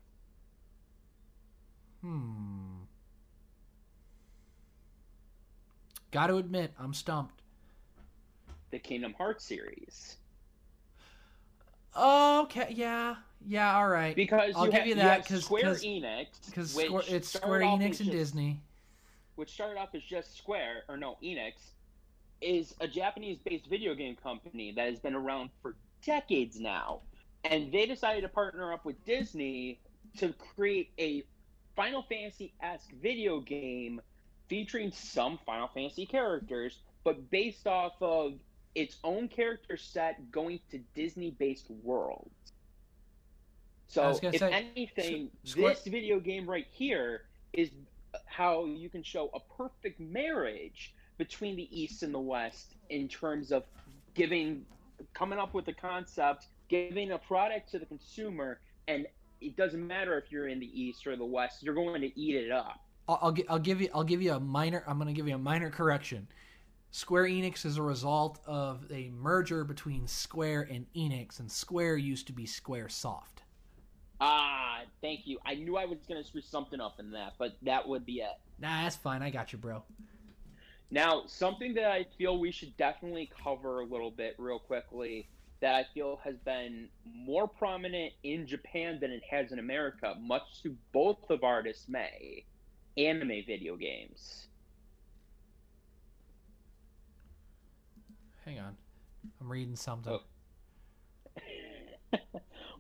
Hmm. 2.02 2.82
Got 6.12 6.28
to 6.28 6.38
admit, 6.38 6.74
I'm 6.80 6.94
stumped. 6.94 7.42
The 8.72 8.80
Kingdom 8.80 9.14
Hearts 9.18 9.46
series. 9.46 10.18
Okay, 11.96 12.74
yeah, 12.76 13.16
yeah, 13.48 13.76
all 13.78 13.88
right. 13.88 14.16
Because 14.16 14.54
I'll 14.56 14.66
you 14.66 14.72
give 14.72 14.88
you 14.88 14.96
that, 14.96 15.18
have 15.20 15.28
'cause- 15.28 15.46
Square 15.46 15.62
'cause- 15.64 15.84
Enix, 15.84 16.46
Because 16.48 16.76
it's 17.08 17.30
Square 17.30 17.62
Enix 17.62 17.82
and 17.86 17.94
just- 17.94 18.12
Disney. 18.12 18.60
which 19.36 19.52
started 19.52 19.80
off 19.80 19.94
as 19.94 20.02
just 20.04 20.36
Square, 20.36 20.84
or 20.90 20.98
no, 20.98 21.18
Enix, 21.24 21.54
is 22.44 22.76
a 22.80 22.88
Japanese 22.88 23.38
based 23.40 23.68
video 23.68 23.96
game 23.96 24.16
company 24.16 24.72
that 24.76 24.90
has 24.90 25.00
been 25.00 25.16
around 25.16 25.50
for 25.62 25.76
decades 26.06 26.60
now. 26.60 27.02
And 27.44 27.72
they 27.72 27.86
decided 27.86 28.22
to 28.22 28.30
partner 28.30 28.72
up 28.74 28.86
with 28.86 29.04
Disney 29.06 29.80
to 30.18 30.34
create 30.56 30.92
a 31.00 31.24
Final 31.76 32.04
Fantasy 32.04 32.54
esque 32.62 32.92
video 33.02 33.40
game 33.40 34.02
featuring 34.48 34.92
some 34.92 35.40
Final 35.46 35.68
Fantasy 35.74 36.06
characters, 36.06 36.80
but 37.04 37.30
based 37.32 37.68
off 37.68 37.94
of 38.02 38.34
its 38.76 38.98
own 39.04 39.28
character 39.28 39.78
set 39.78 40.32
going 40.32 40.60
to 40.72 40.80
Disney 40.96 41.32
based 41.32 41.70
worlds. 41.84 42.54
So, 43.88 44.20
if 44.22 44.40
say, 44.40 44.52
anything, 44.52 45.30
S- 45.44 45.52
Square- 45.52 45.74
this 45.76 45.84
video 45.86 46.20
game 46.20 46.50
right 46.50 46.68
here 46.72 47.26
is 47.54 47.70
how 48.26 48.66
you 48.66 48.90
can 48.90 49.04
show 49.04 49.30
a 49.34 49.40
perfect 49.58 50.00
marriage 50.00 50.94
between 51.18 51.56
the 51.56 51.68
East 51.72 52.04
and 52.04 52.14
the 52.14 52.20
West 52.20 52.76
in 52.90 53.08
terms 53.08 53.52
of 53.52 53.64
giving, 54.14 54.66
coming 55.14 55.40
up 55.40 55.54
with 55.54 55.68
a 55.68 55.74
concept, 55.74 56.48
giving 56.70 57.12
a 57.12 57.18
product 57.18 57.72
to 57.72 57.80
the 57.80 57.86
consumer, 57.86 58.60
and 58.88 59.08
it 59.42 59.56
doesn't 59.56 59.86
matter 59.86 60.18
if 60.18 60.32
you're 60.32 60.48
in 60.48 60.60
the 60.60 60.82
East 60.82 61.06
or 61.06 61.16
the 61.16 61.26
West, 61.26 61.64
you're 61.64 61.76
going 61.76 62.02
to 62.02 62.20
eat 62.20 62.36
it 62.36 62.52
up. 62.52 62.80
I'll, 63.08 63.20
I'll, 63.22 63.36
I'll 63.50 63.60
give 63.60 63.82
you 63.82 63.90
I'll 63.94 64.04
give 64.04 64.22
you 64.22 64.32
a 64.32 64.40
minor 64.40 64.82
I'm 64.88 64.98
going 64.98 65.08
to 65.08 65.14
give 65.14 65.28
you 65.28 65.36
a 65.36 65.40
minor 65.40 65.70
correction. 65.70 66.28
Square 66.92 67.26
Enix 67.26 67.66
is 67.66 67.78
a 67.78 67.82
result 67.82 68.40
of 68.46 68.86
a 68.92 69.10
merger 69.10 69.64
between 69.64 70.08
Square 70.08 70.68
and 70.72 70.86
Enix, 70.96 71.40
and 71.40 71.52
Square 71.52 71.98
used 71.98 72.28
to 72.28 72.34
be 72.34 72.46
Square 72.46 72.90
Soft. 72.90 73.42
Ah, 74.22 74.82
thank 75.02 75.26
you. 75.26 75.40
I 75.44 75.56
knew 75.56 75.76
I 75.76 75.86
was 75.86 75.98
going 76.08 76.22
to 76.22 76.28
screw 76.28 76.42
something 76.42 76.80
up 76.80 77.00
in 77.00 77.12
that, 77.12 77.34
but 77.40 77.58
that 77.64 77.88
would 77.88 78.06
be 78.06 78.20
it. 78.20 78.38
Nah, 78.60 78.84
that's 78.84 78.96
fine. 78.96 79.24
I 79.24 79.32
got 79.32 79.52
you, 79.52 79.58
bro. 79.58 79.84
Now, 80.94 81.24
something 81.26 81.74
that 81.74 81.92
I 81.92 82.06
feel 82.20 82.38
we 82.38 82.52
should 82.52 82.78
definitely 82.78 83.32
cover 83.44 83.80
a 83.80 83.84
little 83.84 84.12
bit 84.12 84.36
real 84.38 84.60
quickly 84.60 85.28
that 85.60 85.74
I 85.74 85.86
feel 85.92 86.20
has 86.24 86.36
been 86.46 86.88
more 87.12 87.48
prominent 87.48 88.14
in 88.22 88.46
Japan 88.46 89.00
than 89.02 89.10
it 89.10 89.24
has 89.28 89.52
in 89.52 89.58
America, 89.58 90.16
much 90.22 90.62
to 90.62 90.76
both 90.92 91.32
of 91.32 91.44
our 91.44 91.64
dismay 91.64 92.46
anime 92.96 93.44
video 93.48 93.76
games. 93.76 94.46
Hang 98.46 98.60
on, 98.60 98.78
I'm 99.42 99.52
reading 99.52 99.76
something. 99.76 100.14
Oh. 100.14 101.40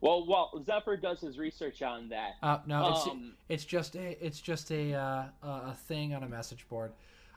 well, 0.01 0.28
while 0.28 0.64
Zephyr 0.64 0.97
does 0.97 1.20
his 1.20 1.39
research 1.39 1.82
on 1.82 2.09
that, 2.09 2.34
Uh, 2.43 2.59
no, 2.68 2.91
it's 2.91 3.07
um, 3.07 3.34
it's 3.49 3.66
just 3.66 3.95
a 3.95 4.24
it's 4.24 4.39
just 4.39 4.70
a 4.70 4.93
uh, 4.93 5.26
a 5.41 5.74
thing 5.88 6.14
on 6.14 6.22
a 6.22 6.30
message 6.30 6.70
board. 6.70 6.91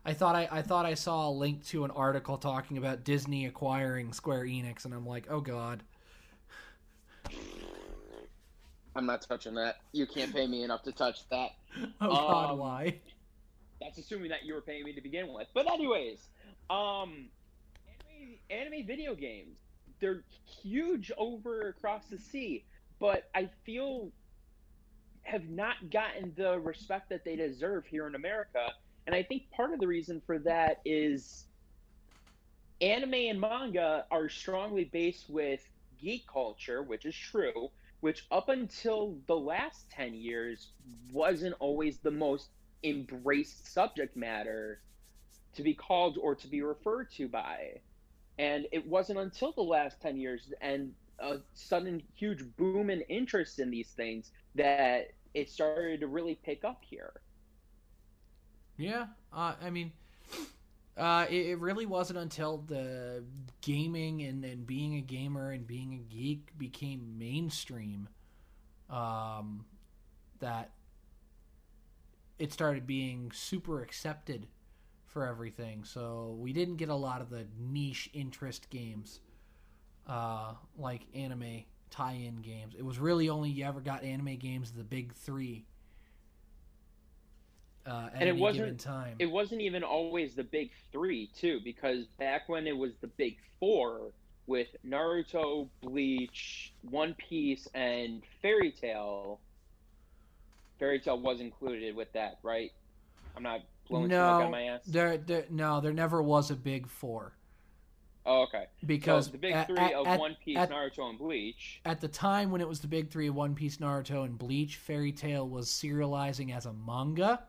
I 0.07 0.15
thought 0.15 0.37
I, 0.37 0.49
I 0.53 0.63
thought 0.63 0.87
I 0.87 0.95
saw 0.95 1.29
a 1.29 1.33
link 1.33 1.67
to 1.67 1.85
an 1.85 1.91
article 1.91 2.39
talking 2.39 2.79
about 2.79 3.03
Disney 3.03 3.45
acquiring 3.47 4.13
Square 4.13 4.45
Enix, 4.45 4.85
and 4.85 4.95
I'm 4.95 5.05
like, 5.05 5.27
oh 5.29 5.41
god. 5.41 5.83
I'm 8.95 9.05
not 9.05 9.23
touching 9.23 9.55
that. 9.55 9.79
You 9.93 10.07
can't 10.07 10.33
pay 10.33 10.47
me 10.47 10.63
enough 10.63 10.85
to 10.85 10.93
touch 10.93 11.29
that. 11.31 11.51
Oh 12.01 12.09
god, 12.09 12.51
Um, 12.53 12.59
why? 12.59 13.01
That's 13.81 13.99
assuming 13.99 14.31
that 14.31 14.45
you 14.45 14.55
were 14.55 14.63
paying 14.63 14.85
me 14.85 14.95
to 14.95 15.01
begin 15.01 15.31
with. 15.33 15.49
But 15.53 15.71
anyways, 15.71 16.29
um, 16.71 17.27
anime, 18.09 18.39
anime 18.49 18.87
video 18.87 19.15
games, 19.15 19.59
they're 20.01 20.23
huge 20.63 21.11
over 21.19 21.69
across 21.69 22.07
the 22.07 22.19
sea, 22.19 22.65
but 23.01 23.29
I 23.35 23.51
feel 23.65 24.11
have 25.25 25.49
not 25.49 25.91
gotten 25.91 26.33
the 26.37 26.61
respect 26.61 27.11
that 27.11 27.25
they 27.25 27.35
deserve 27.35 27.85
here 27.87 28.07
in 28.07 28.15
America. 28.15 28.69
And 29.07 29.15
I 29.15 29.23
think 29.23 29.51
part 29.51 29.73
of 29.73 29.81
the 29.81 29.87
reason 29.87 30.21
for 30.27 30.39
that 30.41 30.81
is 30.85 31.47
anime 32.81 33.15
and 33.15 33.41
manga 33.41 34.05
are 34.11 34.29
strongly 34.29 34.85
based 34.85 35.31
with 35.31 35.61
geek 36.01 36.27
culture, 36.27 36.83
which 36.83 37.05
is 37.07 37.15
true, 37.15 37.71
which 38.01 38.27
up 38.31 38.49
until 38.49 39.17
the 39.27 39.37
last 39.37 39.91
10 39.91 40.15
years 40.15 40.73
wasn't 41.13 41.55
always 41.61 41.99
the 41.99 42.11
most 42.11 42.51
embraced 42.83 43.73
subject 43.73 44.17
matter 44.17 44.81
to 45.55 45.63
be 45.63 45.75
called 45.75 46.19
or 46.21 46.35
to 46.35 46.49
be 46.49 46.63
referred 46.63 47.11
to 47.13 47.29
by. 47.29 47.81
And 48.39 48.67
it 48.73 48.87
wasn't 48.87 49.19
until 49.21 49.53
the 49.53 49.63
last 49.63 50.01
10 50.03 50.19
years 50.19 50.53
and 50.61 50.93
a 51.19 51.39
sudden 51.55 52.03
huge 52.15 52.45
boom 52.57 52.91
in 52.91 53.01
interest 53.03 53.59
in 53.59 53.71
these 53.71 53.89
things 53.89 54.31
that 54.55 55.13
it 55.33 55.49
started 55.49 56.01
to 56.01 56.07
really 56.07 56.35
pick 56.35 56.65
up 56.65 56.83
here. 56.83 57.13
Yeah, 58.77 59.07
uh, 59.33 59.55
I 59.63 59.71
mean, 59.71 59.93
uh, 60.97 61.27
it, 61.29 61.47
it 61.47 61.59
really 61.59 61.87
wasn't 61.87 62.19
until 62.19 62.59
the 62.67 63.23
gaming 63.61 64.23
and, 64.23 64.45
and 64.45 64.67
being 64.67 64.97
a 64.97 65.01
gamer 65.01 65.51
and 65.51 65.67
being 65.67 65.95
a 65.95 66.15
geek 66.15 66.57
became 66.59 67.19
mainstream 67.19 68.09
um, 68.91 69.65
that 70.41 70.71
it 72.39 72.53
started 72.53 72.87
being 72.87 73.31
super 73.33 73.83
accepted 73.83 74.47
for 75.07 75.27
everything. 75.27 75.85
So 75.85 76.37
we 76.39 76.53
didn't 76.53 76.77
get 76.77 76.89
a 76.89 76.95
lot 76.95 77.21
of 77.21 77.31
the 77.31 77.47
niche 77.59 78.11
interest 78.13 78.69
games 78.71 79.21
uh, 80.07 80.55
like 80.79 81.03
anime 81.15 81.65
tie-in 81.91 82.37
games. 82.43 82.75
It 82.79 82.85
was 82.85 82.99
really 82.99 83.29
only 83.29 83.51
you 83.51 83.65
ever 83.65 83.81
got 83.81 84.03
anime 84.05 84.37
games 84.37 84.73
the 84.73 84.85
big 84.85 85.15
three. 85.15 85.67
Uh, 87.87 88.11
And 88.15 88.29
it 88.29 88.37
wasn't- 88.37 88.81
time. 88.81 89.15
It 89.19 89.27
wasn't 89.31 89.61
even 89.61 89.85
always 89.85 90.35
the 90.35 90.43
big 90.45 90.73
three, 90.91 91.29
too, 91.29 91.61
because 91.63 92.07
back 92.19 92.49
when 92.49 92.67
it 92.67 92.77
was 92.77 92.97
the 93.01 93.07
big 93.07 93.39
four 93.61 94.13
with 94.49 94.69
Naruto, 94.85 95.69
Bleach, 95.83 96.73
One 96.83 97.15
Piece, 97.15 97.69
and 97.75 98.23
Fairy 98.43 98.73
Tail, 98.73 99.41
Fairy 100.79 100.99
Tail 101.01 101.19
was 101.21 101.41
included 101.41 101.95
with 101.95 102.13
that, 102.13 102.39
right? 102.43 102.73
I'm 103.37 103.43
not 103.43 103.63
blowing 103.89 104.07
smoke 104.09 104.11
no, 104.41 104.47
on 104.47 104.51
my 104.51 104.63
ass. 104.65 104.85
there, 104.87 105.17
there, 105.19 105.47
no, 105.51 105.81
there 105.81 105.93
never 105.93 106.23
was 106.23 106.51
a 106.51 106.57
big 106.57 106.89
four 106.89 107.35
Oh, 108.25 108.43
okay. 108.43 108.67
because 108.85 109.27
so 109.27 109.33
the 109.33 109.39
big 109.39 109.53
at, 109.53 109.67
three 109.69 109.79
at- 109.79 109.95
of 109.95 110.07
at- 110.07 110.19
One 110.19 110.37
Piece, 110.45 110.59
Naruto, 110.59 111.09
and 111.11 111.19
Bleach. 111.19 111.81
at 111.85 112.01
the 112.01 112.09
time 112.09 112.51
when 112.51 112.61
it 112.61 112.69
was 112.69 112.81
the 112.81 112.89
big 112.89 113.11
three 113.11 113.29
of 113.29 113.35
One 113.37 113.55
Piece, 113.55 113.77
Naruto, 113.79 114.25
and 114.25 114.37
Bleach, 114.37 114.77
Fairy 114.77 115.13
Tail 115.13 115.49
was 115.49 115.69
serializing 115.71 116.53
as 116.55 116.67
a 116.67 116.73
manga. 116.73 117.45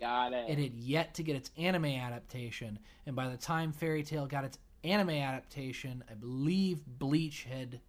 Got 0.00 0.32
it. 0.32 0.48
It 0.48 0.58
had 0.58 0.74
yet 0.74 1.14
to 1.14 1.22
get 1.22 1.36
its 1.36 1.50
anime 1.56 1.84
adaptation, 1.86 2.78
and 3.06 3.14
by 3.14 3.28
the 3.28 3.36
time 3.36 3.72
Fairy 3.72 4.02
Tail 4.02 4.26
got 4.26 4.44
its 4.44 4.58
anime 4.84 5.10
adaptation, 5.10 6.02
I 6.10 6.14
believe 6.14 6.84
Bleach 6.86 7.44
had 7.44 7.80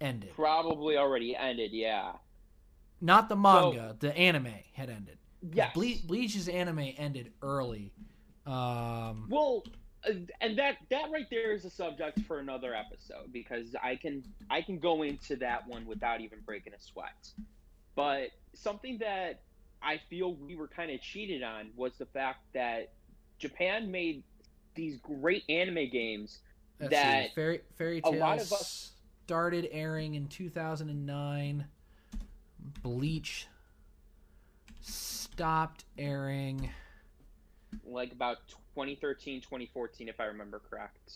ended. 0.00 0.30
Probably 0.34 0.96
already 0.96 1.36
ended, 1.36 1.72
yeah. 1.72 2.12
Not 3.00 3.28
the 3.28 3.36
manga, 3.36 3.96
the 3.98 4.16
anime 4.16 4.52
had 4.74 4.90
ended. 4.90 5.18
Yeah, 5.52 5.70
Ble- 5.74 6.00
Bleach's 6.06 6.48
anime 6.48 6.92
ended 6.98 7.32
early. 7.42 7.92
Um, 8.46 9.26
Well, 9.30 9.64
uh, 10.08 10.12
and 10.40 10.58
that 10.58 10.76
that 10.90 11.10
right 11.10 11.26
there 11.30 11.52
is 11.52 11.64
a 11.64 11.70
subject 11.70 12.20
for 12.20 12.38
another 12.38 12.74
episode 12.74 13.32
because 13.32 13.74
I 13.82 13.96
can 13.96 14.22
I 14.48 14.62
can 14.62 14.78
go 14.78 15.02
into 15.02 15.36
that 15.36 15.66
one 15.66 15.86
without 15.86 16.20
even 16.20 16.40
breaking 16.44 16.74
a 16.74 16.80
sweat. 16.80 17.30
But 17.94 18.30
something 18.54 18.98
that 18.98 19.42
I 19.82 19.98
feel 20.10 20.34
we 20.34 20.56
were 20.56 20.68
kind 20.68 20.90
of 20.90 21.00
cheated 21.00 21.42
on 21.42 21.70
was 21.76 21.92
the 21.98 22.06
fact 22.06 22.40
that 22.54 22.92
Japan 23.38 23.90
made 23.90 24.22
these 24.74 24.98
great 24.98 25.42
anime 25.48 25.88
games. 25.90 26.40
that 26.78 27.26
see, 27.28 27.34
Fairy 27.34 27.60
Fairy 27.76 28.00
a 28.04 28.10
lot 28.10 28.36
Tales 28.38 28.52
of 28.52 28.58
us- 28.58 28.92
started 29.24 29.68
airing 29.72 30.14
in 30.14 30.26
2009. 30.28 31.66
Bleach 32.82 33.46
stopped 34.80 35.84
airing. 35.98 36.70
like 37.84 38.12
about 38.12 38.38
2013 38.74 39.40
2014 39.40 40.08
if 40.08 40.18
i 40.20 40.24
remember 40.24 40.60
correct 40.68 41.12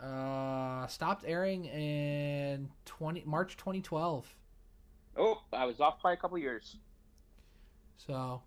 Uh, 0.00 0.86
stopped 0.86 1.24
airing 1.26 1.66
in 1.66 2.68
20 2.86 3.22
March 3.26 3.56
2012. 3.56 4.34
oh 5.16 5.42
i 5.52 5.64
was 5.64 5.78
off 5.80 6.02
by 6.02 6.12
a 6.12 6.16
couple 6.16 6.36
years 6.38 6.76
So 8.06 8.42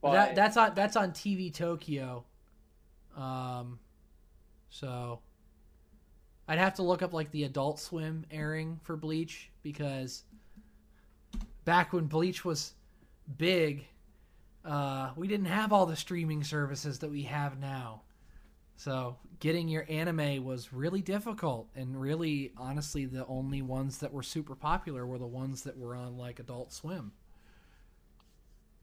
but 0.00 0.12
that 0.12 0.34
that's 0.34 0.56
on 0.56 0.74
that's 0.74 0.96
on 0.96 1.12
TV 1.12 1.52
Tokyo. 1.52 2.24
Um, 3.16 3.78
so 4.70 5.20
I'd 6.46 6.58
have 6.58 6.74
to 6.74 6.82
look 6.82 7.02
up 7.02 7.12
like 7.12 7.30
the 7.30 7.44
Adult 7.44 7.80
Swim 7.80 8.24
airing 8.30 8.80
for 8.82 8.96
Bleach 8.96 9.50
because 9.62 10.22
back 11.64 11.92
when 11.92 12.06
Bleach 12.06 12.44
was 12.44 12.74
big, 13.36 13.86
uh, 14.64 15.10
we 15.16 15.26
didn't 15.26 15.46
have 15.46 15.72
all 15.72 15.86
the 15.86 15.96
streaming 15.96 16.44
services 16.44 17.00
that 17.00 17.10
we 17.10 17.22
have 17.22 17.58
now. 17.58 18.02
So 18.76 19.16
getting 19.40 19.66
your 19.66 19.84
anime 19.88 20.44
was 20.44 20.72
really 20.72 21.02
difficult, 21.02 21.68
and 21.74 22.00
really, 22.00 22.52
honestly, 22.56 23.06
the 23.06 23.26
only 23.26 23.60
ones 23.60 23.98
that 23.98 24.12
were 24.12 24.22
super 24.22 24.54
popular 24.54 25.04
were 25.04 25.18
the 25.18 25.26
ones 25.26 25.64
that 25.64 25.76
were 25.76 25.96
on 25.96 26.16
like 26.16 26.38
Adult 26.38 26.72
Swim. 26.72 27.10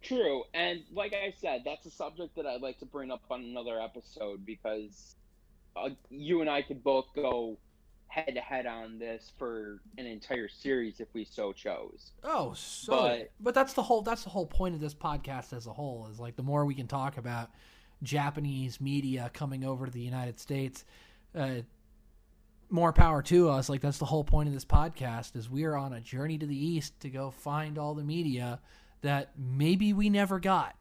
True 0.05 0.43
and 0.53 0.81
like 0.93 1.13
i 1.13 1.33
said 1.41 1.61
that's 1.65 1.85
a 1.85 1.91
subject 1.91 2.35
that 2.35 2.45
i'd 2.45 2.61
like 2.61 2.77
to 2.79 2.85
bring 2.85 3.11
up 3.11 3.23
on 3.29 3.41
another 3.43 3.81
episode 3.81 4.45
because 4.45 5.15
uh, 5.75 5.89
you 6.09 6.41
and 6.41 6.49
i 6.49 6.61
could 6.61 6.83
both 6.83 7.07
go 7.15 7.57
head 8.07 8.35
to 8.35 8.39
head 8.39 8.65
on 8.65 8.97
this 8.99 9.31
for 9.37 9.81
an 9.97 10.05
entire 10.05 10.47
series 10.47 10.99
if 10.99 11.07
we 11.13 11.25
so 11.25 11.51
chose 11.51 12.11
Oh, 12.23 12.53
so 12.53 12.91
But- 12.91 13.31
but, 13.41 13.53
that's 13.55 13.73
the 13.73 13.83
whole 13.83 14.01
that's 14.03 14.23
the 14.23 14.29
whole 14.29 14.45
point 14.45 14.75
of 14.75 14.79
this 14.81 14.93
podcast 14.93 15.51
as 15.53 15.65
a 15.67 15.73
whole 15.73 16.07
is 16.11 16.19
like 16.19 16.35
the 16.35 16.43
more 16.43 16.65
we 16.65 16.75
can 16.75 16.87
talk 16.87 17.17
about 17.17 17.49
Japanese 18.03 18.79
media 18.79 19.29
coming 19.33 19.65
over 19.65 19.85
to 19.85 19.91
the 19.91 20.01
United 20.01 20.39
States, 20.39 20.85
uh, 21.33 21.61
more 22.69 22.93
power 22.93 23.21
to 23.23 23.49
us. 23.49 23.69
Like 23.69 23.81
that's 23.81 23.97
the 23.97 24.05
whole 24.05 24.23
point 24.23 24.47
of 24.47 24.53
this 24.53 24.65
podcast 24.65 25.35
is 25.35 25.49
we 25.49 25.63
are 25.65 25.75
on 25.75 25.93
a 25.93 25.99
journey 26.01 26.37
to 26.37 26.45
the 26.45 26.55
east 26.57 26.99
to 27.01 27.09
go 27.09 27.31
find 27.31 27.77
all 27.77 27.95
the 27.95 28.03
media 28.03 28.59
that 29.05 29.29
maybe 29.37 29.93
we 29.93 30.09
never 30.09 30.39
got. 30.39 30.75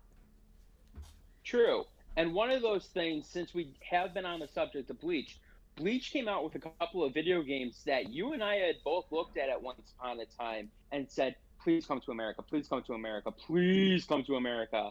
True. 1.45 1.85
And 2.17 2.33
one 2.33 2.51
of 2.51 2.63
those 2.63 2.87
things, 2.87 3.27
since 3.29 3.53
we 3.53 3.75
have 3.91 4.15
been 4.15 4.25
on 4.25 4.41
the 4.41 4.49
subject 4.49 4.89
of 4.89 4.99
Bleach, 4.99 5.39
Bleach 5.77 6.11
came 6.11 6.27
out 6.27 6.43
with 6.43 6.55
a 6.55 6.59
couple 6.59 7.05
of 7.05 7.13
video 7.13 7.43
games 7.43 7.83
that 7.85 8.11
you 8.11 8.33
and 8.33 8.43
I 8.43 8.57
had 8.57 8.77
both 8.83 9.05
looked 9.11 9.37
at 9.37 9.51
at 9.51 9.61
once 9.61 9.93
upon 9.99 10.21
a 10.21 10.27
time 10.27 10.71
and 10.91 11.07
said, 11.11 11.37
please 11.63 11.85
come 11.85 12.01
to 12.01 12.13
America, 12.13 12.41
please 12.41 12.67
come 12.67 12.83
to 12.85 12.95
America, 12.95 13.31
please 13.31 14.05
come 14.05 14.25
to 14.25 14.37
America. 14.37 14.91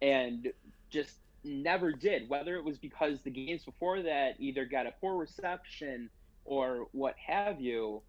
And 0.00 0.52
just 0.90 1.18
never 1.44 1.92
did. 1.92 2.28
Whether 2.28 2.56
it 2.56 2.64
was 2.64 2.78
because 2.78 3.20
the 3.20 3.30
games 3.30 3.64
before 3.64 4.02
that 4.02 4.34
either 4.38 4.64
got 4.64 4.86
a 4.86 4.92
poor 5.00 5.16
reception 5.16 6.10
or 6.44 6.88
what 6.90 7.14
have 7.24 7.60
you, 7.60 8.02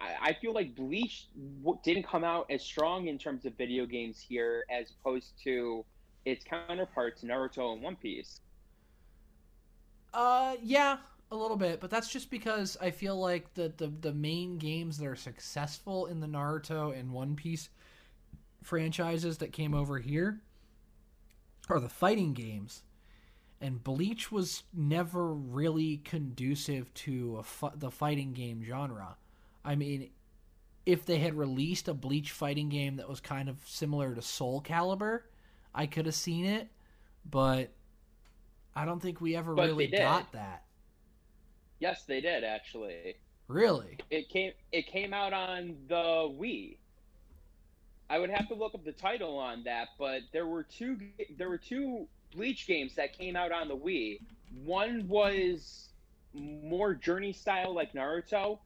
I, 0.00 0.32
feel 0.32 0.52
like 0.52 0.74
Bleach 0.74 1.28
didn't 1.84 2.06
come 2.06 2.24
out 2.24 2.46
as 2.50 2.62
strong 2.62 3.06
in 3.06 3.18
terms 3.18 3.44
of 3.44 3.54
video 3.56 3.86
games 3.86 4.18
here 4.20 4.64
as 4.70 4.90
opposed 4.90 5.32
to 5.44 5.84
its 6.24 6.44
counterparts 6.44 7.22
Naruto 7.22 7.72
and 7.72 7.82
One 7.82 7.96
Piece. 7.96 8.40
Uh, 10.12 10.56
yeah, 10.62 10.98
a 11.30 11.36
little 11.36 11.56
bit, 11.56 11.80
but 11.80 11.90
that's 11.90 12.10
just 12.10 12.30
because 12.30 12.76
I 12.80 12.90
feel 12.90 13.16
like 13.16 13.54
the, 13.54 13.72
the 13.76 13.86
the 13.86 14.12
main 14.12 14.58
games 14.58 14.98
that 14.98 15.06
are 15.06 15.16
successful 15.16 16.06
in 16.06 16.20
the 16.20 16.26
Naruto 16.26 16.98
and 16.98 17.12
One 17.12 17.36
Piece 17.36 17.68
franchises 18.62 19.38
that 19.38 19.52
came 19.52 19.74
over 19.74 19.98
here 19.98 20.40
are 21.68 21.78
the 21.78 21.88
fighting 21.88 22.32
games, 22.34 22.82
and 23.60 23.82
Bleach 23.84 24.32
was 24.32 24.64
never 24.74 25.32
really 25.32 25.98
conducive 25.98 26.92
to 26.94 27.42
fu- 27.44 27.70
the 27.76 27.90
fighting 27.90 28.32
game 28.32 28.64
genre. 28.64 29.16
I 29.64 29.74
mean, 29.74 30.10
if 30.86 31.04
they 31.04 31.18
had 31.18 31.34
released 31.34 31.88
a 31.88 31.94
Bleach 31.94 32.32
fighting 32.32 32.68
game 32.68 32.96
that 32.96 33.08
was 33.08 33.20
kind 33.20 33.48
of 33.48 33.56
similar 33.64 34.14
to 34.14 34.22
Soul 34.22 34.62
Calibur, 34.62 35.22
I 35.74 35.86
could 35.86 36.06
have 36.06 36.14
seen 36.14 36.46
it, 36.46 36.68
but 37.28 37.70
I 38.74 38.84
don't 38.84 39.00
think 39.00 39.20
we 39.20 39.36
ever 39.36 39.54
But 39.54 39.68
really 39.68 39.88
got 39.88 40.32
that. 40.32 40.64
Yes, 41.78 42.04
they 42.04 42.20
did 42.20 42.44
actually. 42.44 43.16
Really? 43.48 43.98
It 44.10 44.28
came 44.28 44.52
it 44.70 44.86
came 44.86 45.12
out 45.12 45.32
on 45.32 45.76
the 45.88 45.94
Wii. 45.94 46.76
I 48.08 48.18
would 48.18 48.30
have 48.30 48.48
to 48.48 48.54
look 48.54 48.74
up 48.74 48.84
the 48.84 48.92
title 48.92 49.38
on 49.38 49.64
that, 49.64 49.88
but 49.98 50.22
there 50.32 50.46
were 50.46 50.62
two 50.62 50.98
there 51.36 51.48
were 51.48 51.58
two 51.58 52.06
Bleach 52.34 52.66
games 52.66 52.94
that 52.94 53.16
came 53.16 53.36
out 53.36 53.50
on 53.52 53.68
the 53.68 53.76
Wii. 53.76 54.20
One 54.64 55.08
was 55.08 55.88
more 56.34 56.94
journey 56.94 57.32
style 57.32 57.74
like 57.74 57.92
Naruto, 57.92 58.58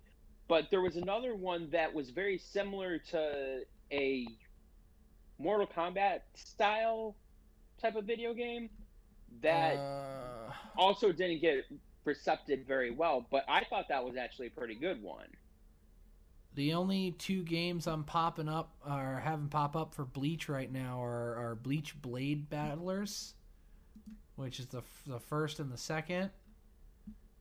but 0.48 0.70
there 0.70 0.80
was 0.80 0.96
another 0.96 1.34
one 1.34 1.68
that 1.70 1.92
was 1.92 2.10
very 2.10 2.38
similar 2.38 2.98
to 2.98 3.62
a 3.92 4.26
Mortal 5.38 5.66
Kombat 5.66 6.20
style 6.34 7.16
type 7.80 7.96
of 7.96 8.04
video 8.04 8.34
game 8.34 8.68
that 9.42 9.76
Uh, 9.76 10.52
also 10.76 11.10
didn't 11.12 11.40
get 11.40 11.64
recepted 12.04 12.66
very 12.66 12.90
well, 12.90 13.26
but 13.30 13.44
I 13.48 13.64
thought 13.64 13.88
that 13.88 14.04
was 14.04 14.16
actually 14.16 14.48
a 14.48 14.50
pretty 14.50 14.74
good 14.74 15.02
one. 15.02 15.26
the 16.54 16.72
only 16.72 17.10
two 17.18 17.42
games 17.42 17.88
I'm 17.88 18.04
popping 18.04 18.48
up 18.48 18.76
or 18.88 19.20
having 19.24 19.48
pop 19.48 19.74
up 19.74 19.92
for 19.92 20.04
Bleach 20.04 20.48
right 20.48 20.70
now 20.70 21.02
are, 21.02 21.34
are 21.34 21.54
Bleach 21.56 22.00
Blade 22.00 22.48
Battlers, 22.48 23.34
which 24.36 24.60
is 24.60 24.66
the 24.68 24.78
f- 24.78 25.02
the 25.04 25.18
first 25.18 25.58
and 25.58 25.72
the 25.72 25.76
second. 25.76 26.30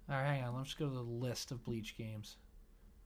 All 0.10 0.16
right, 0.16 0.34
hang 0.34 0.46
on. 0.46 0.56
Let's 0.58 0.74
go 0.74 0.88
to 0.88 0.94
the 0.96 1.02
list 1.02 1.52
of 1.52 1.64
Bleach 1.64 1.96
games. 1.96 2.38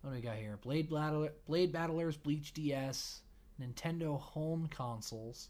What 0.08 0.14
do 0.14 0.20
we 0.20 0.26
got 0.26 0.38
here? 0.38 0.58
Blade 0.62 0.90
Battler, 0.90 1.34
Blade 1.48 1.74
Battlers, 1.74 2.16
Bleach 2.16 2.54
DS, 2.54 3.24
Nintendo 3.62 4.18
home 4.18 4.70
consoles, 4.72 5.50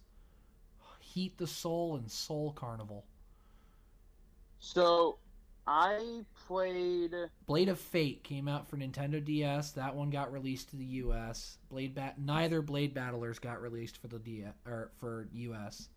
Heat 0.99 1.37
the 1.37 1.45
Soul, 1.45 1.97
and 1.97 2.09
Soul 2.09 2.53
Carnival. 2.53 3.05
So 4.57 5.19
I 5.67 6.21
played 6.47 7.13
Blade 7.45 7.69
of 7.69 7.77
Fate 7.77 8.23
came 8.23 8.47
out 8.47 8.67
for 8.67 8.77
Nintendo 8.77 9.23
DS. 9.23 9.73
That 9.73 9.93
one 9.95 10.09
got 10.09 10.33
released 10.33 10.71
to 10.71 10.75
the 10.75 10.85
US. 10.85 11.59
Blade 11.69 11.93
Bat 11.93 12.15
neither 12.17 12.63
Blade 12.63 12.95
Battlers 12.95 13.37
got 13.37 13.61
released 13.61 13.97
for 13.97 14.07
the 14.07 14.17
DS 14.17 14.55
or 14.65 14.89
for 14.97 15.27
US. 15.33 15.89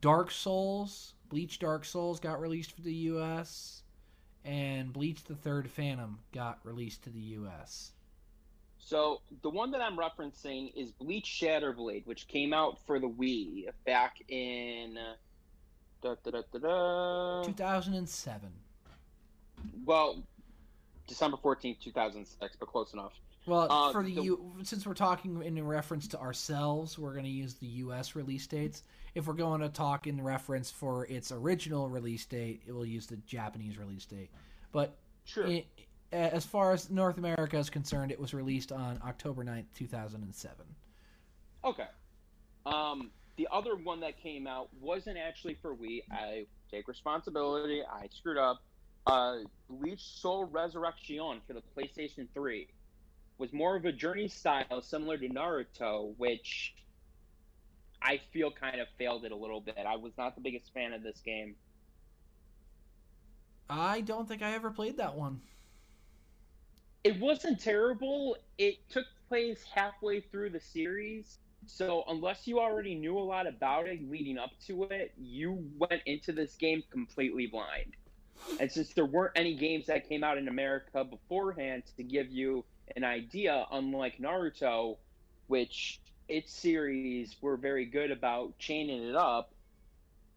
Dark 0.00 0.30
Souls, 0.30 1.14
Bleach 1.30 1.58
Dark 1.58 1.84
Souls 1.84 2.20
got 2.20 2.40
released 2.40 2.70
for 2.70 2.82
the 2.82 2.94
US 2.94 3.82
and 4.46 4.92
Bleach 4.92 5.24
the 5.24 5.34
Third 5.34 5.68
Phantom 5.68 6.18
got 6.32 6.60
released 6.64 7.02
to 7.04 7.10
the 7.10 7.20
US. 7.20 7.92
so 8.78 9.20
the 9.42 9.50
one 9.50 9.72
that 9.72 9.80
I'm 9.82 9.96
referencing 9.98 10.72
is 10.76 10.92
Bleach 10.92 11.26
Shattered 11.26 11.76
Blade, 11.76 12.02
which 12.06 12.28
came 12.28 12.52
out 12.52 12.78
for 12.86 12.98
the 13.00 13.08
Wii 13.08 13.66
back 13.84 14.22
in 14.28 14.96
da, 16.02 16.14
da, 16.24 16.30
da, 16.30 16.42
da, 16.52 16.58
da, 16.60 17.42
2007. 17.44 18.48
well 19.84 20.22
December 21.08 21.36
14th, 21.36 21.80
2006, 21.80 22.56
but 22.58 22.68
close 22.68 22.92
enough. 22.92 23.12
Well, 23.46 23.70
Uh, 23.70 23.92
for 23.92 24.02
the, 24.02 24.14
the- 24.14 24.22
U, 24.22 24.54
since 24.64 24.84
we're 24.86 24.94
talking 24.94 25.40
in 25.42 25.64
reference 25.64 26.08
to 26.08 26.18
ourselves, 26.20 26.98
we're 26.98 27.12
going 27.12 27.24
to 27.24 27.30
use 27.30 27.54
the 27.54 27.66
U.S. 27.66 28.16
release 28.16 28.44
dates. 28.48 28.82
If 29.16 29.26
we're 29.26 29.32
going 29.32 29.62
to 29.62 29.70
talk 29.70 30.06
in 30.06 30.22
reference 30.22 30.70
for 30.70 31.06
its 31.06 31.32
original 31.32 31.88
release 31.88 32.26
date, 32.26 32.60
it 32.66 32.72
will 32.72 32.84
use 32.84 33.06
the 33.06 33.16
Japanese 33.16 33.78
release 33.78 34.04
date. 34.04 34.28
But 34.72 34.94
Sure. 35.24 35.46
i 35.48 35.64
as 36.12 36.44
far 36.44 36.72
as 36.72 36.90
North 36.90 37.16
America 37.16 37.56
is 37.56 37.70
concerned, 37.70 38.12
it 38.12 38.20
was 38.20 38.34
released 38.34 38.72
on 38.72 39.00
October 39.02 39.42
9th, 39.42 39.64
2007. 39.74 40.66
Okay. 41.64 41.86
Um, 42.66 43.10
the 43.36 43.48
other 43.50 43.74
one 43.74 44.00
that 44.00 44.18
came 44.18 44.46
out 44.46 44.68
wasn't 44.82 45.16
actually 45.16 45.54
for 45.54 45.74
Wii. 45.74 46.02
I 46.12 46.44
take 46.70 46.86
responsibility. 46.86 47.82
I 47.82 48.08
screwed 48.14 48.36
up. 48.36 48.62
Uh, 49.06 49.38
Bleach 49.70 50.02
Soul 50.02 50.44
Resurrection 50.44 51.40
for 51.46 51.54
the 51.54 51.62
PlayStation 51.74 52.28
3. 52.34 52.68
was 53.38 53.50
more 53.54 53.76
of 53.76 53.86
a 53.86 53.92
journey 53.92 54.28
style, 54.28 54.82
similar 54.82 55.16
to 55.16 55.28
Naruto, 55.28 56.14
which 56.18 56.74
I 58.02 58.20
feel 58.32 58.50
kind 58.50 58.80
of 58.80 58.88
failed 58.98 59.24
it 59.24 59.32
a 59.32 59.36
little 59.36 59.60
bit. 59.60 59.78
I 59.86 59.96
was 59.96 60.12
not 60.16 60.34
the 60.34 60.40
biggest 60.40 60.72
fan 60.72 60.92
of 60.92 61.02
this 61.02 61.20
game. 61.24 61.54
I 63.68 64.00
don't 64.02 64.28
think 64.28 64.42
I 64.42 64.52
ever 64.52 64.70
played 64.70 64.98
that 64.98 65.14
one. 65.16 65.40
It 67.02 67.18
wasn't 67.20 67.60
terrible. 67.60 68.36
It 68.58 68.76
took 68.90 69.06
place 69.28 69.64
halfway 69.74 70.20
through 70.20 70.50
the 70.50 70.60
series. 70.60 71.38
So, 71.66 72.04
unless 72.08 72.46
you 72.46 72.60
already 72.60 72.94
knew 72.94 73.18
a 73.18 73.20
lot 73.20 73.46
about 73.48 73.88
it 73.88 74.08
leading 74.08 74.38
up 74.38 74.50
to 74.66 74.84
it, 74.84 75.12
you 75.18 75.68
went 75.78 76.02
into 76.06 76.32
this 76.32 76.54
game 76.54 76.82
completely 76.90 77.46
blind. 77.46 77.96
And 78.60 78.70
since 78.70 78.92
there 78.92 79.06
weren't 79.06 79.32
any 79.34 79.54
games 79.54 79.86
that 79.86 80.08
came 80.08 80.22
out 80.22 80.38
in 80.38 80.46
America 80.46 81.02
beforehand 81.04 81.82
to 81.96 82.04
give 82.04 82.30
you 82.30 82.64
an 82.94 83.02
idea, 83.02 83.66
unlike 83.72 84.18
Naruto, 84.18 84.96
which 85.48 86.00
its 86.28 86.52
series 86.52 87.36
were 87.40 87.56
very 87.56 87.84
good 87.84 88.10
about 88.10 88.58
chaining 88.58 89.02
it 89.02 89.16
up, 89.16 89.52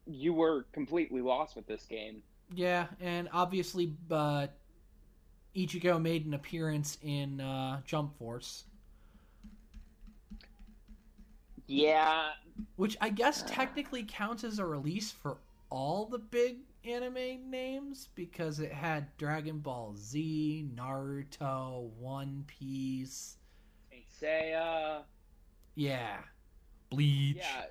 you 0.06 0.34
were 0.34 0.66
completely 0.72 1.22
lost 1.22 1.56
with 1.56 1.68
this 1.68 1.86
game. 1.86 2.22
Yeah, 2.54 2.88
and 3.00 3.30
obviously, 3.32 3.94
uh, 4.10 4.48
Ichigo 5.56 6.02
made 6.02 6.26
an 6.26 6.34
appearance 6.34 6.98
in 7.04 7.42
uh, 7.42 7.82
Jump 7.86 8.18
Force. 8.18 8.66
Yeah. 11.68 12.30
Which 12.76 12.98
I 13.00 13.10
guess 13.10 13.44
technically 13.44 14.04
counts 14.08 14.44
as 14.44 14.58
a 14.58 14.66
release 14.66 15.12
for 15.12 15.38
all 15.70 16.06
the 16.08 16.18
big 16.18 16.58
anime 16.84 17.50
names 17.50 18.10
because 18.16 18.60
it 18.60 18.72
had 18.72 19.16
Dragon 19.18 19.60
Ball 19.60 19.94
Z, 19.96 20.68
Naruto, 20.76 21.90
One 22.00 22.44
Piece, 22.48 23.38
Saint 23.92 24.06
Seiya. 24.20 25.04
Yeah. 25.76 26.18
Bleach. 26.90 27.38
Yeah. 27.38 27.66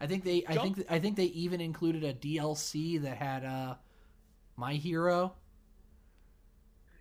I 0.00 0.06
think 0.06 0.24
they 0.24 0.44
I 0.48 0.56
think 0.56 0.84
I 0.90 0.98
think 0.98 1.16
they 1.16 1.26
even 1.26 1.60
included 1.60 2.02
a 2.02 2.12
DLC 2.12 3.00
that 3.02 3.16
had 3.16 3.44
uh 3.44 3.74
My 4.56 4.74
Hero. 4.74 5.34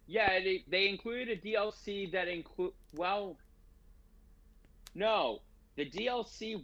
Yeah, 0.08 0.40
they 0.40 0.64
they 0.68 0.88
included 0.88 1.30
a 1.30 1.42
DLC 1.42 2.12
that 2.12 2.28
include 2.28 2.74
well 2.94 3.38
no, 4.94 5.40
the 5.78 5.90
DLC 5.90 6.64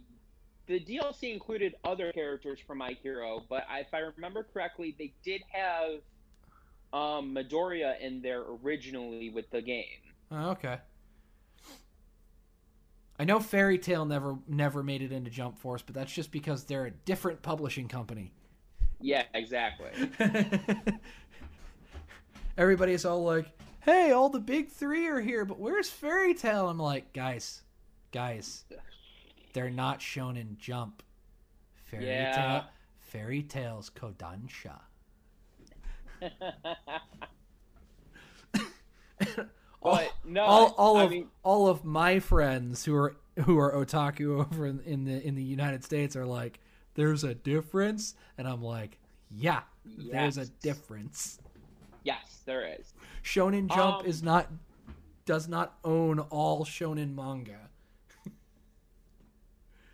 the 0.66 0.78
DLC 0.78 1.32
included 1.32 1.74
other 1.82 2.12
characters 2.12 2.60
from 2.64 2.78
My 2.78 2.96
Hero, 3.02 3.42
but 3.48 3.64
if 3.72 3.92
I 3.92 4.00
remember 4.00 4.46
correctly, 4.52 4.94
they 4.98 5.14
did 5.24 5.40
have 5.50 6.02
um, 6.92 7.34
Midoriya 7.34 7.98
in 8.00 8.20
there 8.20 8.42
originally 8.62 9.30
with 9.30 9.50
the 9.50 9.62
game. 9.62 10.02
Oh, 10.30 10.50
okay. 10.50 10.78
I 13.18 13.24
know 13.24 13.40
Fairy 13.40 13.78
Tail 13.78 14.04
never 14.04 14.38
never 14.46 14.82
made 14.82 15.02
it 15.02 15.10
into 15.12 15.30
Jump 15.30 15.58
Force, 15.58 15.82
but 15.82 15.94
that's 15.94 16.12
just 16.12 16.30
because 16.30 16.64
they're 16.64 16.86
a 16.86 16.90
different 16.90 17.42
publishing 17.42 17.88
company. 17.88 18.32
Yeah, 19.00 19.24
exactly. 19.34 19.90
Everybody's 22.56 23.04
all 23.04 23.24
like, 23.24 23.46
"Hey, 23.80 24.12
all 24.12 24.28
the 24.28 24.40
big 24.40 24.68
three 24.70 25.06
are 25.08 25.20
here, 25.20 25.44
but 25.44 25.58
where's 25.58 25.90
Fairy 25.90 26.34
Tail?" 26.34 26.68
I'm 26.68 26.78
like, 26.78 27.12
"Guys, 27.12 27.62
guys, 28.12 28.64
they're 29.52 29.70
not 29.70 30.00
shown 30.02 30.36
in 30.36 30.56
Jump. 30.58 31.02
Fairy 31.86 32.06
Yeah. 32.06 32.34
Tail, 32.60 32.64
Fairy 33.00 33.42
Tail's 33.42 33.90
Kodansha." 33.90 34.80
no, 40.28 40.42
all, 40.42 40.74
all 40.76 40.96
I 40.98 41.04
of 41.04 41.10
mean- 41.10 41.28
all 41.42 41.66
of 41.68 41.84
my 41.84 42.20
friends 42.20 42.84
who 42.84 42.94
are 42.94 43.16
who 43.44 43.58
are 43.58 43.72
otaku 43.72 44.40
over 44.46 44.66
in, 44.66 44.80
in 44.80 45.04
the 45.04 45.24
in 45.26 45.34
the 45.34 45.42
United 45.42 45.84
States 45.84 46.16
are 46.16 46.26
like, 46.26 46.60
"There's 46.94 47.24
a 47.24 47.34
difference," 47.34 48.14
and 48.36 48.46
I'm 48.48 48.62
like, 48.62 48.98
"Yeah, 49.30 49.62
there's 49.84 50.36
a 50.38 50.46
difference." 50.46 51.38
yes, 52.04 52.40
there 52.46 52.66
is. 52.66 52.92
Shonen 53.24 53.68
Jump 53.68 54.00
Um, 54.00 54.06
is 54.06 54.22
not 54.22 54.48
does 55.24 55.46
not 55.48 55.78
own 55.84 56.18
all 56.20 56.64
shonen 56.64 57.14
manga. 57.14 57.68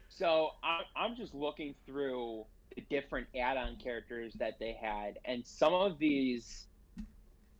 So 0.08 0.50
I'm, 0.62 0.84
I'm 0.94 1.16
just 1.16 1.34
looking 1.34 1.74
through 1.86 2.44
the 2.76 2.82
different 2.88 3.26
add-on 3.36 3.76
characters 3.76 4.32
that 4.34 4.58
they 4.60 4.72
had, 4.72 5.18
and 5.24 5.44
some 5.44 5.74
of 5.74 5.98
these, 5.98 6.66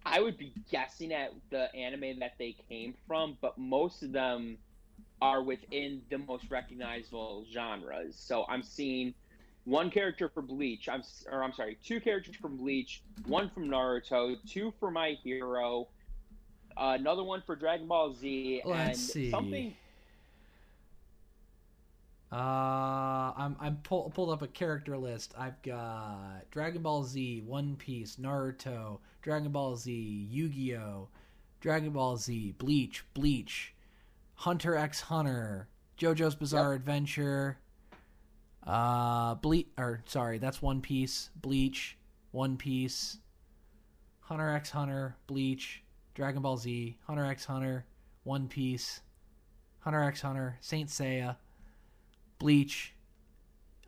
I 0.06 0.20
would 0.20 0.36
be 0.36 0.52
guessing 0.70 1.12
at 1.12 1.32
the 1.50 1.74
anime 1.74 2.18
that 2.20 2.34
they 2.38 2.56
came 2.68 2.94
from, 3.06 3.38
but 3.40 3.56
most 3.58 4.02
of 4.02 4.12
them 4.12 4.58
are 5.22 5.42
within 5.42 6.02
the 6.10 6.18
most 6.18 6.50
recognizable 6.50 7.46
genres. 7.50 8.14
So 8.18 8.44
I'm 8.48 8.62
seeing 8.62 9.14
one 9.64 9.90
character 9.90 10.28
for 10.28 10.42
Bleach. 10.42 10.88
I'm 10.88 11.02
or 11.30 11.42
I'm 11.42 11.52
sorry, 11.54 11.78
two 11.82 12.00
characters 12.00 12.36
from 12.36 12.56
Bleach, 12.58 13.02
one 13.26 13.50
from 13.50 13.68
Naruto, 13.68 14.36
two 14.46 14.74
for 14.78 14.90
My 14.90 15.16
Hero, 15.22 15.88
uh, 16.76 16.96
another 16.98 17.22
one 17.22 17.42
for 17.46 17.56
Dragon 17.56 17.86
Ball 17.86 18.14
Z, 18.14 18.62
Let's 18.64 18.88
and 18.88 18.98
see. 18.98 19.30
something. 19.30 19.74
Uh, 22.34 23.32
I'm 23.36 23.56
I'm 23.60 23.76
pull, 23.84 24.10
pulled 24.10 24.30
up 24.30 24.42
a 24.42 24.48
character 24.48 24.98
list. 24.98 25.34
I've 25.38 25.62
got 25.62 26.50
Dragon 26.50 26.82
Ball 26.82 27.04
Z, 27.04 27.44
One 27.46 27.76
Piece, 27.76 28.16
Naruto, 28.16 28.98
Dragon 29.22 29.52
Ball 29.52 29.76
Z, 29.76 29.92
Yu-Gi-Oh, 30.32 31.10
Dragon 31.60 31.90
Ball 31.90 32.16
Z, 32.16 32.56
Bleach, 32.58 33.04
Bleach, 33.14 33.72
Hunter 34.34 34.74
x 34.74 35.02
Hunter, 35.02 35.68
JoJo's 35.96 36.34
Bizarre 36.34 36.72
Adventure, 36.72 37.58
uh, 38.66 39.36
Bleach 39.36 39.68
or 39.78 40.02
sorry, 40.06 40.38
that's 40.38 40.60
One 40.60 40.80
Piece, 40.80 41.30
Bleach, 41.36 41.96
One 42.32 42.56
Piece, 42.56 43.18
Hunter 44.22 44.50
x 44.50 44.70
Hunter, 44.70 45.14
Bleach, 45.28 45.84
Dragon 46.16 46.42
Ball 46.42 46.56
Z, 46.56 46.98
Hunter 47.06 47.26
x 47.26 47.44
Hunter, 47.44 47.84
One 48.24 48.48
Piece, 48.48 49.02
Hunter 49.78 50.02
x 50.02 50.20
Hunter, 50.22 50.58
Saint 50.60 50.88
Seiya. 50.90 51.36
Bleach, 52.38 52.94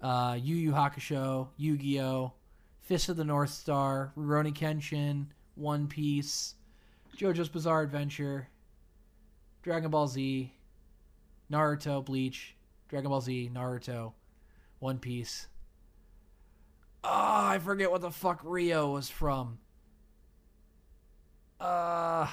uh, 0.02 0.38
Yu 0.40 0.56
Yu 0.56 0.72
Hakusho, 0.72 1.48
Yu 1.56 1.76
Gi 1.76 2.00
Oh, 2.00 2.32
Fist 2.80 3.08
of 3.08 3.16
the 3.16 3.24
North 3.24 3.50
Star, 3.50 4.12
Rurouni 4.16 4.54
Kenshin, 4.54 5.26
One 5.54 5.86
Piece, 5.88 6.54
JoJo's 7.16 7.48
Bizarre 7.48 7.82
Adventure, 7.82 8.48
Dragon 9.62 9.90
Ball 9.90 10.06
Z, 10.06 10.52
Naruto, 11.50 12.04
Bleach, 12.04 12.54
Dragon 12.88 13.10
Ball 13.10 13.20
Z, 13.20 13.50
Naruto, 13.52 14.12
One 14.78 14.98
Piece. 14.98 15.48
Ah, 17.02 17.50
I 17.50 17.58
forget 17.58 17.90
what 17.90 18.00
the 18.00 18.10
fuck 18.10 18.40
Rio 18.44 18.92
was 18.92 19.08
from. 19.08 19.58
Uh, 21.60 22.28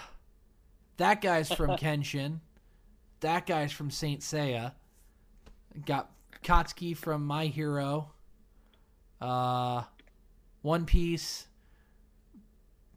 that 0.97 1.22
guy's 1.22 1.51
from 1.51 1.70
Kenshin. 1.78 2.39
That 3.22 3.45
guy's 3.45 3.72
from 3.72 3.89
Saint 3.89 4.22
Seiya. 4.22 4.74
Got 5.86 6.11
Katsuki 6.43 6.95
from 6.95 7.26
My 7.26 7.45
Hero. 7.47 8.11
Uh, 9.19 9.84
One 10.61 10.86
Piece. 10.86 11.47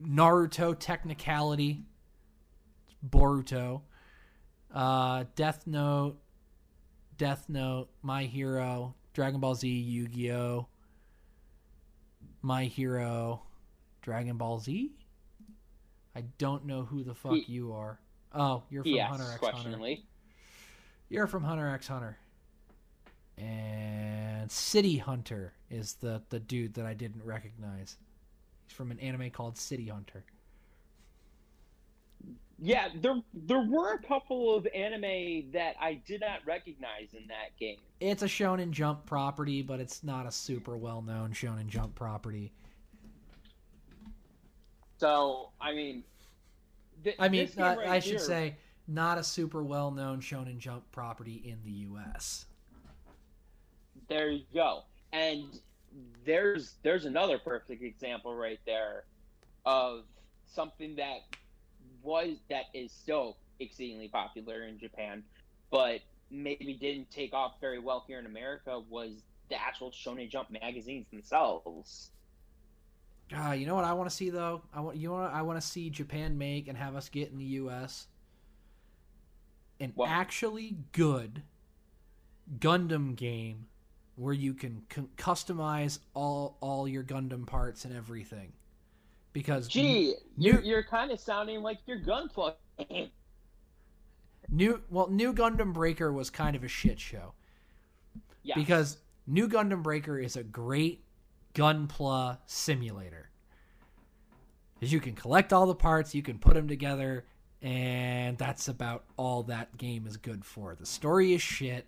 Naruto 0.02 0.76
Technicality. 0.78 1.84
Boruto. 3.08 3.82
Uh, 4.74 5.24
Death 5.34 5.66
Note. 5.66 6.18
Death 7.16 7.48
Note. 7.48 7.88
My 8.02 8.24
Hero. 8.24 8.94
Dragon 9.14 9.40
Ball 9.40 9.54
Z. 9.54 9.68
Yu 9.68 10.08
Gi 10.08 10.32
Oh! 10.32 10.68
My 12.42 12.64
Hero. 12.64 13.42
Dragon 14.02 14.36
Ball 14.36 14.58
Z? 14.60 14.92
I 16.14 16.22
don't 16.38 16.64
know 16.66 16.82
who 16.84 17.02
the 17.02 17.14
fuck 17.14 17.32
He- 17.32 17.44
you 17.52 17.72
are. 17.72 17.98
Oh, 18.32 18.62
you're 18.70 18.82
from 18.84 18.98
Hunter 18.98 19.32
x 19.32 19.46
Hunter. 19.56 19.94
You're 21.08 21.26
from 21.26 21.42
Hunter 21.44 21.68
x 21.70 21.88
Hunter. 21.88 22.18
And 23.38 24.50
City 24.50 24.96
Hunter 24.96 25.52
is 25.70 25.94
the, 25.94 26.22
the 26.30 26.40
dude 26.40 26.74
that 26.74 26.86
I 26.86 26.94
didn't 26.94 27.22
recognize. 27.24 27.96
He's 28.66 28.76
from 28.76 28.90
an 28.90 28.98
anime 29.00 29.30
called 29.30 29.58
City 29.58 29.88
Hunter. 29.88 30.24
Yeah, 32.58 32.88
there 33.02 33.20
there 33.34 33.60
were 33.60 33.92
a 33.92 33.98
couple 33.98 34.54
of 34.54 34.66
anime 34.74 35.50
that 35.52 35.74
I 35.78 36.00
did 36.06 36.22
not 36.22 36.40
recognize 36.46 37.08
in 37.12 37.26
that 37.28 37.54
game. 37.60 37.76
It's 38.00 38.22
a 38.22 38.26
Shonen 38.26 38.70
Jump 38.70 39.04
property, 39.04 39.60
but 39.60 39.78
it's 39.78 40.02
not 40.02 40.24
a 40.24 40.32
super 40.32 40.74
well 40.78 41.02
known 41.02 41.32
Shonen 41.32 41.66
Jump 41.66 41.94
property. 41.94 42.52
So 44.96 45.50
I 45.60 45.74
mean, 45.74 46.02
th- 47.04 47.16
I 47.18 47.28
mean, 47.28 47.50
uh, 47.58 47.76
I 47.86 47.98
should 47.98 48.12
here- 48.12 48.18
say, 48.20 48.56
not 48.88 49.18
a 49.18 49.22
super 49.22 49.62
well 49.62 49.90
known 49.90 50.20
Shonen 50.22 50.56
Jump 50.56 50.90
property 50.92 51.42
in 51.44 51.58
the 51.62 51.72
U.S. 51.88 52.46
there 54.08 54.30
you 54.30 54.44
go. 54.54 54.82
And 55.12 55.44
there's 56.24 56.74
there's 56.82 57.04
another 57.04 57.38
perfect 57.38 57.82
example 57.82 58.34
right 58.34 58.60
there 58.66 59.04
of 59.64 60.04
something 60.46 60.96
that 60.96 61.20
was 62.02 62.36
that 62.50 62.64
is 62.74 62.92
still 62.92 63.36
exceedingly 63.60 64.08
popular 64.08 64.64
in 64.64 64.78
Japan, 64.78 65.22
but 65.70 66.00
maybe 66.30 66.74
didn't 66.80 67.10
take 67.10 67.32
off 67.32 67.54
very 67.60 67.78
well 67.78 68.04
here 68.06 68.18
in 68.18 68.26
America 68.26 68.80
was 68.90 69.22
the 69.48 69.60
actual 69.60 69.90
Shonen 69.90 70.28
Jump 70.28 70.50
magazines 70.50 71.06
themselves. 71.10 72.10
Ah, 73.34 73.52
you 73.52 73.66
know 73.66 73.74
what 73.74 73.84
I 73.84 73.92
want 73.92 74.08
to 74.08 74.14
see 74.14 74.30
though? 74.30 74.62
I 74.72 74.80
want 74.80 74.96
you 74.96 75.10
want 75.10 75.32
I 75.34 75.42
want 75.42 75.60
to 75.60 75.66
see 75.66 75.90
Japan 75.90 76.38
make 76.38 76.68
and 76.68 76.76
have 76.78 76.94
us 76.94 77.08
get 77.08 77.30
in 77.30 77.38
the 77.38 77.44
U.S. 77.44 78.06
An 79.80 79.92
What? 79.94 80.08
actually 80.08 80.76
good 80.92 81.42
Gundam 82.58 83.16
game 83.16 83.66
where 84.16 84.34
you 84.34 84.54
can 84.54 84.82
c- 84.94 85.02
customize 85.16 85.98
all 86.14 86.56
all 86.60 86.88
your 86.88 87.02
Gundam 87.04 87.46
parts 87.46 87.84
and 87.84 87.94
everything. 87.94 88.52
Because 89.32 89.68
Gee, 89.68 90.14
New- 90.38 90.50
you're, 90.52 90.60
you're 90.62 90.82
kind 90.82 91.10
of 91.10 91.20
sounding 91.20 91.62
like 91.62 91.78
your 91.86 92.00
gunplug. 92.00 92.54
new 94.50 94.80
well, 94.90 95.08
new 95.08 95.32
Gundam 95.34 95.72
Breaker 95.72 96.12
was 96.12 96.30
kind 96.30 96.56
of 96.56 96.64
a 96.64 96.68
shit 96.68 96.98
show. 96.98 97.32
yeah, 98.42 98.54
because 98.54 98.98
New 99.26 99.48
Gundam 99.48 99.82
Breaker 99.82 100.18
is 100.18 100.36
a 100.36 100.42
great 100.42 101.04
gunpla 101.54 102.38
simulator. 102.46 103.28
Because 104.74 104.92
you 104.92 105.00
can 105.00 105.14
collect 105.14 105.52
all 105.52 105.66
the 105.66 105.74
parts, 105.74 106.14
you 106.14 106.22
can 106.22 106.38
put 106.38 106.52
them 106.54 106.68
together, 106.68 107.24
and 107.62 108.36
that's 108.36 108.68
about 108.68 109.04
all 109.16 109.42
that 109.44 109.76
game 109.78 110.06
is 110.06 110.16
good 110.18 110.44
for. 110.44 110.74
The 110.74 110.84
story 110.86 111.32
is 111.32 111.40
shit, 111.40 111.86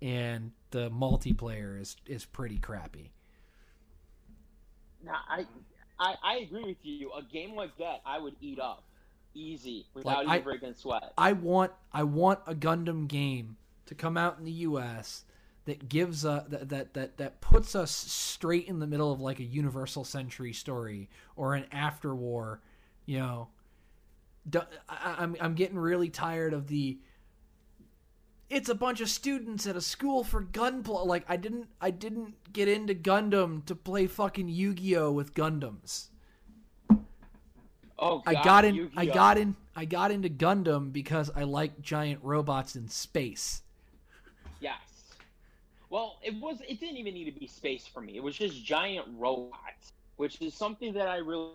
and 0.00 0.50
the 0.72 0.90
multiplayer 0.90 1.80
is 1.80 1.96
is 2.06 2.24
pretty 2.24 2.58
crappy. 2.58 3.12
Nah, 5.04 5.12
I, 5.28 5.46
I 5.98 6.14
I 6.22 6.36
agree 6.38 6.64
with 6.64 6.76
you. 6.82 7.12
A 7.12 7.22
game 7.22 7.54
like 7.54 7.76
that, 7.78 8.00
I 8.04 8.18
would 8.18 8.34
eat 8.40 8.58
up 8.58 8.84
easy 9.34 9.86
without 9.94 10.26
I- 10.26 10.36
even 10.36 10.44
breaking 10.44 10.74
sweat. 10.74 11.12
I 11.16 11.32
want 11.32 11.72
I 11.92 12.02
want 12.02 12.40
a 12.46 12.54
Gundam 12.54 13.06
game 13.08 13.56
to 13.86 13.94
come 13.94 14.16
out 14.16 14.38
in 14.38 14.44
the 14.44 14.52
U.S. 14.52 15.24
that 15.64 15.88
gives 15.88 16.24
a 16.24 16.44
that 16.48 16.68
that 16.70 16.94
that, 16.94 17.16
that 17.18 17.40
puts 17.40 17.74
us 17.74 17.90
straight 17.90 18.68
in 18.68 18.78
the 18.80 18.86
middle 18.86 19.12
of 19.12 19.20
like 19.20 19.38
a 19.40 19.44
Universal 19.44 20.04
Century 20.04 20.52
story 20.52 21.08
or 21.36 21.54
an 21.54 21.66
after 21.72 22.14
war, 22.14 22.60
you 23.06 23.18
know. 23.18 23.48
I, 24.88 25.16
I'm 25.18 25.36
I'm 25.40 25.54
getting 25.54 25.78
really 25.78 26.08
tired 26.10 26.52
of 26.52 26.66
the. 26.66 26.98
It's 28.52 28.68
a 28.68 28.74
bunch 28.74 29.00
of 29.00 29.08
students 29.08 29.66
at 29.66 29.76
a 29.76 29.80
school 29.80 30.24
for 30.24 30.42
gunpla. 30.42 31.06
Like 31.06 31.24
I 31.26 31.38
didn't 31.38 31.68
I 31.80 31.90
didn't 31.90 32.34
get 32.52 32.68
into 32.68 32.94
Gundam 32.94 33.64
to 33.64 33.74
play 33.74 34.06
fucking 34.06 34.46
Yu-Gi-Oh 34.46 35.10
with 35.10 35.32
Gundams. 35.32 36.08
oh, 37.98 38.22
I 38.26 38.34
got 38.34 38.66
in. 38.66 38.74
Yu-Gi-Oh. 38.74 39.00
I 39.00 39.06
got 39.06 39.38
in. 39.38 39.56
I 39.74 39.86
got 39.86 40.10
into 40.10 40.28
Gundam 40.28 40.92
because 40.92 41.30
I 41.34 41.44
like 41.44 41.80
giant 41.80 42.20
robots 42.22 42.76
in 42.76 42.88
space. 42.88 43.62
Yes. 44.60 45.14
Well, 45.88 46.18
it 46.22 46.34
was. 46.34 46.60
It 46.68 46.78
didn't 46.78 46.98
even 46.98 47.14
need 47.14 47.32
to 47.32 47.40
be 47.40 47.46
space 47.46 47.86
for 47.86 48.02
me. 48.02 48.16
It 48.16 48.22
was 48.22 48.36
just 48.36 48.62
giant 48.62 49.06
robots, 49.16 49.94
which 50.16 50.42
is 50.42 50.52
something 50.52 50.92
that 50.92 51.08
I 51.08 51.16
really. 51.16 51.52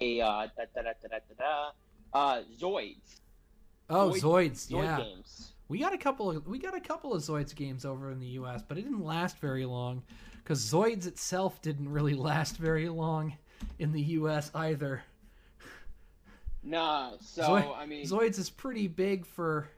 A 0.00 0.20
uh, 0.22 0.46
da, 0.56 0.64
da, 0.74 0.82
da, 0.82 0.92
da, 1.02 1.08
da, 1.08 1.18
da, 1.28 1.34
da, 1.38 1.70
uh, 2.12 2.42
Zoids. 2.58 3.20
Oh, 3.88 4.10
Zoid- 4.10 4.20
Zoids, 4.22 4.68
Zoid 4.70 4.82
yeah. 4.84 4.96
games. 4.98 5.52
We 5.68 5.78
got 5.78 5.92
a 5.92 5.98
couple 5.98 6.30
of 6.30 6.46
we 6.46 6.58
got 6.58 6.76
a 6.76 6.80
couple 6.80 7.14
of 7.14 7.22
Zoids 7.22 7.54
games 7.54 7.84
over 7.84 8.10
in 8.10 8.18
the 8.18 8.26
U.S., 8.26 8.62
but 8.66 8.76
it 8.78 8.82
didn't 8.82 9.04
last 9.04 9.38
very 9.38 9.64
long 9.64 10.02
because 10.38 10.60
Zoids 10.60 11.06
itself 11.06 11.62
didn't 11.62 11.88
really 11.90 12.14
last 12.30 12.56
very 12.56 12.88
long 12.88 13.34
in 13.78 13.92
the 13.92 14.02
U.S. 14.02 14.50
either. 14.54 15.02
Nah. 16.62 17.12
So 17.20 17.42
Zoid- 17.42 17.76
I 17.78 17.86
mean, 17.86 18.04
Zoids 18.06 18.38
is 18.38 18.50
pretty 18.50 18.88
big 18.88 19.24
for, 19.26 19.68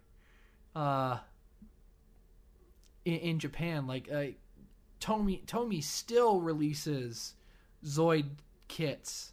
uh, 0.75 1.19
in, 3.05 3.15
in 3.17 3.39
Japan. 3.39 3.87
Like, 3.87 4.09
uh, 4.11 4.25
Tomy 5.01 5.43
Tomy 5.47 5.81
still 5.83 6.41
releases 6.41 7.35
Zoid 7.85 8.27
kits 8.69 9.33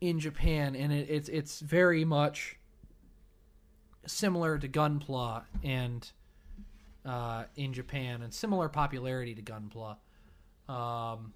in 0.00 0.20
Japan, 0.20 0.76
and 0.76 0.92
it, 0.92 1.08
it's 1.08 1.28
it's 1.28 1.60
very 1.60 2.04
much 2.04 2.56
similar 4.06 4.58
to 4.58 4.68
Gunpla 4.68 5.44
and 5.64 6.10
uh, 7.04 7.44
in 7.56 7.72
Japan, 7.72 8.22
and 8.22 8.32
similar 8.32 8.68
popularity 8.68 9.34
to 9.34 9.42
Gunpla. 9.42 9.96
Um, 10.72 11.32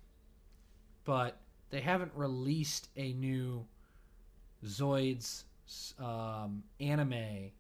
but 1.05 1.41
they 1.71 1.81
haven't 1.81 2.13
released 2.15 2.89
a 2.97 3.13
new 3.13 3.65
Zoids 4.65 5.45
um, 5.99 6.65
anime 6.81 7.53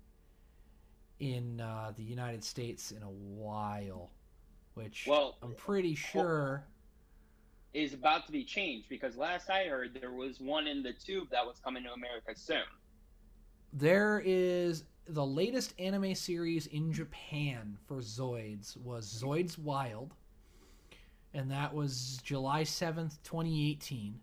in 1.20 1.61
uh, 1.61 1.92
the 1.96 2.03
United 2.03 2.42
States 2.42 2.90
in 2.90 3.03
a 3.03 3.11
while, 3.11 4.11
which 4.74 5.07
well, 5.09 5.36
I'm 5.42 5.55
pretty 5.55 5.94
sure. 5.94 6.64
Is 7.72 7.94
about 7.94 8.26
to 8.26 8.32
be 8.32 8.44
changed 8.44 8.88
because 8.88 9.16
last 9.16 9.48
I 9.48 9.64
heard 9.64 9.96
there 10.00 10.12
was 10.12 10.40
one 10.40 10.66
in 10.66 10.82
the 10.82 10.92
tube 10.92 11.28
that 11.30 11.44
was 11.46 11.60
coming 11.62 11.84
to 11.84 11.92
America 11.92 12.32
soon. 12.34 12.62
There 13.72 14.20
is 14.24 14.84
the 15.06 15.24
latest 15.24 15.74
anime 15.78 16.14
series 16.14 16.66
in 16.66 16.92
Japan 16.92 17.76
for 17.86 17.96
Zoids 17.96 18.76
was 18.76 19.06
Zoids 19.06 19.58
Wild, 19.58 20.14
and 21.34 21.50
that 21.50 21.72
was 21.72 22.20
July 22.24 22.64
seventh, 22.64 23.22
twenty 23.22 23.70
eighteen. 23.70 24.20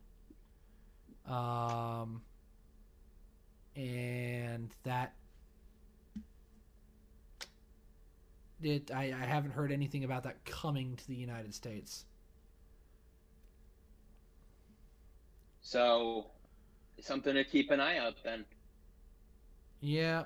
Um, 1.26 2.22
and 3.76 4.74
that 4.84 5.14
it 8.62 8.92
I, 8.92 9.14
I 9.14 9.26
haven't 9.26 9.52
heard 9.52 9.72
anything 9.72 10.04
about 10.04 10.24
that 10.24 10.44
coming 10.46 10.96
to 10.96 11.08
the 11.08 11.16
United 11.16 11.54
States. 11.54 12.06
So, 15.68 16.28
something 17.02 17.34
to 17.34 17.44
keep 17.44 17.72
an 17.72 17.82
eye 17.82 17.98
out 17.98 18.16
then. 18.24 18.46
Yeah. 19.82 20.24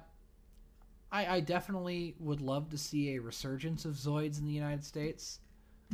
I, 1.12 1.38
I 1.38 1.39
definitely 1.39 2.14
would 2.20 2.42
love 2.42 2.70
to 2.70 2.78
see 2.78 3.16
a 3.16 3.22
resurgence 3.22 3.84
of 3.84 3.96
Zoids 3.96 4.38
in 4.38 4.46
the 4.46 4.52
United 4.52 4.86
States. 4.86 5.39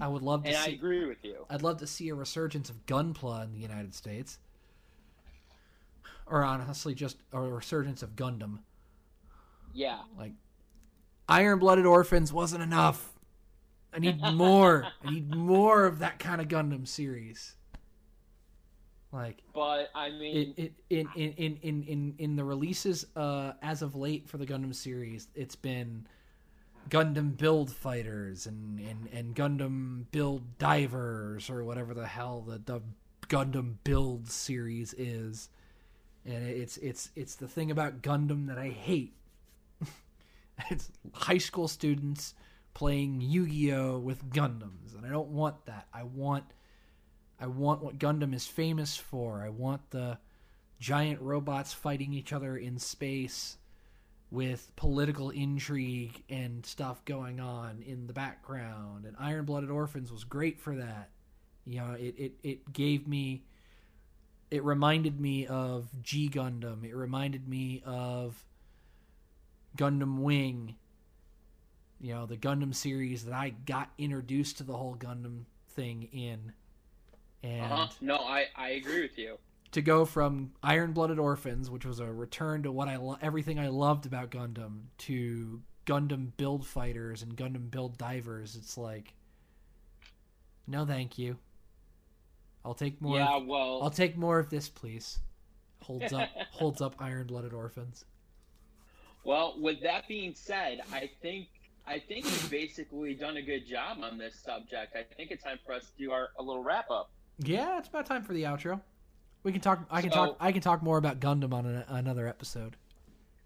I 0.01 0.09
would 0.09 0.21
love 0.21 0.43
to 0.43 0.49
And 0.49 0.57
I 0.57 0.65
agree 0.65 1.05
with 1.05 1.23
you. 1.23 1.45
I'd 1.49 1.61
love 1.61 1.77
to 1.77 1.87
see 1.87 2.09
a 2.09 2.13
resurgence 2.13 2.69
of 2.69 2.85
Gunpla 2.87 3.45
in 3.45 3.53
the 3.53 3.59
United 3.59 3.95
States. 3.95 4.37
Or 6.25 6.43
honestly 6.43 6.93
just 6.93 7.15
a 7.31 7.39
resurgence 7.39 8.03
of 8.03 8.17
Gundam. 8.17 8.59
Yeah. 9.73 9.99
Like 10.17 10.33
Iron 11.29 11.59
Blooded 11.59 11.85
Orphans 11.85 12.33
wasn't 12.33 12.63
enough. 12.63 13.13
I 13.93 13.99
need 13.99 14.19
more. 14.33 14.85
I 15.05 15.09
need 15.09 15.33
more 15.33 15.85
of 15.85 15.99
that 15.99 16.19
kind 16.19 16.41
of 16.41 16.49
Gundam 16.49 16.85
series. 16.85 17.53
Like 19.11 19.41
But 19.53 19.89
I 19.95 20.09
mean, 20.09 20.53
it, 20.57 20.63
it, 20.63 20.73
in, 20.89 21.07
in, 21.15 21.33
in, 21.33 21.57
in, 21.61 21.83
in, 21.83 22.15
in 22.17 22.35
the 22.35 22.43
releases 22.43 23.05
uh, 23.15 23.53
as 23.61 23.81
of 23.81 23.95
late 23.95 24.27
for 24.27 24.37
the 24.37 24.45
Gundam 24.45 24.75
series, 24.75 25.27
it's 25.33 25.55
been 25.55 26.05
Gundam 26.89 27.37
Build 27.37 27.71
Fighters 27.71 28.45
and, 28.45 28.79
and, 28.79 29.07
and 29.13 29.35
Gundam 29.35 30.05
Build 30.11 30.57
Divers 30.57 31.49
or 31.49 31.63
whatever 31.63 31.93
the 31.93 32.05
hell 32.05 32.41
the, 32.41 32.59
the 32.59 32.81
Gundam 33.27 33.75
Build 33.83 34.29
series 34.29 34.93
is. 34.93 35.49
And 36.25 36.45
it's 36.45 36.75
it's 36.77 37.09
it's 37.15 37.35
the 37.35 37.47
thing 37.47 37.71
about 37.71 38.01
Gundam 38.01 38.47
that 38.47 38.57
I 38.57 38.67
hate. 38.67 39.13
it's 40.69 40.91
high 41.13 41.37
school 41.37 41.69
students 41.69 42.33
playing 42.73 43.21
Yu-Gi-Oh 43.21 43.99
with 43.99 44.29
Gundams, 44.29 44.95
and 44.95 45.05
I 45.05 45.09
don't 45.09 45.29
want 45.29 45.65
that. 45.65 45.87
I 45.93 46.03
want 46.03 46.43
I 47.39 47.47
want 47.47 47.83
what 47.83 47.99
Gundam 47.99 48.33
is 48.33 48.47
famous 48.47 48.97
for. 48.97 49.41
I 49.41 49.49
want 49.49 49.91
the 49.91 50.17
giant 50.79 51.21
robots 51.21 51.73
fighting 51.73 52.13
each 52.13 52.33
other 52.33 52.57
in 52.57 52.79
space 52.79 53.57
with 54.29 54.71
political 54.75 55.29
intrigue 55.29 56.23
and 56.29 56.65
stuff 56.65 57.03
going 57.05 57.39
on 57.39 57.83
in 57.85 58.07
the 58.07 58.13
background. 58.13 59.05
And 59.05 59.15
Iron 59.19 59.45
Blooded 59.45 59.69
Orphans 59.69 60.11
was 60.11 60.23
great 60.23 60.59
for 60.59 60.75
that. 60.75 61.09
You 61.65 61.79
know, 61.79 61.91
it, 61.93 62.15
it, 62.17 62.33
it 62.43 62.73
gave 62.73 63.07
me 63.07 63.43
it 64.49 64.63
reminded 64.63 65.19
me 65.19 65.45
of 65.45 65.89
G 66.01 66.29
Gundam. 66.29 66.83
It 66.85 66.95
reminded 66.95 67.47
me 67.47 67.83
of 67.85 68.45
Gundam 69.77 70.19
Wing. 70.19 70.75
You 71.99 72.13
know, 72.13 72.25
the 72.25 72.37
Gundam 72.37 72.73
series 72.73 73.25
that 73.25 73.33
I 73.33 73.49
got 73.49 73.89
introduced 73.97 74.57
to 74.57 74.63
the 74.63 74.77
whole 74.77 74.95
Gundam 74.95 75.43
thing 75.69 76.07
in. 76.11 76.53
And 77.43 77.71
uh-huh. 77.71 77.87
no, 78.01 78.17
I, 78.17 78.45
I 78.55 78.69
agree 78.71 79.01
with 79.01 79.17
you. 79.17 79.37
to 79.71 79.81
go 79.81 80.05
from 80.05 80.51
Iron 80.63 80.93
Blooded 80.93 81.19
Orphans, 81.19 81.69
which 81.69 81.85
was 81.85 81.99
a 81.99 82.11
return 82.11 82.63
to 82.63 82.71
what 82.71 82.87
I 82.87 82.97
lo- 82.97 83.17
everything 83.21 83.59
I 83.59 83.67
loved 83.67 84.05
about 84.05 84.31
Gundam, 84.31 84.85
to 84.99 85.61
Gundam 85.85 86.31
Build 86.35 86.65
Fighters 86.65 87.21
and 87.23 87.35
Gundam 87.35 87.71
Build 87.71 87.97
Divers, 87.97 88.55
it's 88.55 88.77
like, 88.77 89.13
no, 90.67 90.85
thank 90.85 91.17
you. 91.17 91.37
I'll 92.65 92.73
take 92.73 93.01
more. 93.01 93.17
Yeah, 93.17 93.37
of, 93.37 93.45
well, 93.45 93.81
I'll 93.81 93.89
take 93.89 94.17
more 94.17 94.39
of 94.39 94.49
this, 94.49 94.67
please. 94.67 95.19
Holds 95.81 96.11
up, 96.11 96.27
holds 96.51 96.81
up, 96.81 96.95
iron-blooded 96.99 97.53
orphans. 97.53 98.03
well. 99.23 99.55
With 99.57 99.81
that 99.83 100.07
being 100.09 100.33
said, 100.35 100.81
I 100.91 101.09
think 101.21 101.47
I 101.87 101.99
think 101.99 102.25
we've 102.25 102.49
basically 102.49 103.13
done 103.13 103.37
a 103.37 103.41
good 103.41 103.65
job 103.65 103.99
on 104.03 104.17
this 104.17 104.35
subject. 104.43 104.97
I 104.97 105.03
think 105.15 105.31
it's 105.31 105.43
time 105.43 105.59
for 105.65 105.71
us 105.73 105.85
to 105.85 105.97
do 105.97 106.11
our 106.11 106.29
a 106.37 106.43
little 106.43 106.63
wrap 106.63 106.91
up. 106.91 107.09
Yeah, 107.39 107.77
it's 107.77 107.87
about 107.87 108.05
time 108.05 108.23
for 108.23 108.33
the 108.33 108.43
outro. 108.43 108.81
We 109.43 109.51
can 109.51 109.61
talk. 109.61 109.85
I 109.89 110.01
can 110.01 110.11
So- 110.11 110.15
talk. 110.27 110.37
I 110.39 110.51
can 110.51 110.61
talk 110.61 110.81
more 110.81 110.97
about 110.97 111.19
Gundam 111.19 111.53
on 111.53 111.65
an, 111.65 111.83
another 111.87 112.27
episode. 112.27 112.75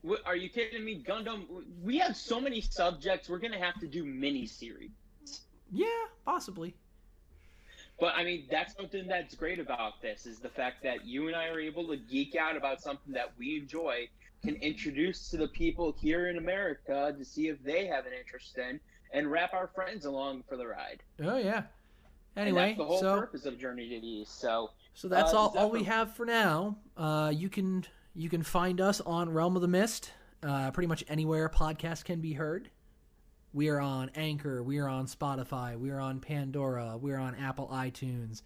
Wh- 0.07 0.25
Are 0.25 0.35
you 0.35 0.49
kidding 0.49 0.83
me, 0.83 1.03
Gundam? 1.03 1.45
We 1.83 1.97
have 1.99 2.15
so 2.15 2.39
many 2.39 2.61
subjects. 2.61 3.29
We're 3.29 3.37
gonna 3.39 3.59
have 3.59 3.79
to 3.81 3.87
do 3.87 4.03
mini 4.05 4.47
series. 4.47 4.91
Yeah, 5.71 5.85
possibly. 6.25 6.73
But 7.99 8.15
I 8.15 8.23
mean, 8.23 8.47
that's 8.49 8.73
something 8.75 9.07
that's 9.07 9.35
great 9.35 9.59
about 9.59 10.01
this 10.01 10.25
is 10.25 10.39
the 10.39 10.49
fact 10.49 10.81
that 10.83 11.05
you 11.05 11.27
and 11.27 11.35
I 11.35 11.47
are 11.49 11.59
able 11.59 11.87
to 11.89 11.97
geek 11.97 12.35
out 12.35 12.55
about 12.57 12.81
something 12.81 13.13
that 13.13 13.31
we 13.37 13.57
enjoy, 13.57 14.09
can 14.41 14.55
introduce 14.55 15.29
to 15.29 15.37
the 15.37 15.47
people 15.49 15.91
here 15.99 16.29
in 16.29 16.37
America 16.37 17.13
to 17.15 17.23
see 17.23 17.47
if 17.49 17.61
they 17.63 17.85
have 17.85 18.07
an 18.07 18.13
interest 18.13 18.57
in, 18.57 18.79
and 19.13 19.29
wrap 19.29 19.53
our 19.53 19.67
friends 19.67 20.05
along 20.05 20.43
for 20.49 20.57
the 20.57 20.65
ride. 20.65 21.03
Oh 21.23 21.37
yeah. 21.37 21.63
And 22.35 22.47
Anyway, 22.47 22.67
that's 22.67 22.77
the 22.77 22.85
whole 22.85 22.99
so 22.99 23.19
purpose 23.19 23.45
of 23.45 23.57
Journey 23.59 23.89
to 23.89 23.99
the 23.99 24.07
East. 24.07 24.39
So 24.39 24.71
so 24.93 25.07
that's 25.07 25.33
uh, 25.33 25.37
all. 25.37 25.53
All 25.57 25.69
we 25.69 25.83
have 25.83 26.15
for 26.15 26.25
now. 26.25 26.77
Uh, 26.95 27.31
you 27.35 27.49
can 27.49 27.85
you 28.13 28.29
can 28.29 28.43
find 28.43 28.79
us 28.79 29.01
on 29.01 29.29
Realm 29.29 29.55
of 29.55 29.61
the 29.61 29.67
Mist. 29.67 30.11
Uh, 30.43 30.71
pretty 30.71 30.87
much 30.87 31.03
anywhere 31.07 31.49
podcast 31.49 32.05
can 32.05 32.19
be 32.19 32.33
heard. 32.33 32.69
We 33.53 33.67
are 33.69 33.81
on 33.81 34.09
Anchor. 34.15 34.63
We 34.63 34.79
are 34.79 34.87
on 34.87 35.07
Spotify. 35.07 35.77
We 35.77 35.89
are 35.91 35.99
on 35.99 36.19
Pandora. 36.19 36.97
We 36.97 37.11
are 37.11 37.19
on 37.19 37.35
Apple 37.35 37.69
iTunes. 37.71 38.41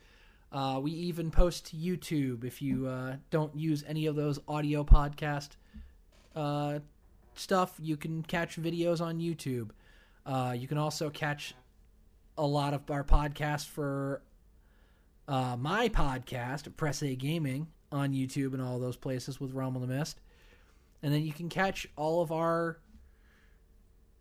Uh, 0.51 0.79
we 0.81 0.91
even 0.91 1.31
post 1.31 1.67
to 1.67 1.75
YouTube 1.75 2.43
if 2.43 2.61
you 2.61 2.87
uh, 2.87 3.17
don't 3.29 3.55
use 3.55 3.83
any 3.87 4.07
of 4.07 4.15
those 4.15 4.39
audio 4.47 4.83
podcast 4.83 5.49
uh, 6.35 6.79
stuff. 7.35 7.75
You 7.79 7.97
can 7.97 8.23
catch 8.23 8.55
videos 8.55 8.99
on 8.99 9.19
YouTube. 9.19 9.69
Uh, 10.25 10.55
you 10.57 10.67
can 10.67 10.77
also 10.77 11.09
catch 11.09 11.53
a 12.37 12.45
lot 12.45 12.73
of 12.73 12.89
our 12.91 13.03
podcasts 13.03 13.67
for 13.67 14.21
uh, 15.27 15.55
my 15.57 15.89
podcast, 15.89 16.75
Press 16.75 17.01
A 17.01 17.15
Gaming, 17.15 17.67
on 17.91 18.13
YouTube 18.13 18.53
and 18.53 18.61
all 18.61 18.79
those 18.79 18.97
places 18.97 19.39
with 19.39 19.53
Realm 19.53 19.75
of 19.75 19.81
the 19.81 19.87
Mist. 19.87 20.19
And 21.01 21.13
then 21.13 21.23
you 21.23 21.33
can 21.33 21.49
catch 21.49 21.87
all 21.95 22.21
of 22.21 22.31
our, 22.31 22.77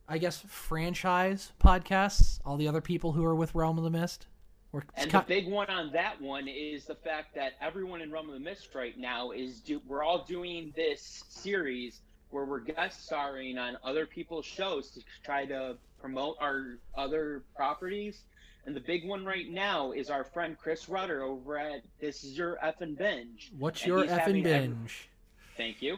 I 0.09 0.19
guess, 0.19 0.43
franchise 0.47 1.53
podcasts, 1.63 2.39
all 2.45 2.57
the 2.57 2.69
other 2.69 2.81
people 2.81 3.13
who 3.13 3.25
are 3.25 3.35
with 3.35 3.55
Realm 3.55 3.79
of 3.79 3.85
the 3.85 3.91
Mist. 3.91 4.27
We're 4.73 4.83
And 4.97 5.11
the 5.11 5.25
big 5.27 5.49
one 5.49 5.71
on 5.71 5.93
that 5.93 6.21
one 6.21 6.49
is 6.49 6.85
the 6.85 6.97
fact 6.97 7.35
that 7.37 7.53
everyone 7.61 8.01
in 8.01 8.11
Realm 8.11 8.29
of 8.29 8.35
the 8.35 8.41
Mist 8.41 8.75
right 8.75 8.99
now 8.99 9.31
is 9.31 9.61
do 9.61 9.81
we're 9.87 10.03
all 10.03 10.25
doing 10.25 10.73
this 10.75 11.25
series 11.29 12.01
where 12.31 12.45
we're 12.45 12.59
guest 12.59 13.07
starring 13.07 13.57
on 13.57 13.77
other 13.85 14.05
people's 14.05 14.45
shows 14.45 14.91
to 14.91 15.01
try 15.23 15.47
to 15.47 15.77
promote 16.05 16.37
our 16.39 16.77
other 16.99 17.45
properties. 17.57 18.25
And 18.67 18.77
the 18.77 18.81
big 18.81 19.09
one 19.09 19.25
right 19.25 19.49
now 19.49 19.93
is 19.93 20.11
our 20.11 20.23
friend 20.23 20.55
Chris 20.59 20.87
Rudder 20.87 21.23
over 21.23 21.57
at 21.59 21.81
This 21.99 22.25
Is 22.25 22.37
Your 22.37 22.59
Effin' 22.63 22.95
Binge. 22.97 23.51
What's 23.59 23.81
and 23.81 23.89
your 23.89 24.05
effing 24.05 24.09
having 24.19 24.47
every- 24.47 24.69
binge? 24.69 25.09
Thank 25.57 25.81
you. 25.81 25.97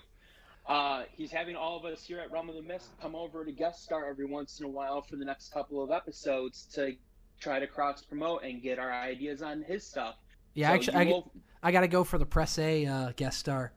Uh, 0.69 1.05
he's 1.17 1.33
having 1.33 1.57
all 1.57 1.77
of 1.77 1.85
us 1.85 2.05
here 2.05 2.21
at 2.21 2.31
Realm 2.31 2.49
of 2.49 2.55
the 2.55 2.63
Mist 2.63 2.91
come 3.03 3.17
over 3.17 3.45
to 3.45 3.51
guest 3.51 3.83
star 3.83 4.09
every 4.09 4.27
once 4.27 4.61
in 4.61 4.67
a 4.67 4.69
while 4.69 5.03
for 5.03 5.17
the 5.17 5.25
next 5.25 5.53
couple 5.53 5.83
of 5.83 5.91
episodes 5.91 6.67
to 6.75 6.95
try 7.41 7.59
to 7.59 7.67
cross 7.67 8.03
promote 8.03 8.45
and 8.45 8.63
get 8.63 8.79
our 8.79 8.93
ideas 8.93 9.43
on 9.43 9.63
his 9.63 9.85
stuff. 9.85 10.15
Yeah, 10.55 10.69
So 10.69 10.75
actually, 10.75 10.97
I, 10.97 11.05
will- 11.05 11.33
I 11.65 11.73
got 11.73 11.81
to 11.81 11.89
go 11.89 12.05
for 12.05 12.19
the 12.19 12.27
Press 12.27 12.59
A 12.61 12.87
uh, 12.87 13.13
guest 13.17 13.39
star. 13.41 13.73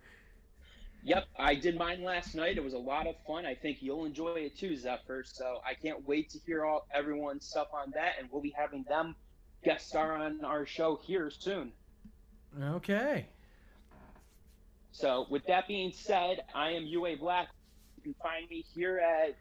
Yep, 1.03 1.25
I 1.37 1.55
did 1.55 1.77
mine 1.77 2.03
last 2.03 2.35
night. 2.35 2.57
It 2.57 2.63
was 2.63 2.73
a 2.73 2.79
lot 2.79 3.07
of 3.07 3.15
fun. 3.25 3.45
I 3.45 3.55
think 3.55 3.77
you'll 3.81 4.05
enjoy 4.05 4.35
it 4.35 4.57
too, 4.57 4.75
Zephyr. 4.75 5.23
So 5.25 5.59
I 5.65 5.73
can't 5.73 6.05
wait 6.07 6.29
to 6.31 6.39
hear 6.45 6.65
all 6.65 6.87
everyone's 6.93 7.45
stuff 7.45 7.67
on 7.73 7.91
that, 7.91 8.13
and 8.19 8.27
we'll 8.31 8.41
be 8.41 8.53
having 8.57 8.83
them 8.83 9.15
guest 9.63 9.87
star 9.87 10.17
on 10.17 10.43
our 10.43 10.65
show 10.65 10.99
here 11.03 11.31
soon. 11.31 11.71
Okay. 12.61 13.27
So 14.91 15.25
with 15.29 15.45
that 15.47 15.67
being 15.67 15.91
said, 15.93 16.43
I 16.53 16.71
am 16.71 16.83
UA 16.85 17.17
Black. 17.17 17.47
You 17.97 18.03
can 18.03 18.15
find 18.21 18.49
me 18.49 18.65
here 18.73 18.99
at 18.99 19.37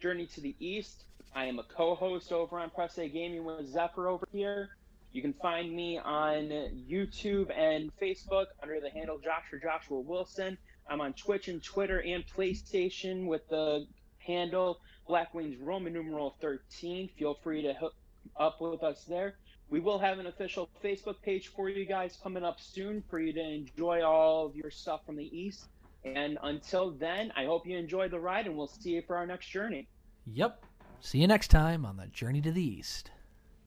Journey 0.00 0.26
to 0.26 0.40
the 0.40 0.54
East. 0.60 1.04
I 1.34 1.46
am 1.46 1.58
a 1.58 1.64
co-host 1.64 2.30
over 2.30 2.58
on 2.58 2.70
Press 2.70 2.98
A 2.98 3.08
Gaming 3.08 3.44
with 3.44 3.66
Zephyr 3.66 4.06
over 4.06 4.26
here. 4.32 4.70
You 5.12 5.22
can 5.22 5.32
find 5.34 5.72
me 5.72 5.98
on 5.98 6.48
YouTube 6.88 7.50
and 7.56 7.90
Facebook 8.00 8.46
under 8.62 8.80
the 8.80 8.90
handle 8.90 9.18
Josh 9.18 9.52
or 9.52 9.58
Joshua 9.58 10.00
Wilson. 10.00 10.56
I'm 10.88 11.00
on 11.00 11.12
Twitch 11.14 11.48
and 11.48 11.62
Twitter 11.62 12.00
and 12.00 12.24
PlayStation 12.26 13.26
with 13.26 13.48
the 13.48 13.86
handle 14.18 14.80
Black 15.06 15.34
Wings 15.34 15.56
Roman 15.60 15.92
numeral 15.92 16.36
13. 16.40 17.08
Feel 17.18 17.34
free 17.42 17.62
to 17.62 17.74
hook 17.74 17.94
up 18.36 18.60
with 18.60 18.82
us 18.82 19.04
there. 19.04 19.34
We 19.68 19.80
will 19.80 19.98
have 19.98 20.18
an 20.18 20.26
official 20.26 20.68
Facebook 20.84 21.22
page 21.22 21.48
for 21.48 21.68
you 21.68 21.86
guys 21.86 22.18
coming 22.22 22.44
up 22.44 22.60
soon 22.60 23.02
for 23.08 23.18
you 23.18 23.32
to 23.32 23.40
enjoy 23.40 24.02
all 24.02 24.46
of 24.46 24.54
your 24.54 24.70
stuff 24.70 25.04
from 25.06 25.16
the 25.16 25.36
East. 25.36 25.68
And 26.04 26.38
until 26.42 26.90
then, 26.90 27.32
I 27.36 27.46
hope 27.46 27.66
you 27.66 27.76
enjoy 27.76 28.08
the 28.08 28.20
ride 28.20 28.46
and 28.46 28.56
we'll 28.56 28.66
see 28.66 28.90
you 28.90 29.02
for 29.06 29.16
our 29.16 29.26
next 29.26 29.48
journey. 29.48 29.88
Yep. 30.26 30.64
See 31.00 31.18
you 31.18 31.26
next 31.26 31.48
time 31.48 31.84
on 31.84 31.96
the 31.96 32.06
Journey 32.06 32.40
to 32.42 32.52
the 32.52 32.62
East. 32.62 33.10